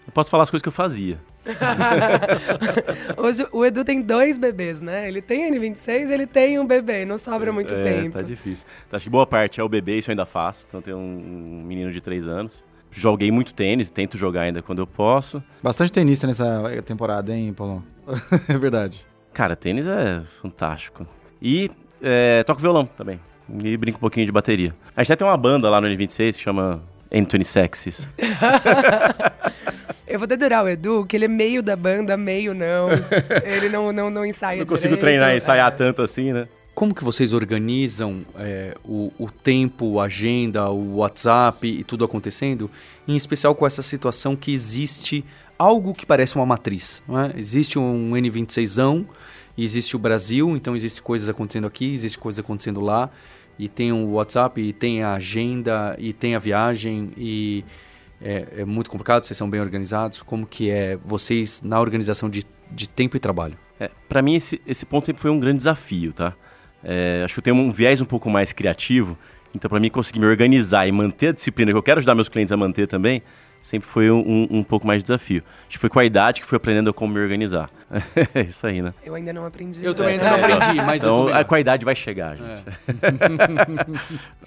Eu 0.06 0.12
posso 0.12 0.30
falar 0.30 0.42
as 0.42 0.50
coisas 0.50 0.62
que 0.62 0.68
eu 0.68 0.72
fazia. 0.72 1.18
Hoje 3.16 3.46
o 3.52 3.64
Edu 3.64 3.84
tem 3.84 4.02
dois 4.02 4.36
bebês, 4.38 4.80
né? 4.80 5.08
Ele 5.08 5.22
tem 5.22 5.50
N26 5.52 6.10
ele 6.10 6.26
tem 6.26 6.58
um 6.58 6.66
bebê, 6.66 7.04
não 7.04 7.16
sobra 7.16 7.52
muito 7.52 7.72
é, 7.72 7.82
tempo. 7.82 8.18
tá 8.18 8.22
difícil. 8.22 8.64
Então, 8.86 8.96
acho 8.96 9.04
que 9.04 9.10
boa 9.10 9.26
parte 9.26 9.60
é 9.60 9.64
o 9.64 9.68
bebê, 9.68 9.98
isso 9.98 10.10
eu 10.10 10.12
ainda 10.12 10.26
faço. 10.26 10.66
Então, 10.68 10.82
tenho 10.82 10.98
um 10.98 11.62
menino 11.64 11.90
de 11.92 12.00
3 12.00 12.28
anos. 12.28 12.62
Joguei 12.90 13.30
muito 13.30 13.54
tênis, 13.54 13.90
tento 13.90 14.18
jogar 14.18 14.42
ainda 14.42 14.62
quando 14.62 14.80
eu 14.80 14.86
posso. 14.86 15.42
Bastante 15.62 15.92
tenista 15.92 16.26
nessa 16.26 16.82
temporada, 16.84 17.34
hein, 17.34 17.54
Paulão? 17.54 17.84
é 18.48 18.58
verdade. 18.58 19.06
Cara, 19.32 19.54
tênis 19.54 19.86
é 19.86 20.22
fantástico. 20.42 21.06
E 21.40 21.70
é, 22.02 22.42
toco 22.42 22.60
violão 22.60 22.84
também. 22.84 23.20
E 23.62 23.76
brinco 23.76 23.98
um 23.98 24.00
pouquinho 24.00 24.26
de 24.26 24.32
bateria. 24.32 24.74
A 24.96 25.02
gente 25.02 25.12
até 25.12 25.24
tem 25.24 25.28
uma 25.28 25.36
banda 25.36 25.70
lá 25.70 25.80
no 25.80 25.86
N26 25.86 26.36
que 26.36 26.42
chama 26.42 26.82
Anthony 27.12 27.44
Sexes. 27.44 28.08
Eu 30.06 30.18
vou 30.18 30.26
dedurar 30.26 30.64
o 30.64 30.68
Edu, 30.68 31.06
que 31.06 31.16
ele 31.16 31.26
é 31.26 31.28
meio 31.28 31.62
da 31.62 31.76
banda, 31.76 32.16
meio 32.16 32.52
não. 32.52 32.88
ele 33.44 33.68
não, 33.68 33.92
não, 33.92 34.10
não 34.10 34.26
ensaia 34.26 34.58
Não 34.58 34.66
consigo 34.66 34.88
direito. 34.88 35.00
treinar 35.00 35.32
e 35.32 35.36
ensaiar 35.36 35.72
É. 35.72 35.76
tanto 35.76 36.02
assim, 36.02 36.32
né? 36.32 36.48
Como 36.74 36.94
que 36.94 37.04
vocês 37.04 37.32
organizam 37.32 38.24
é, 38.36 38.74
o, 38.84 39.12
o 39.18 39.30
tempo, 39.30 40.00
a 40.00 40.04
agenda, 40.04 40.68
o 40.70 40.96
WhatsApp 40.96 41.66
e 41.66 41.84
tudo 41.84 42.04
acontecendo? 42.04 42.68
Em 43.06 43.16
especial 43.16 43.54
com 43.54 43.66
essa 43.66 43.82
situação 43.82 44.34
que 44.34 44.52
existe 44.52 45.24
algo 45.58 45.94
que 45.94 46.06
parece 46.06 46.34
uma 46.36 46.46
matriz. 46.46 47.02
Não 47.06 47.20
é? 47.20 47.32
Existe 47.36 47.78
um 47.78 48.10
N26ão, 48.12 49.04
e 49.56 49.64
existe 49.64 49.94
o 49.94 49.98
Brasil, 49.98 50.56
então 50.56 50.74
existe 50.74 51.02
coisas 51.02 51.28
acontecendo 51.28 51.66
aqui, 51.66 51.92
existe 51.92 52.18
coisas 52.18 52.42
acontecendo 52.42 52.80
lá. 52.80 53.10
E 53.60 53.68
tem 53.68 53.92
o 53.92 54.12
WhatsApp, 54.12 54.58
e 54.58 54.72
tem 54.72 55.02
a 55.02 55.12
agenda, 55.12 55.94
e 55.98 56.14
tem 56.14 56.34
a 56.34 56.38
viagem, 56.38 57.10
e 57.14 57.62
é, 58.18 58.46
é 58.60 58.64
muito 58.64 58.88
complicado, 58.88 59.22
vocês 59.22 59.36
são 59.36 59.50
bem 59.50 59.60
organizados. 59.60 60.22
Como 60.22 60.46
que 60.46 60.70
é 60.70 60.96
vocês 61.04 61.60
na 61.62 61.78
organização 61.78 62.30
de, 62.30 62.42
de 62.70 62.88
tempo 62.88 63.18
e 63.18 63.20
trabalho? 63.20 63.58
É, 63.78 63.90
para 64.08 64.22
mim, 64.22 64.34
esse, 64.34 64.62
esse 64.66 64.86
ponto 64.86 65.04
sempre 65.04 65.20
foi 65.20 65.30
um 65.30 65.38
grande 65.38 65.58
desafio, 65.58 66.14
tá? 66.14 66.34
É, 66.82 67.20
acho 67.22 67.34
que 67.34 67.40
eu 67.40 67.44
tenho 67.44 67.56
um 67.56 67.70
viés 67.70 68.00
um 68.00 68.06
pouco 68.06 68.30
mais 68.30 68.50
criativo, 68.50 69.18
então 69.54 69.68
para 69.68 69.78
mim 69.78 69.90
conseguir 69.90 70.20
me 70.20 70.26
organizar 70.26 70.88
e 70.88 70.92
manter 70.92 71.28
a 71.28 71.32
disciplina 71.32 71.70
que 71.70 71.76
eu 71.76 71.82
quero 71.82 71.98
ajudar 71.98 72.14
meus 72.14 72.30
clientes 72.30 72.52
a 72.52 72.56
manter 72.56 72.88
também, 72.88 73.22
sempre 73.62 73.88
foi 73.88 74.10
um, 74.10 74.18
um- 74.20 74.48
um 74.58 74.64
pouco 74.64 74.86
mais 74.86 75.02
de 75.02 75.04
desafio. 75.08 75.42
Acho 75.60 75.70
que 75.70 75.78
foi 75.78 75.88
com 75.90 75.98
a 75.98 76.04
idade 76.04 76.40
que 76.40 76.46
fui 76.46 76.56
aprendendo 76.56 76.92
como 76.94 77.14
me 77.14 77.20
organizar. 77.20 77.70
é 78.34 78.42
isso 78.42 78.66
aí, 78.66 78.80
né? 78.82 78.94
Eu 79.04 79.14
ainda 79.14 79.32
não 79.32 79.44
aprendi. 79.44 79.84
Eu 79.84 79.94
também 79.94 80.16
né? 80.18 80.28
ainda 80.28 80.48
não 80.48 80.54
aprendi, 80.56 80.82
mas 80.82 81.02
eu 81.02 81.12
Então, 81.12 81.26
tô 81.26 81.32
a, 81.34 81.44
com 81.44 81.54
a 81.54 81.60
idade 81.60 81.84
vai 81.84 81.94
chegar, 81.94 82.36
gente. 82.36 82.48
É. 82.48 82.62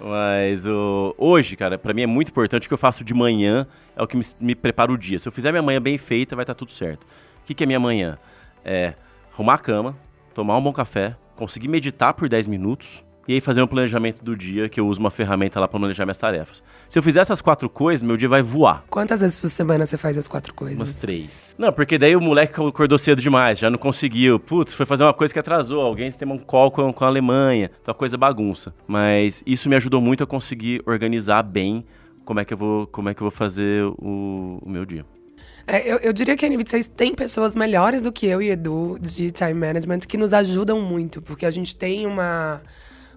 Mas 0.00 0.66
o, 0.66 1.14
hoje, 1.18 1.56
cara, 1.56 1.78
pra 1.78 1.92
mim 1.92 2.02
é 2.02 2.06
muito 2.06 2.28
importante 2.30 2.66
o 2.66 2.68
que 2.68 2.74
eu 2.74 2.78
faço 2.78 3.04
de 3.04 3.14
manhã 3.14 3.66
é 3.96 4.02
o 4.02 4.06
que 4.06 4.16
me, 4.16 4.24
me 4.40 4.54
prepara 4.54 4.92
o 4.92 4.98
dia. 4.98 5.18
Se 5.18 5.28
eu 5.28 5.32
fizer 5.32 5.50
minha 5.52 5.62
manhã 5.62 5.80
bem 5.80 5.96
feita, 5.98 6.34
vai 6.36 6.42
estar 6.42 6.54
tudo 6.54 6.72
certo. 6.72 7.04
O 7.04 7.46
que, 7.46 7.54
que 7.54 7.64
é 7.64 7.66
minha 7.66 7.80
manhã? 7.80 8.18
É 8.64 8.94
arrumar 9.32 9.54
a 9.54 9.58
cama, 9.58 9.96
tomar 10.34 10.56
um 10.56 10.62
bom 10.62 10.72
café, 10.72 11.16
conseguir 11.36 11.68
meditar 11.68 12.14
por 12.14 12.28
10 12.28 12.46
minutos 12.46 13.02
e 13.26 13.34
aí 13.34 13.40
fazer 13.40 13.62
um 13.62 13.66
planejamento 13.66 14.22
do 14.22 14.36
dia, 14.36 14.68
que 14.68 14.78
eu 14.78 14.86
uso 14.86 15.00
uma 15.00 15.10
ferramenta 15.10 15.58
lá 15.58 15.66
pra 15.66 15.78
planejar 15.78 16.04
minhas 16.04 16.18
tarefas. 16.18 16.62
Se 16.88 16.98
eu 16.98 17.02
fizer 17.02 17.20
essas 17.20 17.40
quatro 17.40 17.68
coisas, 17.68 18.02
meu 18.02 18.16
dia 18.16 18.28
vai 18.28 18.42
voar. 18.42 18.84
Quantas 18.90 19.20
vezes 19.20 19.40
por 19.40 19.48
semana 19.48 19.86
você 19.86 19.96
faz 19.96 20.18
as 20.18 20.28
quatro 20.28 20.52
coisas? 20.54 20.78
Umas 20.78 20.94
três. 20.94 21.54
Não, 21.58 21.72
porque 21.72 21.98
daí 21.98 22.14
o 22.14 22.20
moleque 22.20 22.60
acordou 22.60 22.98
cedo 22.98 23.20
demais, 23.20 23.58
já 23.58 23.70
não 23.70 23.78
conseguiu. 23.78 24.38
Putz, 24.38 24.74
foi 24.74 24.84
fazer 24.86 25.04
uma 25.04 25.14
coisa 25.14 25.32
que 25.32 25.38
atrasou. 25.38 25.80
Alguém 25.80 26.12
tem 26.12 26.28
um 26.30 26.38
call 26.38 26.70
com, 26.70 26.92
com 26.92 27.04
a 27.04 27.08
Alemanha. 27.08 27.70
Então 27.82 27.92
a 27.92 27.94
coisa 27.94 28.16
bagunça. 28.16 28.74
Mas 28.86 29.42
isso 29.46 29.68
me 29.68 29.76
ajudou 29.76 30.00
muito 30.00 30.22
a 30.22 30.26
conseguir 30.26 30.82
organizar 30.86 31.42
bem 31.42 31.84
como 32.24 32.40
é 32.40 32.44
que 32.44 32.54
eu 32.54 32.58
vou, 32.58 32.86
como 32.86 33.08
é 33.08 33.14
que 33.14 33.20
eu 33.20 33.24
vou 33.24 33.30
fazer 33.30 33.84
o, 33.84 34.58
o 34.62 34.68
meu 34.68 34.84
dia. 34.84 35.04
É, 35.66 35.90
eu, 35.90 35.96
eu 35.98 36.12
diria 36.12 36.36
que 36.36 36.44
a 36.44 36.48
N26 36.48 36.90
tem 36.94 37.14
pessoas 37.14 37.56
melhores 37.56 38.00
do 38.00 38.12
que 38.12 38.26
eu 38.26 38.42
e 38.42 38.50
Edu 38.50 38.98
de 39.00 39.30
time 39.30 39.54
management 39.54 40.00
que 40.00 40.18
nos 40.18 40.34
ajudam 40.34 40.80
muito, 40.80 41.22
porque 41.22 41.46
a 41.46 41.50
gente 41.50 41.74
tem 41.74 42.06
uma, 42.06 42.60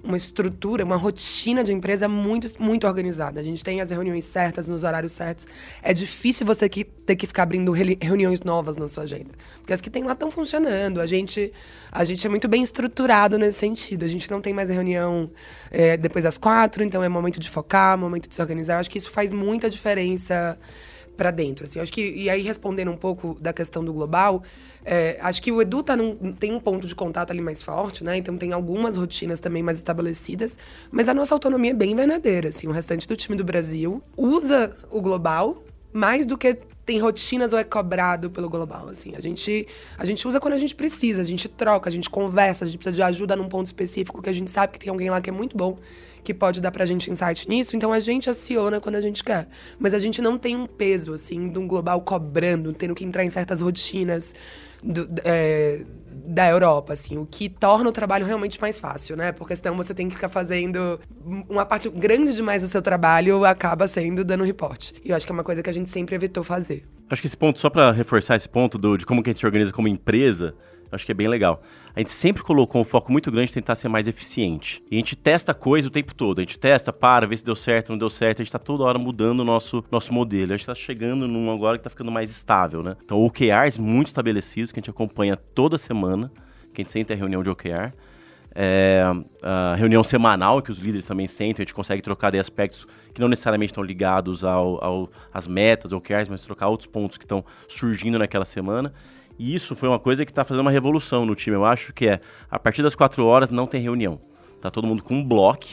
uma 0.04 0.18
estrutura, 0.18 0.84
uma 0.84 0.96
rotina 0.96 1.64
de 1.64 1.74
empresa 1.74 2.08
muito, 2.08 2.48
muito 2.62 2.88
organizada. 2.88 3.40
A 3.40 3.44
gente 3.44 3.64
tem 3.64 3.82
as 3.82 3.90
reuniões 3.90 4.26
certas, 4.26 4.68
nos 4.68 4.84
horários 4.84 5.12
certos. 5.12 5.48
É 5.82 5.94
difícil 5.94 6.46
você 6.46 6.70
que, 6.70 6.84
ter 6.84 7.16
que 7.16 7.28
ficar 7.28 7.44
abrindo 7.44 7.72
reuniões 7.72 8.42
novas 8.42 8.78
na 8.78 8.88
sua 8.88 9.04
agenda. 9.04 9.32
Porque 9.60 9.74
as 9.74 9.82
que 9.82 9.90
tem 9.90 10.04
lá 10.04 10.14
estão 10.14 10.32
funcionando. 10.32 11.02
A 11.02 11.06
gente, 11.06 11.52
a 11.92 12.04
gente 12.04 12.26
é 12.26 12.30
muito 12.30 12.48
bem 12.48 12.64
estruturado 12.64 13.38
nesse 13.38 13.60
sentido. 13.60 14.06
A 14.06 14.08
gente 14.08 14.30
não 14.32 14.42
tem 14.42 14.54
mais 14.54 14.70
reunião 14.70 15.30
é, 15.70 15.98
depois 15.98 16.24
das 16.24 16.38
quatro, 16.38 16.84
então 16.84 17.04
é 17.04 17.10
momento 17.10 17.40
de 17.40 17.50
focar, 17.50 17.98
momento 17.98 18.28
de 18.28 18.36
se 18.36 18.42
organizar. 18.42 18.76
Eu 18.76 18.80
acho 18.80 18.90
que 18.90 18.98
isso 18.98 19.12
faz 19.12 19.32
muita 19.34 19.70
diferença 19.70 20.58
para 21.18 21.32
dentro. 21.32 21.66
Assim. 21.66 21.80
Acho 21.80 21.92
que, 21.92 22.14
e 22.16 22.30
aí, 22.30 22.42
respondendo 22.42 22.92
um 22.92 22.96
pouco 22.96 23.36
da 23.42 23.52
questão 23.52 23.84
do 23.84 23.92
global, 23.92 24.44
é, 24.86 25.18
acho 25.20 25.42
que 25.42 25.52
o 25.52 25.62
Edu 25.62 25.84
tá 25.84 25.98
num, 25.98 26.32
tem 26.32 26.54
um 26.54 26.60
ponto 26.60 26.88
de 26.88 26.96
contato 26.96 27.32
ali 27.32 27.42
mais 27.42 27.62
forte, 27.62 28.04
né? 28.04 28.16
Então 28.16 28.38
tem 28.38 28.54
algumas 28.54 28.96
rotinas 28.96 29.40
também 29.40 29.62
mais 29.62 29.78
estabelecidas, 29.78 30.58
mas 30.90 31.10
a 31.10 31.14
nossa 31.14 31.36
autonomia 31.36 31.72
é 31.72 31.74
bem 31.74 31.96
verdadeira. 31.96 32.50
Assim. 32.50 32.68
O 32.68 32.72
restante 32.72 33.08
do 33.08 33.16
time 33.16 33.36
do 33.36 33.44
Brasil 33.44 34.02
usa 34.16 34.78
o 34.90 35.02
global 35.02 35.64
mais 35.92 36.26
do 36.26 36.38
que 36.38 36.58
tem 36.86 37.00
rotinas 37.00 37.52
ou 37.52 37.60
é 37.60 37.66
cobrado 37.66 38.30
pelo 38.30 38.50
global, 38.50 38.88
assim. 38.88 39.14
A 39.16 39.20
gente, 39.20 39.68
a 39.98 40.06
gente 40.06 40.26
usa 40.26 40.40
quando 40.40 40.54
a 40.54 40.58
gente 40.58 40.74
precisa, 40.74 41.22
a 41.22 41.26
gente 41.26 41.50
troca, 41.50 41.90
a 41.90 41.92
gente 41.92 42.10
conversa, 42.10 42.64
a 42.64 42.68
gente 42.68 42.78
precisa 42.78 42.96
de 42.96 43.02
ajuda 43.02 43.36
num 43.36 43.50
ponto 43.50 43.66
específico 43.66 44.22
que 44.22 44.30
a 44.30 44.34
gente 44.34 44.50
sabe 44.50 44.72
que 44.72 44.80
tem 44.80 44.90
alguém 44.90 45.10
lá 45.10 45.20
que 45.20 45.30
é 45.30 45.34
muito 45.34 45.58
bom, 45.58 45.78
que 46.28 46.34
pode 46.34 46.60
dar 46.60 46.72
pra 46.72 46.84
gente 46.84 47.10
insight 47.10 47.48
nisso, 47.48 47.78
então 47.78 47.94
a 47.94 48.02
gente 48.02 48.30
aciona 48.30 48.82
quando 48.82 48.96
a 48.96 49.02
gente 49.02 49.24
quer. 49.24 49.48
Mas 49.80 49.94
a 49.94 50.00
gente 50.00 50.22
não 50.22 50.38
tem 50.38 50.58
um 50.58 50.68
peso, 50.68 51.14
assim, 51.14 51.48
de 51.48 51.58
um 51.58 51.66
global 51.66 52.02
cobrando, 52.02 52.74
tendo 52.74 52.94
que 52.94 53.06
entrar 53.06 53.24
em 53.24 53.30
certas 53.30 53.62
rotinas 53.62 54.36
do, 54.84 55.08
é, 55.24 55.86
da 56.26 56.50
Europa, 56.50 56.92
assim, 56.92 57.18
o 57.18 57.26
que 57.26 57.48
torna 57.48 57.90
o 57.90 57.94
trabalho 57.94 58.26
realmente 58.26 58.60
mais 58.60 58.78
fácil, 58.78 59.16
né? 59.16 59.32
Porque 59.32 59.56
senão 59.56 59.78
você 59.78 59.94
tem 59.94 60.10
que 60.10 60.16
ficar 60.16 60.28
fazendo 60.28 61.00
uma 61.48 61.66
parte 61.66 61.88
grande 61.90 62.36
demais 62.36 62.62
do 62.62 62.68
seu 62.68 62.82
trabalho 62.82 63.46
acaba 63.46 63.88
sendo 63.88 64.26
dando 64.26 64.44
reporte. 64.44 64.96
E 65.06 65.12
eu 65.12 65.16
acho 65.16 65.26
que 65.26 65.32
é 65.32 65.34
uma 65.34 65.46
coisa 65.46 65.64
que 65.64 65.70
a 65.70 65.74
gente 65.74 65.90
sempre 65.90 66.14
evitou 66.14 66.44
fazer. 66.44 66.84
Acho 67.10 67.22
que 67.22 67.28
esse 67.28 67.38
ponto, 67.38 67.58
só 67.58 67.70
para 67.70 67.94
reforçar 67.94 68.36
esse 68.36 68.50
ponto 68.50 68.78
do, 68.78 68.98
de 68.98 69.06
como 69.06 69.24
que 69.24 69.30
a 69.30 69.32
gente 69.32 69.40
se 69.40 69.46
organiza 69.46 69.72
como 69.72 69.88
empresa, 69.88 70.54
acho 70.92 71.06
que 71.06 71.12
é 71.14 71.16
bem 71.16 71.30
legal. 71.30 71.64
A 71.98 72.00
gente 72.00 72.12
sempre 72.12 72.44
colocou 72.44 72.80
um 72.80 72.84
foco 72.84 73.12
muito 73.12 73.32
grande 73.32 73.50
em 73.50 73.54
tentar 73.56 73.74
ser 73.74 73.88
mais 73.90 74.08
eficiente. 74.08 74.84
E 74.92 74.98
a 74.98 75.00
gente 75.00 75.16
testa 75.16 75.52
coisa 75.52 75.88
o 75.88 75.90
tempo 75.90 76.14
todo. 76.14 76.38
A 76.38 76.42
gente 76.42 76.60
testa, 76.60 76.94
para, 76.94 77.26
vê 77.26 77.36
se 77.36 77.44
deu 77.44 77.56
certo, 77.56 77.90
não 77.90 77.98
deu 77.98 78.08
certo. 78.08 78.40
A 78.40 78.44
gente 78.44 78.50
está 78.50 78.60
toda 78.60 78.84
hora 78.84 79.00
mudando 79.00 79.40
o 79.40 79.44
nosso, 79.44 79.84
nosso 79.90 80.14
modelo. 80.14 80.54
A 80.54 80.58
gente 80.58 80.62
está 80.62 80.76
chegando 80.76 81.28
num 81.28 81.50
agora 81.50 81.76
que 81.76 81.80
está 81.80 81.90
ficando 81.90 82.12
mais 82.12 82.30
estável, 82.30 82.84
né? 82.84 82.96
Então, 83.04 83.20
OKRs 83.26 83.80
muito 83.80 84.10
estabelecidos, 84.10 84.72
que 84.72 84.80
a 84.80 84.82
gente 84.82 84.92
acompanha 84.92 85.36
toda 85.36 85.76
semana, 85.76 86.32
que 86.72 86.82
a 86.82 86.84
gente 86.84 86.92
senta 86.92 87.16
em 87.16 87.18
reunião 87.18 87.42
de 87.42 87.50
OKR. 87.50 87.92
É, 88.54 89.04
reunião 89.76 90.04
semanal 90.04 90.62
que 90.62 90.72
os 90.72 90.78
líderes 90.78 91.08
também 91.08 91.26
sentem, 91.26 91.64
a 91.64 91.66
gente 91.66 91.74
consegue 91.74 92.04
trocar 92.04 92.32
de 92.32 92.38
aspectos 92.38 92.86
que 93.12 93.20
não 93.20 93.28
necessariamente 93.28 93.72
estão 93.72 93.84
ligados 93.84 94.44
ao, 94.44 94.84
ao, 94.86 95.10
às 95.34 95.48
metas, 95.48 95.92
OKRs, 95.92 96.30
mas 96.30 96.44
trocar 96.44 96.68
outros 96.68 96.88
pontos 96.88 97.18
que 97.18 97.26
estão 97.26 97.44
surgindo 97.68 98.20
naquela 98.20 98.46
semana. 98.46 98.94
E 99.40 99.54
isso 99.54 99.76
foi 99.76 99.88
uma 99.88 100.00
coisa 100.00 100.26
que 100.26 100.32
está 100.32 100.44
fazendo 100.44 100.62
uma 100.62 100.72
revolução 100.72 101.26
no 101.26 101.36
time. 101.36 101.56
Eu 101.56 101.66
acho 101.66 101.94
que 101.94 102.08
é, 102.08 102.20
a 102.50 102.58
partir 102.58 102.82
das 102.82 102.96
quatro 102.96 103.26
horas 103.26 103.52
não 103.52 103.68
tem 103.68 103.82
reunião. 103.82 104.20
Tá 104.62 104.72
todo 104.72 104.88
mundo 104.88 105.04
com 105.04 105.16
um 105.16 105.24
bloco. 105.24 105.66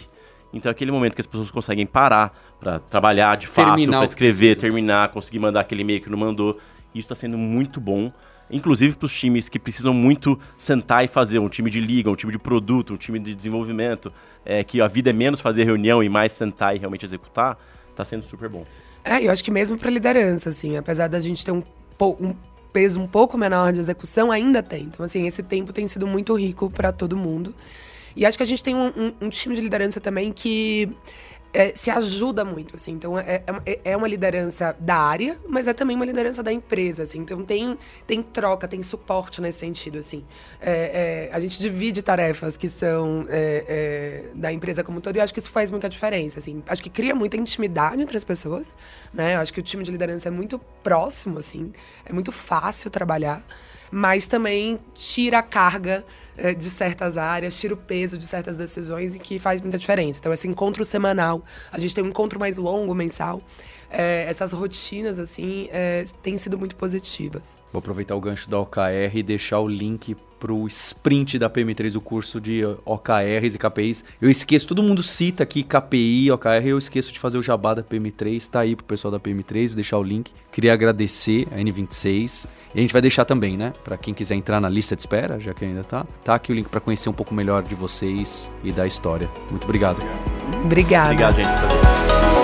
Então 0.53 0.71
é 0.71 0.73
aquele 0.73 0.93
momento 0.93 1.15
que 1.15 1.21
as 1.21 1.27
pessoas 1.27 1.51
conseguem 1.51 1.87
parar 1.87 2.39
para 2.61 2.79
trabalhar 2.79 3.37
de 3.37 3.47
fato, 3.47 3.87
para 3.87 4.05
escrever, 4.05 4.57
terminar, 4.57 5.09
conseguir 5.09 5.39
mandar 5.39 5.61
aquele 5.61 5.83
e-mail 5.83 6.01
que 6.01 6.11
não 6.11 6.19
mandou. 6.19 6.59
Isso 6.95 7.07
está 7.07 7.15
sendo 7.15 7.37
muito 7.37 7.81
bom. 7.81 8.13
Inclusive 8.51 8.95
para 8.95 9.07
os 9.07 9.19
times 9.19 9.49
que 9.49 9.59
precisam 9.59 9.93
muito 9.93 10.39
sentar 10.57 11.05
e 11.05 11.09
fazer, 11.09 11.39
um 11.39 11.49
time 11.49 11.71
de 11.71 11.81
liga, 11.81 12.11
um 12.11 12.15
time 12.15 12.31
de 12.31 12.39
produto, 12.39 12.93
um 12.93 12.97
time 12.97 13.19
de 13.19 13.35
desenvolvimento, 13.35 14.13
é, 14.45 14.63
que 14.63 14.81
a 14.81 14.87
vida 14.87 15.11
é 15.11 15.13
menos 15.13 15.41
fazer 15.41 15.65
reunião 15.65 16.03
e 16.03 16.09
mais 16.09 16.33
sentar 16.33 16.77
e 16.77 16.79
realmente 16.79 17.05
executar, 17.05 17.59
está 17.91 18.05
sendo 18.05 18.23
super 18.23 18.49
bom. 18.49 18.67
É, 19.03 19.23
eu 19.23 19.31
acho 19.31 19.43
que 19.43 19.51
mesmo 19.51 19.79
para 19.79 19.91
liderança, 19.91 20.51
assim, 20.51 20.77
apesar 20.77 21.09
da 21.09 21.19
gente 21.21 21.45
ter 21.45 21.53
um, 21.53 21.63
um 22.21 22.35
peso 22.75 23.01
um 23.01 23.07
pouco 23.07 23.39
menor 23.39 23.73
de 23.73 23.79
execução, 23.79 24.33
ainda 24.33 24.61
tem. 24.61 24.83
Então, 24.83 25.07
assim, 25.07 25.29
esse 25.29 25.45
tempo 25.45 25.73
tem 25.73 25.87
sido 25.87 26.09
muito 26.09 26.35
rico 26.35 26.69
para 26.69 26.91
todo 26.91 27.17
mundo. 27.17 27.55
E 28.17 28.27
acho 28.27 28.37
que 28.37 28.43
a 28.43 28.47
gente 28.47 28.65
tem 28.65 28.75
um, 28.75 28.89
um, 28.89 29.13
um 29.23 29.29
time 29.29 29.55
de 29.55 29.61
liderança 29.61 30.01
também 30.01 30.33
que 30.33 30.91
é, 31.55 31.73
se 31.75 31.89
ajuda 31.89 32.45
muito, 32.45 32.75
assim. 32.75 32.93
Então, 32.93 33.17
é, 33.17 33.43
é, 33.65 33.81
é, 33.85 33.97
uma 33.97 34.09
liderança 34.09 34.77
da 34.81 34.97
área, 34.97 35.39
mas 35.49 35.69
é 35.69 35.73
também 35.73 35.95
uma 35.95 36.05
liderança 36.05 36.43
da 36.43 36.53
empresa, 36.53 37.05
assim. 37.05 37.21
Então, 37.21 37.45
tem, 37.45 37.79
tem 38.07 38.23
troca, 38.23 38.67
tem 38.67 38.83
suporte 38.83 39.41
nesse 39.41 39.61
sentido, 39.61 39.99
assim. 39.99 40.25
É, 40.61 41.29
é 41.31 41.35
a 41.35 41.39
gente 41.39 41.61
divide 41.61 42.03
tarefas 42.03 42.57
que 42.57 42.69
são 42.69 43.25
é, 43.29 44.25
da 44.35 44.53
empresa 44.53 44.83
como 44.83 44.99
um 44.99 45.01
todo 45.01 45.17
e 45.17 45.21
acho 45.21 45.33
que 45.33 45.39
isso 45.39 45.51
faz 45.51 45.71
muita 45.71 45.89
diferença, 45.89 46.41
assim. 46.41 46.61
Acho 46.67 46.83
que 46.83 46.91
cria 46.91 47.15
muita 47.15 47.37
intimidade 47.37 48.03
entre 48.03 48.17
as 48.17 48.25
pessoas, 48.25 48.75
né? 49.13 49.37
Acho 49.37 49.53
que 49.53 49.61
o 49.61 49.63
time 49.63 49.85
de 49.85 49.93
liderança 49.93 50.29
é 50.29 50.33
muito 50.33 50.59
próximo, 50.83 51.39
assim. 51.39 51.73
É 52.05 52.13
muito 52.13 52.33
fácil 52.33 52.91
trabalhar 52.91 53.45
mas 53.91 54.27
também 54.27 54.81
tira 54.93 55.39
a 55.39 55.43
carga 55.43 56.05
é, 56.05 56.05
de 56.59 56.71
certas 56.71 57.17
áreas, 57.17 57.57
tira 57.57 57.75
o 57.75 57.77
peso 57.77 58.19
de 58.19 58.27
certas 58.27 58.57
decisões 58.57 59.15
e 59.15 59.19
que 59.19 59.39
faz 59.39 59.61
muita 59.61 59.79
diferença. 59.79 60.19
Então, 60.21 60.33
esse 60.33 60.49
encontro 60.49 60.85
semanal, 60.85 61.45
a 61.71 61.79
gente 61.79 61.95
tem 61.95 62.03
um 62.03 62.09
encontro 62.09 62.39
mais 62.39 62.57
longo, 62.57 62.95
mensal. 62.95 63.41
É, 63.91 64.27
essas 64.29 64.53
rotinas, 64.53 65.19
assim, 65.19 65.69
é, 65.73 66.05
têm 66.23 66.37
sido 66.37 66.59
muito 66.59 66.77
positivas. 66.77 67.63
Vou 67.73 67.81
aproveitar 67.81 68.15
o 68.15 68.21
gancho 68.21 68.49
da 68.49 68.59
OKR 68.59 69.15
e 69.15 69.23
deixar 69.23 69.61
o 69.61 69.69
link 69.69 70.17
pro 70.45 70.67
sprint 70.67 71.39
da 71.39 71.49
PM3, 71.49 71.97
o 71.97 72.03
curso 72.03 72.39
de 72.39 72.63
OKRs 72.85 73.55
e 73.55 73.59
KPIs. 73.59 74.05
Eu 74.21 74.31
esqueço, 74.31 74.69
todo 74.69 74.83
mundo 74.83 75.03
cita 75.03 75.43
aqui 75.43 75.63
KPI, 75.63 76.31
OKR, 76.31 76.67
eu 76.67 76.77
esqueço 76.77 77.11
de 77.11 77.19
fazer 77.19 77.39
o 77.39 77.43
jabá 77.43 77.73
da 77.73 77.83
PM3, 77.83 78.47
tá 78.51 78.61
aí 78.61 78.77
pro 78.77 78.85
pessoal 78.85 79.11
da 79.11 79.19
PM3, 79.19 79.69
vou 79.69 79.77
deixar 79.77 79.99
o 79.99 80.03
link. 80.03 80.33
Queria 80.53 80.75
agradecer 80.75 81.49
a 81.51 81.57
N26. 81.57 82.47
E 82.75 82.79
a 82.79 82.81
gente 82.83 82.93
vai 82.93 83.01
deixar 83.01 83.25
também, 83.25 83.57
né, 83.57 83.73
para 83.83 83.97
quem 83.97 84.13
quiser 84.13 84.35
entrar 84.35 84.61
na 84.61 84.69
lista 84.69 84.95
de 84.95 85.01
espera, 85.01 85.41
já 85.41 85.55
que 85.55 85.65
ainda 85.65 85.83
tá. 85.83 86.07
Tá 86.23 86.35
aqui 86.35 86.53
o 86.53 86.55
link 86.55 86.69
para 86.69 86.81
conhecer 86.81 87.09
um 87.09 87.15
pouco 87.15 87.35
melhor 87.35 87.63
de 87.63 87.75
vocês 87.75 88.53
e 88.63 88.71
da 88.71 88.87
história. 88.87 89.31
Muito 89.49 89.65
obrigado. 89.65 90.03
Obrigada. 90.63 91.13
Obrigado, 91.13 91.37
gente. 91.37 92.44